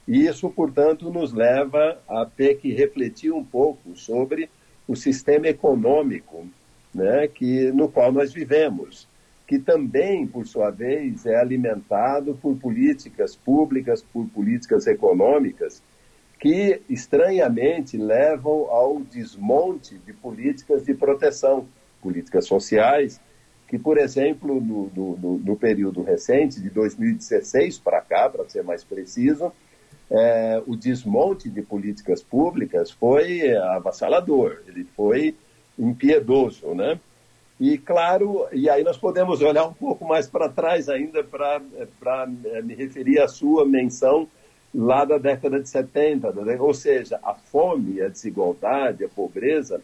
E 0.06 0.26
isso, 0.26 0.50
portanto, 0.50 1.10
nos 1.10 1.32
leva 1.32 1.98
a 2.08 2.26
ter 2.26 2.56
que 2.56 2.72
refletir 2.72 3.32
um 3.32 3.44
pouco 3.44 3.96
sobre 3.96 4.50
o 4.88 4.96
sistema 4.96 5.46
econômico 5.46 6.46
né, 6.92 7.28
que, 7.28 7.70
no 7.70 7.88
qual 7.88 8.10
nós 8.10 8.32
vivemos, 8.32 9.06
que 9.46 9.58
também, 9.58 10.26
por 10.26 10.46
sua 10.46 10.70
vez, 10.70 11.26
é 11.26 11.36
alimentado 11.36 12.34
por 12.34 12.56
políticas 12.56 13.36
públicas, 13.36 14.02
por 14.02 14.26
políticas 14.28 14.86
econômicas, 14.86 15.82
que, 16.40 16.80
estranhamente, 16.88 17.96
levam 17.96 18.70
ao 18.70 19.00
desmonte 19.00 19.98
de 19.98 20.12
políticas 20.12 20.84
de 20.84 20.94
proteção, 20.94 21.68
políticas 22.00 22.46
sociais, 22.46 23.20
que, 23.70 23.78
por 23.78 23.98
exemplo, 23.98 24.60
no, 24.60 24.90
no, 24.92 25.38
no 25.38 25.56
período 25.56 26.02
recente, 26.02 26.60
de 26.60 26.68
2016 26.70 27.78
para 27.78 28.00
cá, 28.00 28.28
para 28.28 28.48
ser 28.48 28.64
mais 28.64 28.82
preciso, 28.82 29.52
é, 30.10 30.60
o 30.66 30.74
desmonte 30.74 31.48
de 31.48 31.62
políticas 31.62 32.20
públicas 32.20 32.90
foi 32.90 33.56
avassalador, 33.56 34.60
ele 34.66 34.82
foi 34.96 35.36
impiedoso, 35.78 36.74
né? 36.74 36.98
E 37.60 37.78
claro, 37.78 38.48
e 38.52 38.68
aí 38.68 38.82
nós 38.82 38.96
podemos 38.96 39.40
olhar 39.40 39.64
um 39.68 39.72
pouco 39.72 40.04
mais 40.04 40.26
para 40.26 40.48
trás 40.48 40.88
ainda 40.88 41.22
para 41.22 41.60
é, 42.46 42.62
me 42.62 42.74
referir 42.74 43.20
à 43.20 43.28
sua 43.28 43.64
menção 43.64 44.26
lá 44.74 45.04
da 45.04 45.16
década 45.16 45.60
de 45.60 45.68
70, 45.68 46.32
né? 46.32 46.56
ou 46.58 46.74
seja, 46.74 47.20
a 47.22 47.34
fome, 47.34 48.02
a 48.02 48.08
desigualdade, 48.08 49.04
a 49.04 49.08
pobreza 49.08 49.80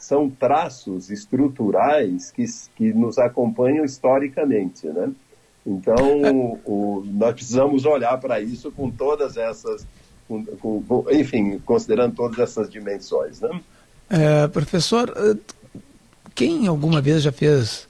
são 0.00 0.30
traços 0.30 1.10
estruturais 1.10 2.30
que, 2.30 2.44
que 2.74 2.92
nos 2.92 3.18
acompanham 3.18 3.84
historicamente, 3.84 4.86
né? 4.86 5.12
Então, 5.64 6.58
o, 6.64 7.04
nós 7.06 7.34
precisamos 7.34 7.84
olhar 7.84 8.18
para 8.18 8.40
isso 8.40 8.72
com 8.72 8.90
todas 8.90 9.36
essas, 9.36 9.86
com, 10.26 10.44
com, 10.44 11.04
enfim, 11.12 11.58
considerando 11.58 12.14
todas 12.14 12.38
essas 12.38 12.70
dimensões, 12.70 13.40
né? 13.40 13.60
É, 14.08 14.48
professor, 14.48 15.12
eh, 15.14 15.36
quem 16.34 16.66
alguma 16.66 17.00
vez 17.02 17.22
já 17.22 17.30
fez 17.30 17.86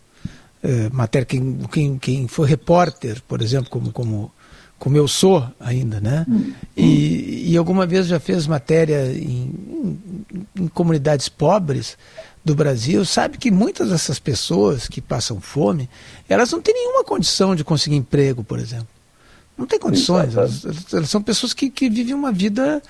é, 0.62 0.90
matéria, 0.90 1.24
quem, 1.24 1.58
quem, 1.72 1.98
quem 1.98 2.28
foi 2.28 2.48
repórter, 2.48 3.22
por 3.22 3.40
exemplo, 3.40 3.70
como, 3.70 3.92
como, 3.92 4.32
como 4.80 4.96
eu 4.96 5.06
sou 5.06 5.46
ainda, 5.60 6.00
né? 6.00 6.26
Hum. 6.26 6.52
E, 6.74 7.52
e 7.52 7.56
alguma 7.56 7.86
vez 7.86 8.06
já 8.06 8.18
fez 8.18 8.46
matéria 8.46 9.12
em, 9.12 9.54
em, 10.32 10.46
em 10.62 10.68
comunidades 10.68 11.28
pobres, 11.28 11.96
do 12.42 12.54
Brasil 12.54 13.04
sabe 13.04 13.36
que 13.36 13.50
muitas 13.50 13.90
dessas 13.90 14.18
pessoas 14.18 14.88
que 14.88 15.02
passam 15.02 15.38
fome, 15.38 15.88
elas 16.26 16.50
não 16.50 16.62
têm 16.62 16.72
nenhuma 16.72 17.04
condição 17.04 17.54
de 17.54 17.62
conseguir 17.62 17.96
emprego, 17.96 18.42
por 18.42 18.58
exemplo. 18.58 18.88
Não 19.56 19.66
tem 19.66 19.78
condições. 19.78 20.34
Elas, 20.34 20.64
elas, 20.90 21.10
são 21.10 21.22
pessoas 21.22 21.52
que, 21.52 21.68
que 21.68 21.90
vivem 21.90 22.14
uma 22.14 22.32
vida 22.32 22.82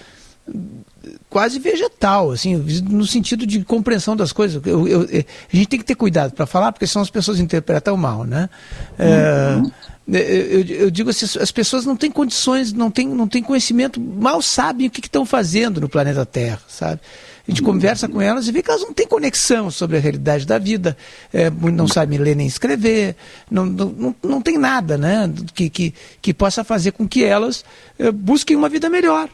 quase 1.29 1.59
vegetal, 1.59 2.31
assim, 2.31 2.57
no 2.57 3.07
sentido 3.07 3.47
de 3.47 3.65
compreensão 3.65 4.17
das 4.17 4.33
coisas. 4.33 4.61
Eu, 4.67 4.87
eu, 4.87 5.01
a 5.03 5.57
gente 5.57 5.69
tem 5.69 5.79
que 5.79 5.85
ter 5.85 5.95
cuidado 5.95 6.33
para 6.33 6.47
falar, 6.47 6.73
porque 6.73 6.87
senão 6.87 7.03
as 7.03 7.11
pessoas 7.11 7.39
interpretam 7.39 7.97
mal, 7.97 8.25
né? 8.25 8.51
Uhum. 8.99 9.71
É, 10.13 10.21
eu, 10.53 10.67
eu, 10.67 10.91
digo 10.91 11.11
assim, 11.11 11.25
as 11.39 11.53
pessoas 11.53 11.85
não 11.85 11.95
têm 11.95 12.11
condições, 12.11 12.73
não 12.73 12.91
têm, 12.91 13.07
não 13.07 13.29
têm 13.29 13.43
conhecimento, 13.43 14.01
mal 14.01 14.43
sabem 14.43 14.89
o 14.89 14.91
que 14.91 15.01
estão 15.01 15.25
fazendo 15.25 15.81
no 15.81 15.89
planeta 15.89 16.27
Terra, 16.27 16.61
sabe? 16.67 17.01
A 17.47 17.51
gente 17.51 17.63
conversa 17.63 18.09
com 18.09 18.21
elas 18.21 18.47
e 18.47 18.53
vê 18.53 18.63
que 18.63 18.71
elas 18.71 18.83
não 18.83 18.93
têm 18.93 19.07
conexão 19.07 19.71
sobre 19.71 19.97
a 19.97 20.01
realidade 20.01 20.47
da 20.47 20.59
vida, 20.59 20.97
é, 21.33 21.49
não 21.51 21.87
sabem 21.87 22.19
ler 22.19 22.37
nem 22.37 22.47
escrever, 22.47 23.17
não, 23.51 23.67
não, 23.67 24.15
não 24.23 24.43
tem 24.43 24.59
nada 24.59 24.99
né, 24.99 25.33
que, 25.55 25.71
que, 25.71 25.95
que 26.21 26.35
possa 26.35 26.65
fazer 26.65 26.93
com 26.93 27.09
que 27.09 27.25
elas 27.25 27.65
é, 27.99 28.11
busquem 28.11 28.57
uma 28.57 28.69
vida 28.69 28.89
melhor. 28.91 29.29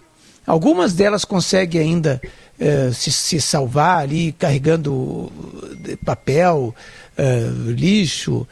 Algumas 0.46 0.92
delas 0.92 1.24
conseguem 1.24 1.80
ainda 1.80 2.20
é, 2.58 2.90
se, 2.92 3.10
se, 3.10 3.40
salvar 3.40 3.98
ali 3.98 4.32
carregando 4.32 5.32
papel, 6.04 6.74
é, 7.16 7.48
lixo, 7.66 8.46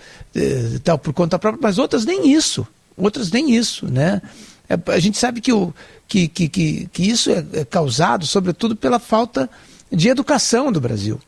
tal, 0.82 0.98
por 0.98 1.12
conta 1.12 1.38
própria, 1.38 1.60
mas 1.62 1.78
outras 1.78 2.04
nem 2.04 2.32
isso. 2.32 2.66
Outras 2.96 3.30
nem 3.30 3.54
isso, 3.54 3.86
né? 3.86 4.20
É, 4.68 4.78
a 4.92 4.98
gente 4.98 5.18
sabe 5.18 5.40
que 5.40 5.52
o, 5.52 5.74
que, 6.08 6.28
que, 6.28 6.48
que, 6.48 6.88
que 6.92 7.02
isso 7.02 7.30
é, 7.30 7.44
é 7.52 7.64
causado, 7.64 8.26
sobretudo, 8.26 8.74
pela 8.76 8.98
falta 8.98 9.48
de 9.90 10.08
educação 10.08 10.72
do 10.72 10.80
Brasil. 10.80 11.20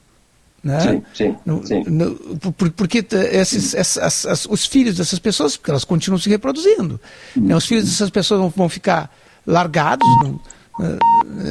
Né? 0.63 0.81
Sim, 0.81 1.03
sim, 1.15 1.37
no, 1.47 1.65
sim. 1.65 1.85
No, 1.85 2.17
por, 2.53 2.71
porque 2.73 3.07
esses, 3.33 3.73
essas, 3.75 4.27
as, 4.27 4.47
os 4.47 4.67
filhos 4.67 4.97
dessas 4.97 5.19
pessoas, 5.19 5.57
porque 5.57 5.71
elas 5.71 5.85
continuam 5.85 6.19
se 6.19 6.29
reproduzindo, 6.29 7.01
né? 7.37 7.55
os 7.55 7.67
filhos 7.67 7.85
dessas 7.85 8.11
pessoas 8.11 8.41
vão, 8.41 8.49
vão 8.49 8.69
ficar 8.69 9.15
largados 9.47 10.09
no, 10.25 10.41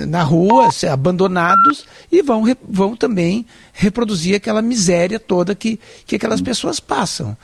na 0.08 0.22
rua, 0.24 0.70
abandonados, 0.92 1.86
e 2.12 2.22
vão, 2.22 2.44
vão 2.68 2.96
também 2.96 3.46
reproduzir 3.74 4.36
aquela 4.36 4.62
miséria 4.62 5.20
toda 5.20 5.56
que, 5.56 5.80
que 6.06 6.16
aquelas 6.16 6.42
pessoas 6.42 6.80
passam. 6.80 7.36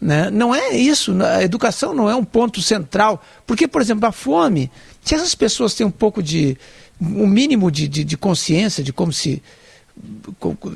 Né? 0.00 0.30
Não 0.30 0.54
é 0.54 0.76
isso, 0.76 1.16
a 1.22 1.42
educação 1.42 1.94
não 1.94 2.08
é 2.08 2.14
um 2.14 2.24
ponto 2.24 2.60
central, 2.60 3.22
porque, 3.46 3.66
por 3.66 3.80
exemplo, 3.80 4.06
a 4.06 4.12
fome, 4.12 4.70
se 5.02 5.14
essas 5.14 5.34
pessoas 5.34 5.74
têm 5.74 5.86
um 5.86 5.90
pouco 5.90 6.22
de, 6.22 6.56
um 7.00 7.26
mínimo 7.26 7.70
de, 7.70 7.88
de, 7.88 8.04
de 8.04 8.16
consciência 8.16 8.84
de 8.84 8.92
como 8.92 9.12
se 9.12 9.42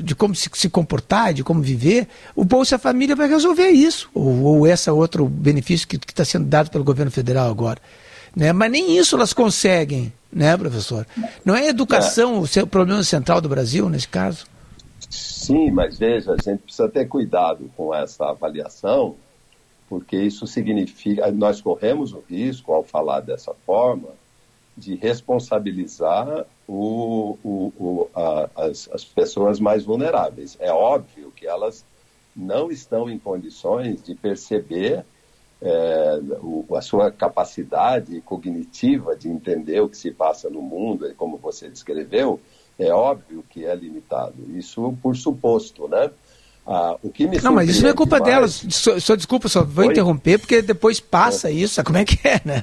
de 0.03 0.15
como 0.15 0.35
se, 0.35 0.51
se, 0.53 0.69
comportar, 0.69 1.33
de 1.33 1.43
como 1.43 1.62
viver, 1.62 2.09
o 2.37 2.45
Bolsa 2.45 2.79
Família 2.79 3.17
vai 3.17 3.27
resolver 3.27 3.71
isso, 3.71 4.11
ou, 4.12 4.43
ou 4.43 4.67
esse 4.67 4.91
outro 4.91 5.27
benefício 5.27 5.89
que 5.89 5.97
está 5.97 6.27
sendo 6.27 6.45
dado 6.45 6.69
pelo 6.69 6.85
governo 6.85 7.11
federal 7.11 7.51
agora. 7.51 7.81
Né? 8.35 8.53
Mas 8.53 8.70
nem 8.70 8.97
isso 8.97 9.16
elas 9.16 9.32
conseguem, 9.32 10.12
né, 10.32 10.57
professor? 10.57 11.07
Não 11.45 11.55
é 11.55 11.68
educação 11.68 12.45
é. 12.57 12.62
o 12.62 12.66
problema 12.66 13.03
central 13.03 13.41
do 13.41 13.49
Brasil, 13.49 13.89
nesse 13.89 14.09
caso? 14.09 14.47
Sim, 15.11 15.70
mas 15.70 15.99
veja, 15.99 16.32
a 16.32 16.37
gente 16.43 16.62
precisa 16.62 16.89
ter 16.89 17.07
cuidado 17.07 17.70
com 17.76 17.95
essa 17.95 18.30
avaliação, 18.30 19.14
porque 19.89 20.16
isso 20.16 20.47
significa, 20.47 21.30
nós 21.30 21.61
corremos 21.61 22.12
o 22.12 22.24
risco, 22.28 22.72
ao 22.72 22.82
falar 22.82 23.20
dessa 23.20 23.55
forma, 23.66 24.09
de 24.76 24.97
responsabilizar 24.97 26.47
o, 26.66 27.39
o, 27.45 27.72
o, 27.78 28.09
a, 28.14 28.51
as, 28.57 28.89
as 28.93 29.05
pessoas 29.05 29.61
mais 29.61 29.85
vulneráveis. 29.85 30.57
É 30.59 30.72
óbvio 30.72 31.30
que 31.30 31.47
elas 31.47 31.85
não 32.35 32.70
estão 32.70 33.09
em 33.09 33.18
condições 33.18 34.03
de 34.03 34.14
perceber 34.14 35.05
é, 35.65 36.21
o, 36.43 36.67
a 36.77 36.83
sua 36.83 37.11
capacidade 37.11 38.21
cognitiva 38.21 39.17
de 39.17 39.29
entender 39.29 39.81
o 39.81 39.89
que 39.89 39.97
se 39.97 40.11
passa 40.11 40.51
no 40.51 40.61
mundo, 40.61 41.11
como 41.17 41.39
você 41.39 41.71
descreveu, 41.71 42.39
é 42.79 42.93
óbvio 42.93 43.43
que 43.49 43.65
é 43.65 43.75
limitado. 43.75 44.35
Isso 44.55 44.97
por 45.03 45.17
suposto, 45.17 45.89
né? 45.89 46.11
Ah, 46.67 46.97
o 47.03 47.11
que 47.11 47.27
me 47.27 47.39
não, 47.43 47.53
mas 47.53 47.69
isso 47.69 47.83
não 47.83 47.91
é 47.91 47.93
culpa 47.93 48.19
delas. 48.19 48.65
Só, 48.71 48.99
só, 48.99 49.15
desculpa, 49.15 49.51
só 49.51 49.62
vou 49.62 49.85
Oi? 49.85 49.93
interromper, 49.93 50.39
porque 50.39 50.62
depois 50.62 50.99
passa 50.99 51.51
é. 51.51 51.53
isso, 51.53 51.83
como 51.85 51.99
é 51.99 52.05
que 52.07 52.19
é, 52.27 52.41
né? 52.43 52.62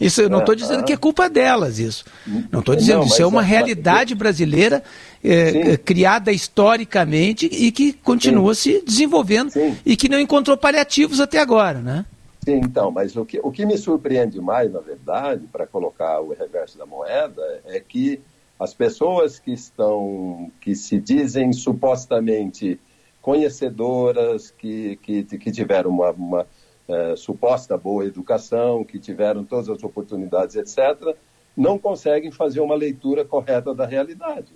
Isso 0.00 0.22
eu 0.22 0.30
não 0.30 0.38
estou 0.38 0.54
é, 0.54 0.56
dizendo 0.56 0.84
que 0.84 0.92
é 0.92 0.96
culpa 0.96 1.28
delas, 1.28 1.78
isso. 1.78 2.04
Não 2.50 2.60
estou 2.60 2.74
dizendo, 2.74 3.00
não, 3.00 3.06
isso 3.06 3.20
é 3.20 3.26
uma 3.26 3.42
realidade 3.42 4.14
brasileira 4.14 4.82
é, 5.22 5.76
criada 5.76 6.32
historicamente 6.32 7.46
e 7.46 7.70
que 7.70 7.92
continua 7.92 8.54
Sim. 8.54 8.78
se 8.78 8.84
desenvolvendo 8.86 9.50
Sim. 9.50 9.76
e 9.84 9.96
que 9.96 10.08
não 10.08 10.18
encontrou 10.18 10.56
paliativos 10.56 11.20
até 11.20 11.38
agora, 11.38 11.80
né? 11.80 12.06
Sim, 12.44 12.56
então, 12.56 12.90
mas 12.90 13.14
o 13.16 13.24
que, 13.24 13.38
o 13.40 13.52
que 13.52 13.64
me 13.64 13.78
surpreende 13.78 14.40
mais, 14.40 14.72
na 14.72 14.80
verdade, 14.80 15.46
para 15.46 15.64
colocar 15.64 16.20
o 16.20 16.32
reverso 16.34 16.76
da 16.76 16.84
moeda, 16.84 17.62
é 17.64 17.78
que 17.78 18.20
as 18.58 18.74
pessoas 18.74 19.38
que 19.38 19.52
estão, 19.52 20.50
que 20.60 20.74
se 20.74 20.98
dizem 20.98 21.52
supostamente 21.52 22.80
conhecedoras, 23.20 24.50
que, 24.50 24.96
que, 24.96 25.22
que 25.22 25.52
tiveram 25.52 25.90
uma, 25.90 26.10
uma 26.10 26.46
é, 26.88 27.14
suposta 27.14 27.78
boa 27.78 28.04
educação, 28.04 28.82
que 28.82 28.98
tiveram 28.98 29.44
todas 29.44 29.68
as 29.68 29.84
oportunidades, 29.84 30.56
etc., 30.56 31.16
não 31.56 31.78
conseguem 31.78 32.32
fazer 32.32 32.58
uma 32.58 32.74
leitura 32.74 33.24
correta 33.24 33.72
da 33.72 33.86
realidade. 33.86 34.52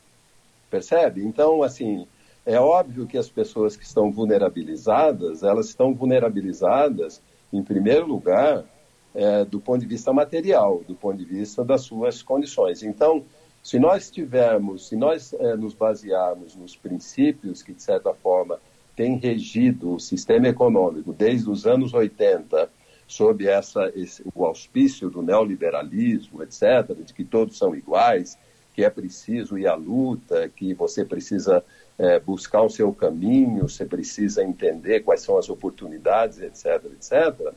Percebe? 0.68 1.24
Então, 1.24 1.62
assim, 1.62 2.08
é 2.44 2.58
óbvio 2.58 3.06
que 3.06 3.16
as 3.16 3.28
pessoas 3.28 3.76
que 3.76 3.84
estão 3.84 4.10
vulnerabilizadas, 4.10 5.44
elas 5.44 5.66
estão 5.66 5.94
vulnerabilizadas 5.94 7.22
em 7.56 7.62
primeiro 7.62 8.06
lugar, 8.06 8.64
é, 9.14 9.44
do 9.44 9.60
ponto 9.60 9.80
de 9.80 9.86
vista 9.86 10.12
material, 10.12 10.82
do 10.86 10.94
ponto 10.94 11.16
de 11.16 11.24
vista 11.24 11.64
das 11.64 11.82
suas 11.82 12.22
condições. 12.22 12.82
Então, 12.82 13.24
se 13.62 13.78
nós 13.78 14.10
tivermos, 14.10 14.88
se 14.88 14.96
nós 14.96 15.32
é, 15.32 15.56
nos 15.56 15.74
basearmos 15.74 16.54
nos 16.54 16.76
princípios 16.76 17.62
que, 17.62 17.72
de 17.72 17.82
certa 17.82 18.12
forma, 18.14 18.60
têm 18.94 19.16
regido 19.18 19.94
o 19.94 20.00
sistema 20.00 20.48
econômico 20.48 21.12
desde 21.12 21.50
os 21.50 21.66
anos 21.66 21.92
80, 21.92 22.70
sob 23.06 23.46
essa, 23.46 23.90
esse, 23.94 24.22
o 24.34 24.44
auspício 24.44 25.08
do 25.10 25.22
neoliberalismo, 25.22 26.42
etc., 26.42 26.94
de 27.04 27.12
que 27.12 27.24
todos 27.24 27.56
são 27.56 27.74
iguais, 27.74 28.38
que 28.74 28.84
é 28.84 28.90
preciso 28.90 29.58
ir 29.58 29.66
à 29.66 29.74
luta, 29.74 30.48
que 30.54 30.74
você 30.74 31.04
precisa 31.04 31.64
é, 31.98 32.18
buscar 32.18 32.62
o 32.62 32.70
seu 32.70 32.92
caminho, 32.92 33.68
você 33.68 33.84
precisa 33.84 34.42
entender 34.44 35.00
quais 35.00 35.22
são 35.22 35.38
as 35.38 35.48
oportunidades, 35.48 36.40
etc, 36.40 36.84
etc. 36.92 37.54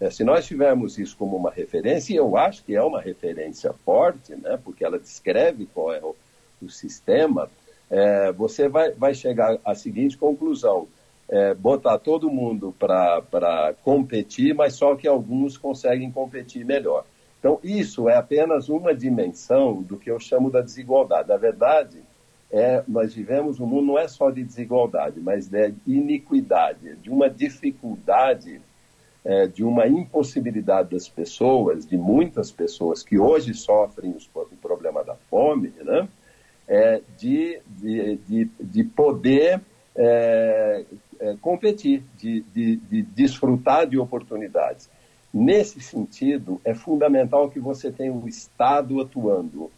É, 0.00 0.10
se 0.10 0.24
nós 0.24 0.46
tivermos 0.46 0.98
isso 0.98 1.16
como 1.16 1.36
uma 1.36 1.50
referência, 1.50 2.12
e 2.12 2.16
eu 2.16 2.36
acho 2.36 2.64
que 2.64 2.74
é 2.74 2.82
uma 2.82 3.00
referência 3.00 3.72
forte, 3.72 4.34
né, 4.34 4.58
porque 4.62 4.84
ela 4.84 4.98
descreve 4.98 5.66
qual 5.66 5.92
é 5.92 6.00
o, 6.00 6.16
o 6.62 6.68
sistema, 6.68 7.50
é, 7.90 8.32
você 8.32 8.68
vai, 8.68 8.90
vai 8.92 9.14
chegar 9.14 9.58
à 9.64 9.74
seguinte 9.74 10.16
conclusão: 10.16 10.88
é, 11.28 11.54
botar 11.54 11.98
todo 11.98 12.30
mundo 12.30 12.74
para 12.78 13.74
competir, 13.82 14.54
mas 14.54 14.74
só 14.74 14.96
que 14.96 15.06
alguns 15.06 15.56
conseguem 15.56 16.10
competir 16.10 16.64
melhor. 16.64 17.04
Então, 17.38 17.60
isso 17.62 18.08
é 18.08 18.16
apenas 18.16 18.70
uma 18.70 18.94
dimensão 18.94 19.82
do 19.82 19.98
que 19.98 20.10
eu 20.10 20.18
chamo 20.18 20.50
da 20.50 20.62
desigualdade. 20.62 21.28
Na 21.28 21.36
verdade, 21.36 21.98
é, 22.50 22.82
nós 22.86 23.14
vivemos 23.14 23.58
um 23.58 23.66
mundo 23.66 23.86
não 23.86 23.98
é 23.98 24.06
só 24.06 24.30
de 24.30 24.44
desigualdade, 24.44 25.20
mas 25.20 25.48
de 25.48 25.74
iniquidade, 25.86 26.96
de 26.96 27.10
uma 27.10 27.28
dificuldade, 27.28 28.60
é, 29.24 29.46
de 29.46 29.64
uma 29.64 29.86
impossibilidade 29.86 30.90
das 30.90 31.08
pessoas, 31.08 31.86
de 31.86 31.96
muitas 31.96 32.50
pessoas 32.50 33.02
que 33.02 33.18
hoje 33.18 33.54
sofrem 33.54 34.12
os, 34.12 34.28
o 34.34 34.56
problema 34.60 35.02
da 35.02 35.16
fome, 35.30 35.72
né? 35.82 36.08
É, 36.66 37.02
de, 37.18 37.60
de, 37.66 38.16
de, 38.16 38.50
de 38.58 38.84
poder 38.84 39.60
é, 39.94 40.84
é, 41.20 41.36
competir, 41.40 42.02
de, 42.16 42.40
de, 42.54 42.76
de 42.76 43.02
desfrutar 43.02 43.86
de 43.86 43.98
oportunidades. 43.98 44.88
Nesse 45.32 45.80
sentido, 45.80 46.60
é 46.64 46.74
fundamental 46.74 47.50
que 47.50 47.58
você 47.58 47.90
tenha 47.90 48.12
o 48.12 48.28
Estado 48.28 49.00
atuando. 49.00 49.70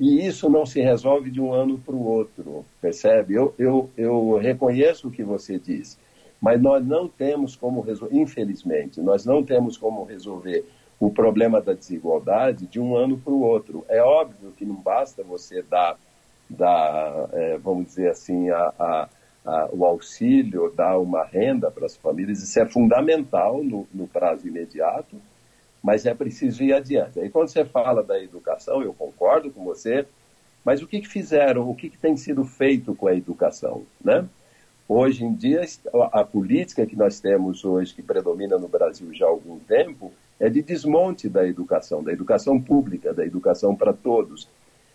E 0.00 0.26
isso 0.26 0.48
não 0.48 0.64
se 0.64 0.80
resolve 0.80 1.30
de 1.30 1.42
um 1.42 1.52
ano 1.52 1.78
para 1.78 1.94
o 1.94 2.02
outro, 2.02 2.64
percebe? 2.80 3.34
Eu, 3.34 3.54
eu, 3.58 3.90
eu 3.98 4.38
reconheço 4.38 5.08
o 5.08 5.10
que 5.10 5.22
você 5.22 5.58
diz, 5.58 5.98
mas 6.40 6.58
nós 6.58 6.82
não 6.86 7.06
temos 7.06 7.54
como 7.54 7.82
resolver, 7.82 8.16
infelizmente, 8.16 8.98
nós 8.98 9.26
não 9.26 9.44
temos 9.44 9.76
como 9.76 10.02
resolver 10.04 10.64
o 10.98 11.10
problema 11.10 11.60
da 11.60 11.74
desigualdade 11.74 12.66
de 12.66 12.80
um 12.80 12.96
ano 12.96 13.18
para 13.18 13.32
o 13.34 13.42
outro. 13.42 13.84
É 13.90 14.02
óbvio 14.02 14.52
que 14.52 14.64
não 14.64 14.76
basta 14.76 15.22
você 15.22 15.62
dar, 15.62 15.98
dar 16.48 17.28
é, 17.34 17.58
vamos 17.58 17.84
dizer 17.84 18.08
assim, 18.08 18.48
a, 18.48 18.72
a 18.78 19.08
o 19.72 19.84
auxílio, 19.84 20.72
dar 20.74 20.98
uma 20.98 21.24
renda 21.24 21.70
para 21.70 21.86
as 21.86 21.96
famílias, 21.96 22.42
isso 22.42 22.58
é 22.60 22.66
fundamental 22.66 23.62
no, 23.62 23.86
no, 23.92 24.06
prazo 24.06 24.46
imediato, 24.46 25.16
mas 25.82 26.06
é 26.06 26.14
preciso 26.14 26.62
ir 26.62 26.72
adiante. 26.72 27.20
Aí 27.20 27.30
quando 27.30 27.48
você 27.48 27.64
fala 27.64 28.02
da 28.02 28.22
educação, 28.22 28.82
eu 28.82 28.92
concordo 28.92 29.50
com 29.50 29.64
você, 29.64 30.06
mas 30.64 30.82
o 30.82 30.86
que, 30.86 31.00
que 31.00 31.08
fizeram, 31.08 31.68
o 31.68 31.74
que, 31.74 31.88
que 31.88 31.98
tem 31.98 32.16
sido 32.16 32.44
feito 32.44 32.94
com 32.94 33.06
a 33.06 33.14
educação, 33.14 33.84
né? 34.04 34.26
Hoje 34.86 35.24
em 35.24 35.32
dia, 35.32 35.64
a 36.12 36.24
política 36.24 36.84
que 36.84 36.96
nós 36.96 37.20
temos 37.20 37.64
hoje, 37.64 37.94
que 37.94 38.02
predomina 38.02 38.58
no 38.58 38.66
Brasil 38.66 39.14
já 39.14 39.24
há 39.24 39.28
algum 39.28 39.56
tempo, 39.60 40.12
é 40.38 40.50
de 40.50 40.62
desmonte 40.62 41.28
da 41.28 41.46
educação, 41.46 42.02
da 42.02 42.12
educação 42.12 42.60
pública, 42.60 43.14
da 43.14 43.24
educação 43.24 43.76
para 43.76 43.92
todos, 43.92 44.48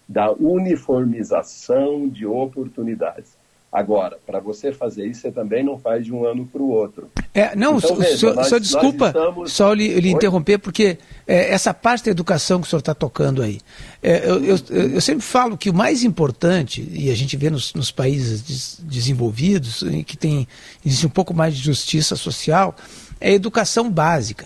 da 0.07 0.31
uniformização 0.33 2.09
de 2.09 2.25
oportunidades. 2.25 3.37
Agora, 3.71 4.19
para 4.25 4.39
você 4.39 4.73
fazer 4.73 5.05
isso, 5.05 5.21
você 5.21 5.31
também 5.31 5.63
não 5.63 5.79
faz 5.79 6.05
de 6.05 6.13
um 6.13 6.25
ano 6.25 6.45
para 6.45 6.61
o 6.61 6.69
outro. 6.69 7.09
É, 7.35 7.53
não, 7.53 7.77
então, 7.77 7.97
veja, 7.97 8.17
senhor, 8.17 8.33
nós, 8.33 8.49
desculpa 8.61 9.07
estamos... 9.07 9.51
só 9.51 9.73
lhe, 9.73 9.99
lhe 9.99 10.09
interromper, 10.09 10.57
porque 10.57 10.97
é, 11.27 11.53
essa 11.53 11.73
parte 11.73 12.05
da 12.05 12.11
educação 12.11 12.61
que 12.61 12.67
o 12.67 12.69
senhor 12.69 12.79
está 12.79 12.93
tocando 12.93 13.41
aí, 13.41 13.59
é, 14.01 14.23
eu, 14.25 14.41
eu, 14.41 14.57
eu, 14.69 15.01
sempre 15.01 15.21
falo 15.21 15.57
que 15.57 15.69
o 15.69 15.73
mais 15.73 16.01
importante, 16.05 16.87
e 16.89 17.11
a 17.11 17.15
gente 17.15 17.35
vê 17.35 17.49
nos, 17.49 17.73
nos 17.73 17.91
países 17.91 18.41
des, 18.41 18.79
desenvolvidos, 18.81 19.83
em 19.83 20.01
que 20.01 20.15
tem, 20.15 20.47
existe 20.85 21.05
um 21.05 21.09
pouco 21.09 21.33
mais 21.33 21.57
de 21.57 21.61
justiça 21.61 22.15
social, 22.15 22.73
é 23.19 23.31
a 23.31 23.33
educação 23.33 23.91
básica, 23.91 24.45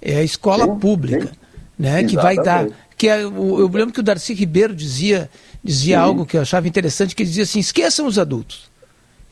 é 0.00 0.16
a 0.16 0.22
escola 0.22 0.64
sim, 0.64 0.78
pública, 0.78 1.26
sim. 1.26 1.32
né, 1.78 2.04
que 2.04 2.16
vai 2.16 2.36
dar... 2.36 2.66
Que 2.96 3.08
é, 3.08 3.22
eu, 3.22 3.58
eu 3.58 3.68
lembro 3.68 3.92
que 3.92 4.00
o 4.00 4.04
Darcy 4.04 4.32
Ribeiro 4.32 4.74
dizia 4.74 5.28
dizia 5.64 5.96
Sim. 5.96 6.02
algo 6.02 6.26
que 6.26 6.36
eu 6.36 6.42
achava 6.42 6.68
interessante, 6.68 7.16
que 7.16 7.22
ele 7.22 7.30
dizia 7.30 7.44
assim, 7.44 7.58
esqueçam 7.58 8.06
os 8.06 8.18
adultos. 8.18 8.70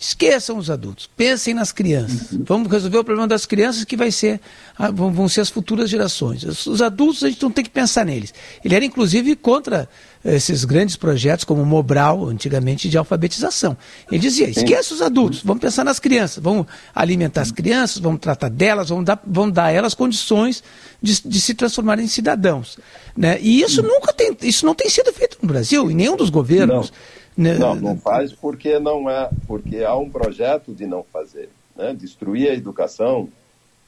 Esqueçam 0.02 0.58
os 0.58 0.68
adultos, 0.68 1.08
pensem 1.16 1.54
nas 1.54 1.70
crianças. 1.70 2.32
Uhum. 2.32 2.42
Vamos 2.44 2.68
resolver 2.68 2.98
o 2.98 3.04
problema 3.04 3.28
das 3.28 3.46
crianças 3.46 3.84
que 3.84 3.96
vai 3.96 4.10
ser, 4.10 4.40
ah, 4.76 4.90
vão 4.90 5.28
ser 5.28 5.42
as 5.42 5.48
futuras 5.48 5.88
gerações. 5.88 6.42
Os 6.42 6.82
adultos 6.82 7.22
a 7.22 7.28
gente 7.28 7.40
não 7.40 7.52
tem 7.52 7.62
que 7.62 7.70
pensar 7.70 8.04
neles. 8.04 8.34
Ele 8.64 8.74
era 8.74 8.84
inclusive 8.84 9.36
contra 9.36 9.88
esses 10.24 10.64
grandes 10.64 10.96
projetos 10.96 11.44
como 11.44 11.62
o 11.62 11.66
Mobral, 11.66 12.26
antigamente 12.26 12.88
de 12.88 12.98
alfabetização. 12.98 13.76
Ele 14.10 14.18
dizia: 14.18 14.50
esqueça 14.50 14.92
os 14.92 15.00
adultos, 15.00 15.40
vamos 15.44 15.60
pensar 15.60 15.84
nas 15.84 16.00
crianças, 16.00 16.42
vamos 16.42 16.66
alimentar 16.92 17.42
as 17.42 17.52
crianças, 17.52 17.98
vamos 17.98 18.18
tratar 18.18 18.48
delas, 18.48 18.88
vamos 18.88 19.04
dar, 19.04 19.22
vamos 19.24 19.54
dar 19.54 19.66
a 19.66 19.70
elas 19.70 19.94
condições 19.94 20.64
de, 21.00 21.22
de 21.24 21.40
se 21.40 21.54
transformarem 21.54 22.06
em 22.06 22.08
cidadãos. 22.08 22.76
Né? 23.16 23.38
E 23.40 23.62
isso 23.62 23.80
nunca 23.80 24.12
tem, 24.12 24.36
isso 24.42 24.66
não 24.66 24.74
tem 24.74 24.90
sido 24.90 25.12
feito 25.12 25.38
no 25.40 25.46
Brasil, 25.46 25.88
em 25.88 25.94
nenhum 25.94 26.16
dos 26.16 26.28
governos. 26.28 26.90
Não. 26.90 27.21
Né? 27.36 27.54
Não, 27.54 27.74
não 27.74 27.96
faz 27.96 28.32
porque 28.32 28.78
não 28.78 29.08
é, 29.08 29.30
porque 29.46 29.82
há 29.82 29.96
um 29.96 30.10
projeto 30.10 30.74
de 30.74 30.86
não 30.86 31.02
fazer. 31.02 31.48
Né? 31.74 31.94
Destruir 31.94 32.50
a 32.50 32.54
educação 32.54 33.28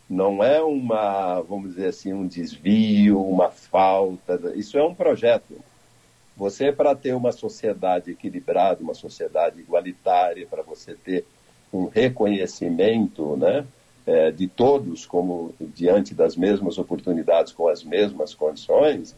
não 0.08 0.42
é 0.42 0.62
uma, 0.62 1.40
vamos 1.40 1.70
dizer 1.70 1.88
assim, 1.88 2.12
um 2.12 2.26
desvio, 2.26 3.20
uma 3.22 3.50
falta. 3.50 4.52
Isso 4.54 4.78
é 4.78 4.84
um 4.84 4.94
projeto. 4.94 5.56
Você, 6.36 6.72
para 6.72 6.94
ter 6.94 7.14
uma 7.14 7.32
sociedade 7.32 8.10
equilibrada, 8.10 8.82
uma 8.82 8.94
sociedade 8.94 9.60
igualitária, 9.60 10.46
para 10.46 10.62
você 10.62 10.94
ter 10.94 11.24
um 11.72 11.86
reconhecimento 11.86 13.36
né, 13.36 13.64
é, 14.06 14.30
de 14.30 14.46
todos 14.48 15.06
como 15.06 15.54
diante 15.60 16.14
das 16.14 16.36
mesmas 16.36 16.78
oportunidades, 16.78 17.52
com 17.52 17.68
as 17.68 17.82
mesmas 17.82 18.34
condições, 18.34 19.14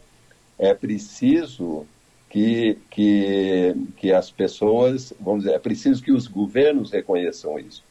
é 0.57 0.73
preciso 0.73 1.85
que, 2.29 2.77
que, 2.89 3.75
que 3.97 4.11
as 4.11 4.29
pessoas, 4.29 5.13
vamos 5.19 5.43
dizer, 5.43 5.55
é 5.55 5.59
preciso 5.59 6.03
que 6.03 6.11
os 6.11 6.27
governos 6.27 6.91
reconheçam 6.91 7.57
isso. 7.57 7.83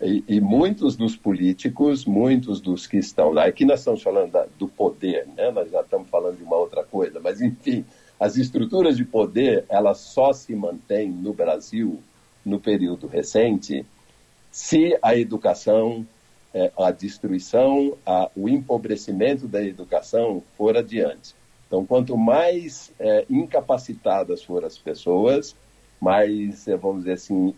E, 0.00 0.24
e, 0.26 0.40
muitos 0.40 0.96
dos 0.96 1.14
políticos, 1.14 2.06
muitos 2.06 2.58
dos 2.58 2.86
que 2.86 2.96
estão 2.96 3.32
lá, 3.32 3.44
aqui 3.44 3.66
nós 3.66 3.80
estamos 3.80 4.02
falando 4.02 4.30
da, 4.32 4.46
do 4.58 4.66
poder, 4.66 5.26
né? 5.36 5.50
nós 5.50 5.70
já 5.70 5.82
estamos 5.82 6.08
falando 6.08 6.38
de 6.38 6.42
uma 6.42 6.56
outra 6.56 6.82
coisa, 6.82 7.20
mas 7.20 7.42
enfim, 7.42 7.84
as 8.18 8.38
estruturas 8.38 8.96
de 8.96 9.04
poder, 9.04 9.64
elas 9.68 9.98
só 9.98 10.32
se 10.32 10.54
mantêm 10.54 11.10
no 11.10 11.34
Brasil, 11.34 12.02
no 12.44 12.58
período 12.58 13.06
recente, 13.06 13.84
se 14.50 14.98
a 15.02 15.14
educação, 15.14 16.06
é, 16.54 16.72
a 16.78 16.90
destruição, 16.90 17.96
o 18.34 18.48
empobrecimento 18.48 19.46
da 19.46 19.62
educação 19.62 20.42
for 20.56 20.78
adiante. 20.78 21.34
Então, 21.70 21.86
quanto 21.86 22.18
mais 22.18 22.90
é, 22.98 23.24
incapacitadas 23.30 24.42
forem 24.42 24.66
as 24.66 24.76
pessoas, 24.76 25.54
mais, 26.00 26.66
é, 26.66 26.76
vamos 26.76 27.04
dizer 27.04 27.12
assim, 27.12 27.54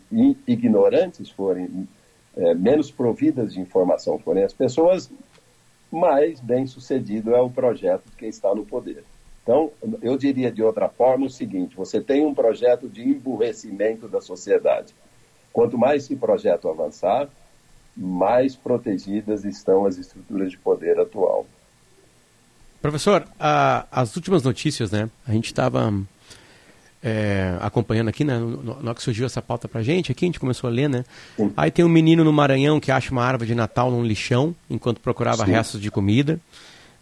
ignorantes 0.47 1.31
forem, 1.31 1.89
é, 2.37 2.53
menos 2.53 2.91
providas 2.91 3.55
de 3.55 3.59
informação 3.59 4.19
forem 4.19 4.43
as 4.43 4.53
pessoas, 4.53 5.09
mais 5.91 6.39
bem 6.39 6.67
sucedido 6.67 7.33
é 7.33 7.41
o 7.41 7.49
projeto 7.49 8.03
de 8.05 8.15
quem 8.15 8.29
está 8.29 8.53
no 8.53 8.63
poder. 8.63 9.03
Então, 9.41 9.71
eu 9.99 10.15
diria 10.15 10.51
de 10.51 10.61
outra 10.61 10.87
forma 10.87 11.25
o 11.25 11.29
seguinte: 11.29 11.75
você 11.75 11.99
tem 11.99 12.23
um 12.23 12.35
projeto 12.35 12.87
de 12.87 13.01
emburrecimento 13.01 14.07
da 14.07 14.21
sociedade. 14.21 14.93
Quanto 15.51 15.75
mais 15.75 16.03
esse 16.03 16.15
projeto 16.15 16.69
avançar, 16.69 17.27
mais 17.97 18.55
protegidas 18.55 19.43
estão 19.43 19.87
as 19.87 19.97
estruturas 19.97 20.51
de 20.51 20.57
poder 20.59 20.99
atual. 20.99 21.47
Professor, 22.83 23.25
a, 23.39 23.85
as 23.89 24.13
últimas 24.17 24.43
notícias, 24.43 24.91
né? 24.91 25.09
A 25.25 25.31
gente 25.31 25.45
estava 25.45 25.93
é, 27.01 27.55
acompanhando 27.61 28.09
aqui, 28.09 28.25
né? 28.25 28.37
No, 28.37 28.83
no, 28.83 28.93
que 28.93 29.01
surgiu 29.01 29.25
essa 29.25 29.41
pauta 29.41 29.69
pra 29.69 29.81
gente, 29.81 30.11
aqui 30.11 30.25
a 30.25 30.27
gente 30.27 30.39
começou 30.39 30.69
a 30.69 30.73
ler, 30.73 30.89
né? 30.89 31.05
Sim. 31.37 31.53
Aí 31.55 31.71
tem 31.71 31.85
um 31.85 31.89
menino 31.89 32.25
no 32.25 32.33
Maranhão 32.33 32.81
que 32.81 32.91
acha 32.91 33.09
uma 33.13 33.23
árvore 33.23 33.47
de 33.47 33.55
Natal 33.55 33.89
num 33.89 34.03
lixão, 34.03 34.53
enquanto 34.69 34.99
procurava 34.99 35.45
Sim. 35.45 35.51
restos 35.51 35.79
de 35.79 35.89
comida. 35.89 36.37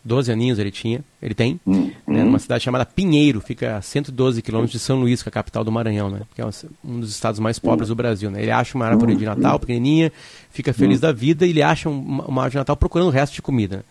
12 0.06 0.32
aninhos 0.32 0.60
ele 0.60 0.70
tinha, 0.70 1.04
ele 1.20 1.34
tem, 1.34 1.60
uhum. 1.66 1.92
né, 2.08 2.24
numa 2.24 2.40
cidade 2.40 2.64
chamada 2.64 2.86
Pinheiro, 2.86 3.40
fica 3.40 3.78
a 3.78 3.82
112 3.82 4.42
quilômetros 4.42 4.72
de 4.72 4.80
São 4.80 5.00
Luís, 5.00 5.22
que 5.24 5.30
é 5.30 5.32
a 5.32 5.34
capital 5.34 5.64
do 5.64 5.72
Maranhão, 5.72 6.10
né, 6.10 6.22
que 6.34 6.42
é 6.42 6.46
um 6.84 7.00
dos 7.00 7.12
estados 7.12 7.40
mais 7.40 7.60
pobres 7.60 7.90
do 7.90 7.96
Brasil. 7.96 8.30
Né. 8.32 8.42
Ele 8.42 8.52
acha 8.52 8.76
uma 8.76 8.86
árvore 8.86 9.16
de 9.16 9.26
Natal 9.26 9.60
pequenininha, 9.60 10.12
fica 10.52 10.74
feliz 10.74 11.00
da 11.00 11.12
vida 11.12 11.46
e 11.46 11.52
ele 11.52 11.62
acha 11.62 11.88
uma, 11.88 12.26
uma 12.26 12.42
árvore 12.42 12.52
de 12.52 12.58
Natal 12.58 12.78
procurando 12.78 13.10
o 13.10 13.12
resto 13.12 13.34
de 13.34 13.42
comida. 13.42 13.78
Né. 13.78 13.84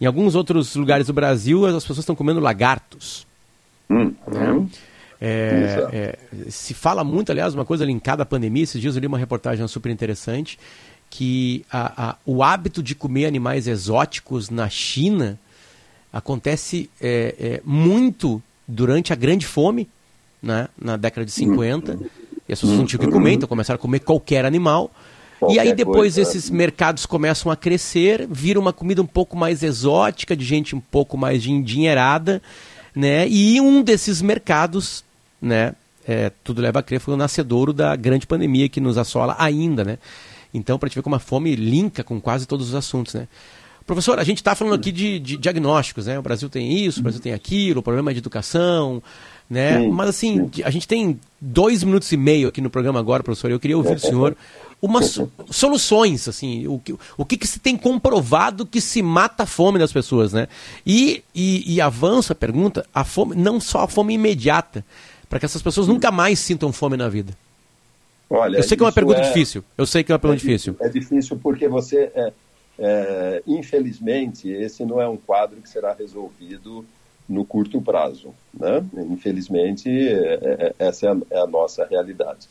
Em 0.00 0.06
alguns 0.06 0.34
outros 0.34 0.74
lugares 0.74 1.06
do 1.06 1.12
Brasil, 1.12 1.64
as 1.66 1.84
pessoas 1.84 2.00
estão 2.00 2.14
comendo 2.14 2.40
lagartos. 2.40 3.26
Uhum. 3.88 4.14
Né. 4.26 4.68
É, 5.20 5.88
é, 5.92 6.50
se 6.50 6.74
fala 6.74 7.02
muito, 7.02 7.30
aliás, 7.32 7.54
uma 7.54 7.64
coisa 7.64 7.84
linkada 7.84 8.24
à 8.24 8.26
pandemia, 8.26 8.64
esses 8.64 8.80
dias 8.80 8.94
eu 8.94 9.00
li 9.00 9.06
uma 9.06 9.18
reportagem 9.18 9.66
super 9.68 9.90
interessante, 9.90 10.58
que 11.08 11.64
a, 11.70 12.10
a, 12.10 12.16
o 12.26 12.42
hábito 12.42 12.82
de 12.82 12.94
comer 12.94 13.26
animais 13.26 13.66
exóticos 13.66 14.50
na 14.50 14.68
China 14.68 15.38
acontece 16.12 16.90
é, 17.00 17.34
é, 17.38 17.60
muito 17.64 18.42
durante 18.66 19.12
a 19.12 19.16
grande 19.16 19.46
fome, 19.46 19.88
né, 20.42 20.68
na 20.78 20.96
década 20.96 21.24
de 21.24 21.32
50, 21.32 21.98
e 22.48 22.52
as 22.52 22.60
pessoas 22.60 22.78
não 22.78 22.84
tinham 22.84 23.02
o 23.02 23.06
que 23.06 23.12
comer, 23.12 23.32
então 23.32 23.48
começaram 23.48 23.76
a 23.76 23.80
comer 23.80 24.00
qualquer 24.00 24.44
animal. 24.44 24.90
E 25.50 25.58
aí 25.58 25.74
depois 25.74 26.14
coisa. 26.14 26.22
esses 26.22 26.50
mercados 26.50 27.06
começam 27.06 27.50
a 27.50 27.56
crescer, 27.56 28.26
vira 28.30 28.58
uma 28.58 28.72
comida 28.72 29.02
um 29.02 29.06
pouco 29.06 29.36
mais 29.36 29.62
exótica, 29.62 30.36
de 30.36 30.44
gente 30.44 30.74
um 30.74 30.80
pouco 30.80 31.16
mais 31.16 31.46
endinheirada, 31.46 32.42
né? 32.94 33.28
E 33.28 33.60
um 33.60 33.82
desses 33.82 34.22
mercados, 34.22 35.04
né? 35.40 35.74
é, 36.06 36.30
tudo 36.42 36.60
leva 36.60 36.78
a 36.78 36.82
crer, 36.82 37.00
foi 37.00 37.14
o 37.14 37.16
nascedouro 37.16 37.72
da 37.72 37.96
grande 37.96 38.26
pandemia 38.26 38.68
que 38.68 38.80
nos 38.80 38.98
assola 38.98 39.34
ainda, 39.38 39.84
né? 39.84 39.98
Então, 40.52 40.78
para 40.78 40.88
te 40.88 40.94
ver 40.94 41.02
como 41.02 41.16
a 41.16 41.18
fome 41.18 41.56
linka 41.56 42.04
com 42.04 42.20
quase 42.20 42.46
todos 42.46 42.68
os 42.68 42.74
assuntos, 42.74 43.14
né? 43.14 43.26
Professor, 43.86 44.18
a 44.18 44.24
gente 44.24 44.38
está 44.38 44.54
falando 44.54 44.74
aqui 44.74 44.90
de, 44.90 45.18
de 45.18 45.36
diagnósticos, 45.36 46.06
né? 46.06 46.18
O 46.18 46.22
Brasil 46.22 46.48
tem 46.48 46.72
isso, 46.72 47.00
o 47.00 47.02
Brasil 47.02 47.20
tem 47.20 47.32
aquilo, 47.34 47.80
o 47.80 47.82
problema 47.82 48.10
é 48.10 48.14
de 48.14 48.20
educação, 48.20 49.02
né? 49.48 49.78
Sim, 49.78 49.90
Mas 49.90 50.08
assim, 50.08 50.50
a 50.64 50.70
gente 50.70 50.88
tem 50.88 51.18
dois 51.40 51.82
minutos 51.82 52.10
e 52.12 52.16
meio 52.16 52.48
aqui 52.48 52.60
no 52.60 52.70
programa 52.70 52.98
agora, 52.98 53.22
professor. 53.22 53.50
Eu 53.50 53.60
queria 53.60 53.76
ouvir 53.76 53.96
do 53.96 54.00
senhor 54.00 54.36
umas 54.84 55.06
so- 55.06 55.30
soluções, 55.50 56.28
assim, 56.28 56.66
o 56.66 56.78
que, 56.78 56.94
o 57.16 57.24
que, 57.24 57.36
que 57.36 57.46
se 57.46 57.58
tem 57.58 57.76
comprovado 57.76 58.66
que 58.66 58.80
se 58.80 59.02
mata 59.02 59.44
a 59.44 59.46
fome 59.46 59.78
das 59.78 59.92
pessoas, 59.92 60.32
né? 60.32 60.48
E, 60.86 61.22
e, 61.34 61.74
e 61.74 61.80
avança 61.80 62.32
a 62.32 62.36
pergunta, 62.36 62.86
a 62.94 63.04
fome, 63.04 63.34
não 63.34 63.60
só 63.60 63.80
a 63.80 63.88
fome 63.88 64.14
imediata, 64.14 64.84
para 65.28 65.38
que 65.38 65.46
essas 65.46 65.62
pessoas 65.62 65.88
nunca 65.88 66.10
mais 66.10 66.38
sintam 66.38 66.72
fome 66.72 66.96
na 66.96 67.08
vida. 67.08 67.36
Olha, 68.28 68.58
eu 68.58 68.62
sei 68.62 68.76
que 68.76 68.82
é 68.82 68.86
uma 68.86 68.92
pergunta 68.92 69.20
difícil. 69.20 69.64
Eu 69.76 69.86
sei 69.86 70.02
que 70.02 70.12
é 70.12 70.14
uma 70.14 70.18
pergunta 70.18 70.42
é 70.42 70.44
difícil. 70.46 70.76
É 70.80 70.88
difícil 70.88 71.38
porque 71.42 71.68
você, 71.68 72.10
é, 72.14 72.32
é, 72.78 73.42
infelizmente, 73.46 74.48
esse 74.48 74.84
não 74.84 75.00
é 75.00 75.08
um 75.08 75.16
quadro 75.16 75.60
que 75.60 75.68
será 75.68 75.92
resolvido 75.94 76.84
no 77.28 77.44
curto 77.44 77.80
prazo. 77.80 78.34
Né? 78.52 78.84
Infelizmente, 79.10 79.88
é, 79.88 80.38
é, 80.42 80.74
essa 80.78 81.06
é 81.06 81.10
a, 81.10 81.16
é 81.30 81.40
a 81.40 81.46
nossa 81.46 81.84
realidade. 81.84 82.48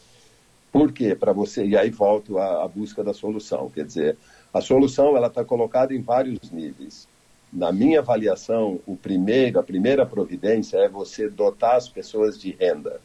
Por 0.73 0.91
quê? 0.91 1.13
Para 1.13 1.31
você 1.31 1.63
e 1.63 1.77
aí 1.77 1.91
volto 1.91 2.39
à, 2.39 2.63
à 2.63 2.67
busca 2.67 3.03
da 3.03 3.13
solução. 3.13 3.69
Quer 3.69 3.85
dizer, 3.85 4.17
a 4.51 4.59
solução 4.59 5.15
ela 5.15 5.27
está 5.27 5.45
colocada 5.45 5.93
em 5.93 6.01
vários 6.01 6.49
níveis. 6.49 7.07
Na 7.53 7.71
minha 7.71 7.99
avaliação, 7.99 8.79
o 8.87 8.97
primeiro, 8.97 9.59
a 9.59 9.63
primeira 9.63 10.03
providência 10.03 10.77
é 10.77 10.89
você 10.89 11.29
dotar 11.29 11.75
as 11.75 11.87
pessoas 11.87 12.41
de 12.41 12.49
renda, 12.59 12.99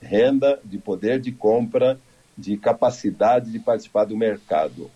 renda, 0.00 0.58
de 0.64 0.78
poder 0.78 1.20
de 1.20 1.30
compra, 1.30 2.00
de 2.38 2.56
capacidade 2.56 3.52
de 3.52 3.58
participar 3.58 4.06
do 4.06 4.16
mercado. 4.16 4.90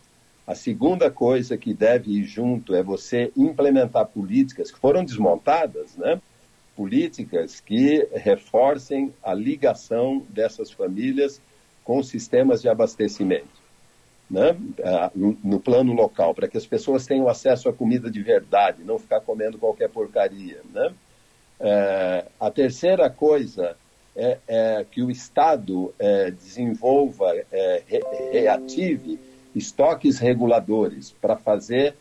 A 0.46 0.54
segunda 0.54 1.10
coisa 1.10 1.58
que 1.58 1.74
deve 1.74 2.10
ir 2.10 2.24
junto 2.24 2.74
é 2.74 2.82
você 2.82 3.30
implementar 3.36 4.06
políticas 4.06 4.70
que 4.70 4.78
foram 4.78 5.04
desmontadas, 5.04 5.94
né? 5.94 6.18
Políticas 6.74 7.60
que 7.60 8.08
reforcem 8.14 9.12
a 9.22 9.34
ligação 9.34 10.24
dessas 10.30 10.70
famílias 10.70 11.38
com 11.88 12.02
sistemas 12.02 12.60
de 12.60 12.68
abastecimento, 12.68 13.62
né? 14.30 14.54
Ah, 14.84 15.10
No, 15.14 15.38
no 15.42 15.58
plano 15.58 15.94
local, 15.94 16.34
para 16.34 16.46
que 16.46 16.58
as 16.58 16.66
pessoas 16.66 17.06
tenham 17.06 17.26
acesso 17.30 17.66
à 17.66 17.72
comida 17.72 18.10
de 18.10 18.22
verdade, 18.22 18.84
não 18.84 18.98
ficar 18.98 19.22
comendo 19.22 19.56
qualquer 19.56 19.88
porcaria, 19.88 20.60
né? 20.70 20.92
É, 21.58 22.26
a 22.38 22.50
terceira 22.50 23.08
coisa 23.08 23.74
é, 24.14 24.36
é 24.46 24.84
que 24.90 25.02
o 25.02 25.10
Estado 25.10 25.94
é, 25.98 26.30
desenvolva, 26.30 27.34
é, 27.50 27.82
re, 27.86 28.02
reative 28.32 29.18
estoques 29.56 30.18
reguladores 30.18 31.10
para 31.10 31.36
fazer, 31.36 31.94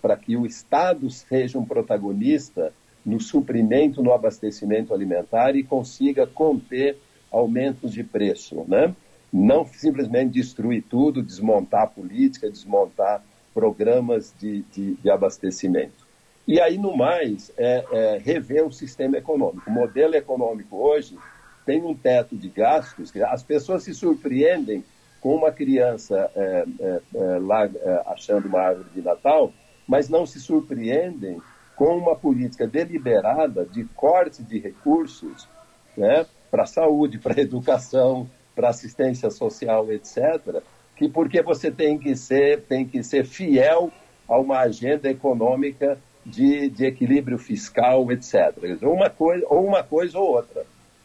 para 0.00 0.16
que 0.16 0.38
o 0.38 0.46
Estado 0.46 1.10
seja 1.10 1.58
um 1.58 1.66
protagonista 1.66 2.72
no 3.04 3.20
suprimento, 3.20 4.02
no 4.02 4.14
abastecimento 4.14 4.94
alimentar 4.94 5.54
e 5.54 5.62
consiga 5.62 6.26
conter 6.26 6.96
aumentos 7.30 7.92
de 7.92 8.02
preço, 8.02 8.64
né? 8.66 8.94
Não 9.36 9.66
simplesmente 9.66 10.34
destruir 10.34 10.84
tudo, 10.88 11.20
desmontar 11.20 11.90
política, 11.90 12.48
desmontar 12.48 13.20
programas 13.52 14.32
de, 14.38 14.62
de, 14.72 14.94
de 14.94 15.10
abastecimento. 15.10 16.06
E 16.46 16.60
aí, 16.60 16.78
no 16.78 16.96
mais, 16.96 17.50
é, 17.56 17.84
é, 17.90 18.18
rever 18.18 18.64
o 18.64 18.72
sistema 18.72 19.16
econômico. 19.16 19.68
O 19.68 19.72
modelo 19.72 20.14
econômico 20.14 20.76
hoje 20.76 21.18
tem 21.66 21.82
um 21.82 21.94
teto 21.94 22.36
de 22.36 22.48
gastos 22.48 23.10
as 23.16 23.42
pessoas 23.42 23.82
se 23.82 23.92
surpreendem 23.92 24.84
com 25.20 25.34
uma 25.34 25.50
criança 25.50 26.30
é, 26.36 26.64
é, 26.78 27.00
é, 27.14 27.38
lá 27.38 27.64
é, 27.64 28.02
achando 28.06 28.46
uma 28.46 28.60
árvore 28.60 28.90
de 28.94 29.02
Natal, 29.02 29.52
mas 29.88 30.08
não 30.08 30.26
se 30.26 30.38
surpreendem 30.38 31.40
com 31.74 31.96
uma 31.96 32.14
política 32.14 32.68
deliberada 32.68 33.64
de 33.64 33.84
corte 33.96 34.44
de 34.44 34.60
recursos 34.60 35.48
né, 35.96 36.24
para 36.52 36.62
a 36.62 36.66
saúde, 36.66 37.18
para 37.18 37.34
a 37.34 37.40
educação, 37.42 38.28
para 38.54 38.68
assistência 38.68 39.30
social, 39.30 39.90
etc., 39.92 40.62
que 40.96 41.08
porque 41.08 41.42
você 41.42 41.70
tem 41.70 41.98
que 41.98 42.14
ser, 42.14 42.62
tem 42.62 42.86
que 42.86 43.02
ser 43.02 43.24
fiel 43.24 43.90
a 44.28 44.38
uma 44.38 44.60
agenda 44.60 45.08
econômica 45.10 45.98
de, 46.24 46.68
de 46.70 46.86
equilíbrio 46.86 47.38
fiscal, 47.38 48.10
etc. 48.10 48.56
Uma 48.82 49.10
coisa, 49.10 49.44
ou 49.48 49.66
uma 49.66 49.82
coisa 49.82 50.18
ou 50.18 50.30
outra. 50.30 50.64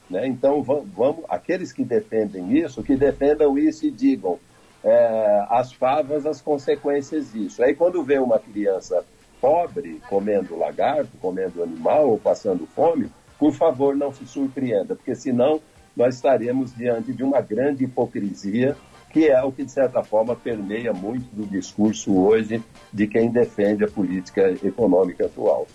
Né? 0.09 0.27
Então, 0.27 0.61
vamos, 0.63 0.89
vamos, 0.89 1.25
aqueles 1.27 1.73
que 1.73 1.83
defendem 1.83 2.57
isso, 2.57 2.83
que 2.83 2.95
defendam 2.95 3.57
isso 3.57 3.85
e 3.85 3.91
digam 3.91 4.39
é, 4.83 5.45
as 5.49 5.73
favas, 5.73 6.25
as 6.25 6.41
consequências 6.41 7.31
disso. 7.31 7.63
Aí, 7.63 7.75
quando 7.75 8.03
vê 8.03 8.17
uma 8.17 8.39
criança 8.39 9.03
pobre 9.41 10.01
comendo 10.09 10.57
lagarto, 10.57 11.11
comendo 11.21 11.63
animal 11.63 12.09
ou 12.09 12.19
passando 12.19 12.65
fome, 12.67 13.09
por 13.37 13.53
favor, 13.53 13.95
não 13.95 14.13
se 14.13 14.25
surpreenda, 14.25 14.95
porque 14.95 15.15
senão 15.15 15.61
nós 15.95 16.15
estaremos 16.15 16.73
diante 16.75 17.13
de 17.13 17.23
uma 17.23 17.41
grande 17.41 17.83
hipocrisia, 17.83 18.75
que 19.11 19.27
é 19.27 19.41
o 19.43 19.51
que, 19.51 19.63
de 19.63 19.71
certa 19.71 20.03
forma, 20.03 20.35
permeia 20.35 20.93
muito 20.93 21.25
do 21.33 21.45
discurso 21.45 22.15
hoje 22.15 22.63
de 22.93 23.07
quem 23.07 23.29
defende 23.31 23.83
a 23.83 23.87
política 23.87 24.55
econômica 24.63 25.25
atual. 25.25 25.67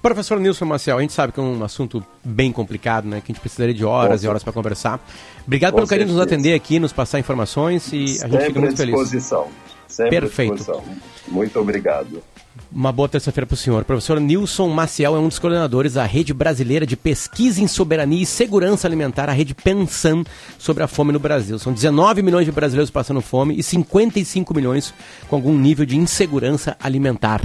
Professor 0.00 0.38
Nilson 0.38 0.66
Maciel, 0.66 0.98
a 0.98 1.00
gente 1.00 1.12
sabe 1.12 1.32
que 1.32 1.40
é 1.40 1.42
um 1.42 1.64
assunto 1.64 2.04
bem 2.22 2.52
complicado, 2.52 3.06
né? 3.08 3.20
Que 3.20 3.32
a 3.32 3.34
gente 3.34 3.40
precisaria 3.40 3.74
de 3.74 3.84
horas 3.84 4.20
Com 4.20 4.26
e 4.26 4.28
horas 4.28 4.44
para 4.44 4.52
conversar. 4.52 5.04
Obrigado 5.44 5.72
Com 5.72 5.78
pelo 5.78 5.88
carinho 5.88 6.06
de 6.06 6.12
nos 6.12 6.20
certeza. 6.20 6.36
atender 6.36 6.54
aqui, 6.54 6.78
nos 6.78 6.92
passar 6.92 7.18
informações 7.18 7.92
e 7.92 8.04
a 8.22 8.28
gente 8.28 8.44
fica 8.46 8.60
muito 8.60 8.74
à 8.74 8.76
feliz. 8.76 8.94
disposição. 8.94 9.48
Sempre 9.88 10.20
Perfeito. 10.20 10.82
Muito 11.28 11.58
obrigado. 11.58 12.22
Uma 12.72 12.90
boa 12.90 13.08
terça-feira 13.08 13.46
para 13.46 13.54
o 13.54 13.56
senhor. 13.56 13.84
Professor 13.84 14.20
Nilson 14.20 14.68
Maciel 14.68 15.16
é 15.16 15.18
um 15.18 15.28
dos 15.28 15.38
coordenadores 15.38 15.94
da 15.94 16.04
Rede 16.04 16.34
Brasileira 16.34 16.86
de 16.86 16.96
Pesquisa 16.96 17.60
em 17.60 17.66
Soberania 17.66 18.22
e 18.22 18.26
Segurança 18.26 18.86
Alimentar, 18.86 19.28
a 19.28 19.32
Rede 19.32 19.54
Pensam, 19.54 20.24
sobre 20.58 20.82
a 20.82 20.88
fome 20.88 21.12
no 21.12 21.18
Brasil. 21.18 21.58
São 21.58 21.72
19 21.72 22.22
milhões 22.22 22.44
de 22.44 22.52
brasileiros 22.52 22.90
passando 22.90 23.20
fome 23.20 23.58
e 23.58 23.62
55 23.62 24.54
milhões 24.54 24.92
com 25.28 25.36
algum 25.36 25.56
nível 25.56 25.86
de 25.86 25.96
insegurança 25.96 26.76
alimentar. 26.80 27.42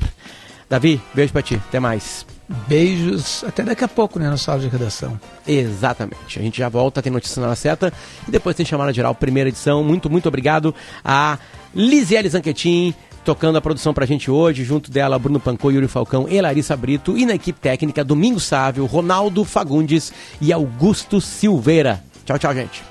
Davi, 0.70 1.02
beijo 1.14 1.34
para 1.34 1.42
ti. 1.42 1.56
Até 1.56 1.80
mais. 1.80 2.26
Beijos. 2.68 3.44
Até 3.44 3.64
daqui 3.64 3.84
a 3.84 3.88
pouco, 3.88 4.20
né, 4.20 4.30
no 4.30 4.38
sala 4.38 4.60
de 4.60 4.68
redação. 4.68 5.20
Exatamente. 5.48 6.40
A 6.40 6.42
gente 6.42 6.58
já 6.58 6.70
volta, 6.70 7.02
tem 7.02 7.12
notícia 7.12 7.42
na 7.42 7.56
seta 7.56 7.92
e 8.28 8.32
depois 8.32 8.56
tem 8.56 8.66
chamada 8.66 8.94
geral, 8.94 9.16
primeira 9.16 9.50
edição. 9.50 9.84
Muito, 9.84 10.10
muito 10.10 10.28
obrigado 10.28 10.74
a 11.04 11.38
Lisiele 11.74 12.30
Zanquetin, 12.30 12.94
tocando 13.24 13.58
a 13.58 13.62
produção 13.62 13.94
pra 13.94 14.06
gente 14.06 14.30
hoje, 14.30 14.64
junto 14.64 14.92
dela 14.92 15.18
Bruno 15.18 15.40
Pancô, 15.40 15.72
Yuri 15.72 15.88
Falcão 15.88 16.28
e 16.30 16.40
Larissa 16.42 16.76
Brito, 16.76 17.18
e 17.18 17.26
na 17.26 17.36
equipe 17.36 17.60
técnica 17.60 18.04
Domingos 18.04 18.44
Sávio, 18.44 18.86
Ronaldo 18.86 19.44
Fagundes 19.46 20.12
e 20.40 20.52
Augusto 20.52 21.22
Silveira. 21.22 22.04
Tchau, 22.26 22.38
tchau, 22.38 22.54
gente. 22.54 22.91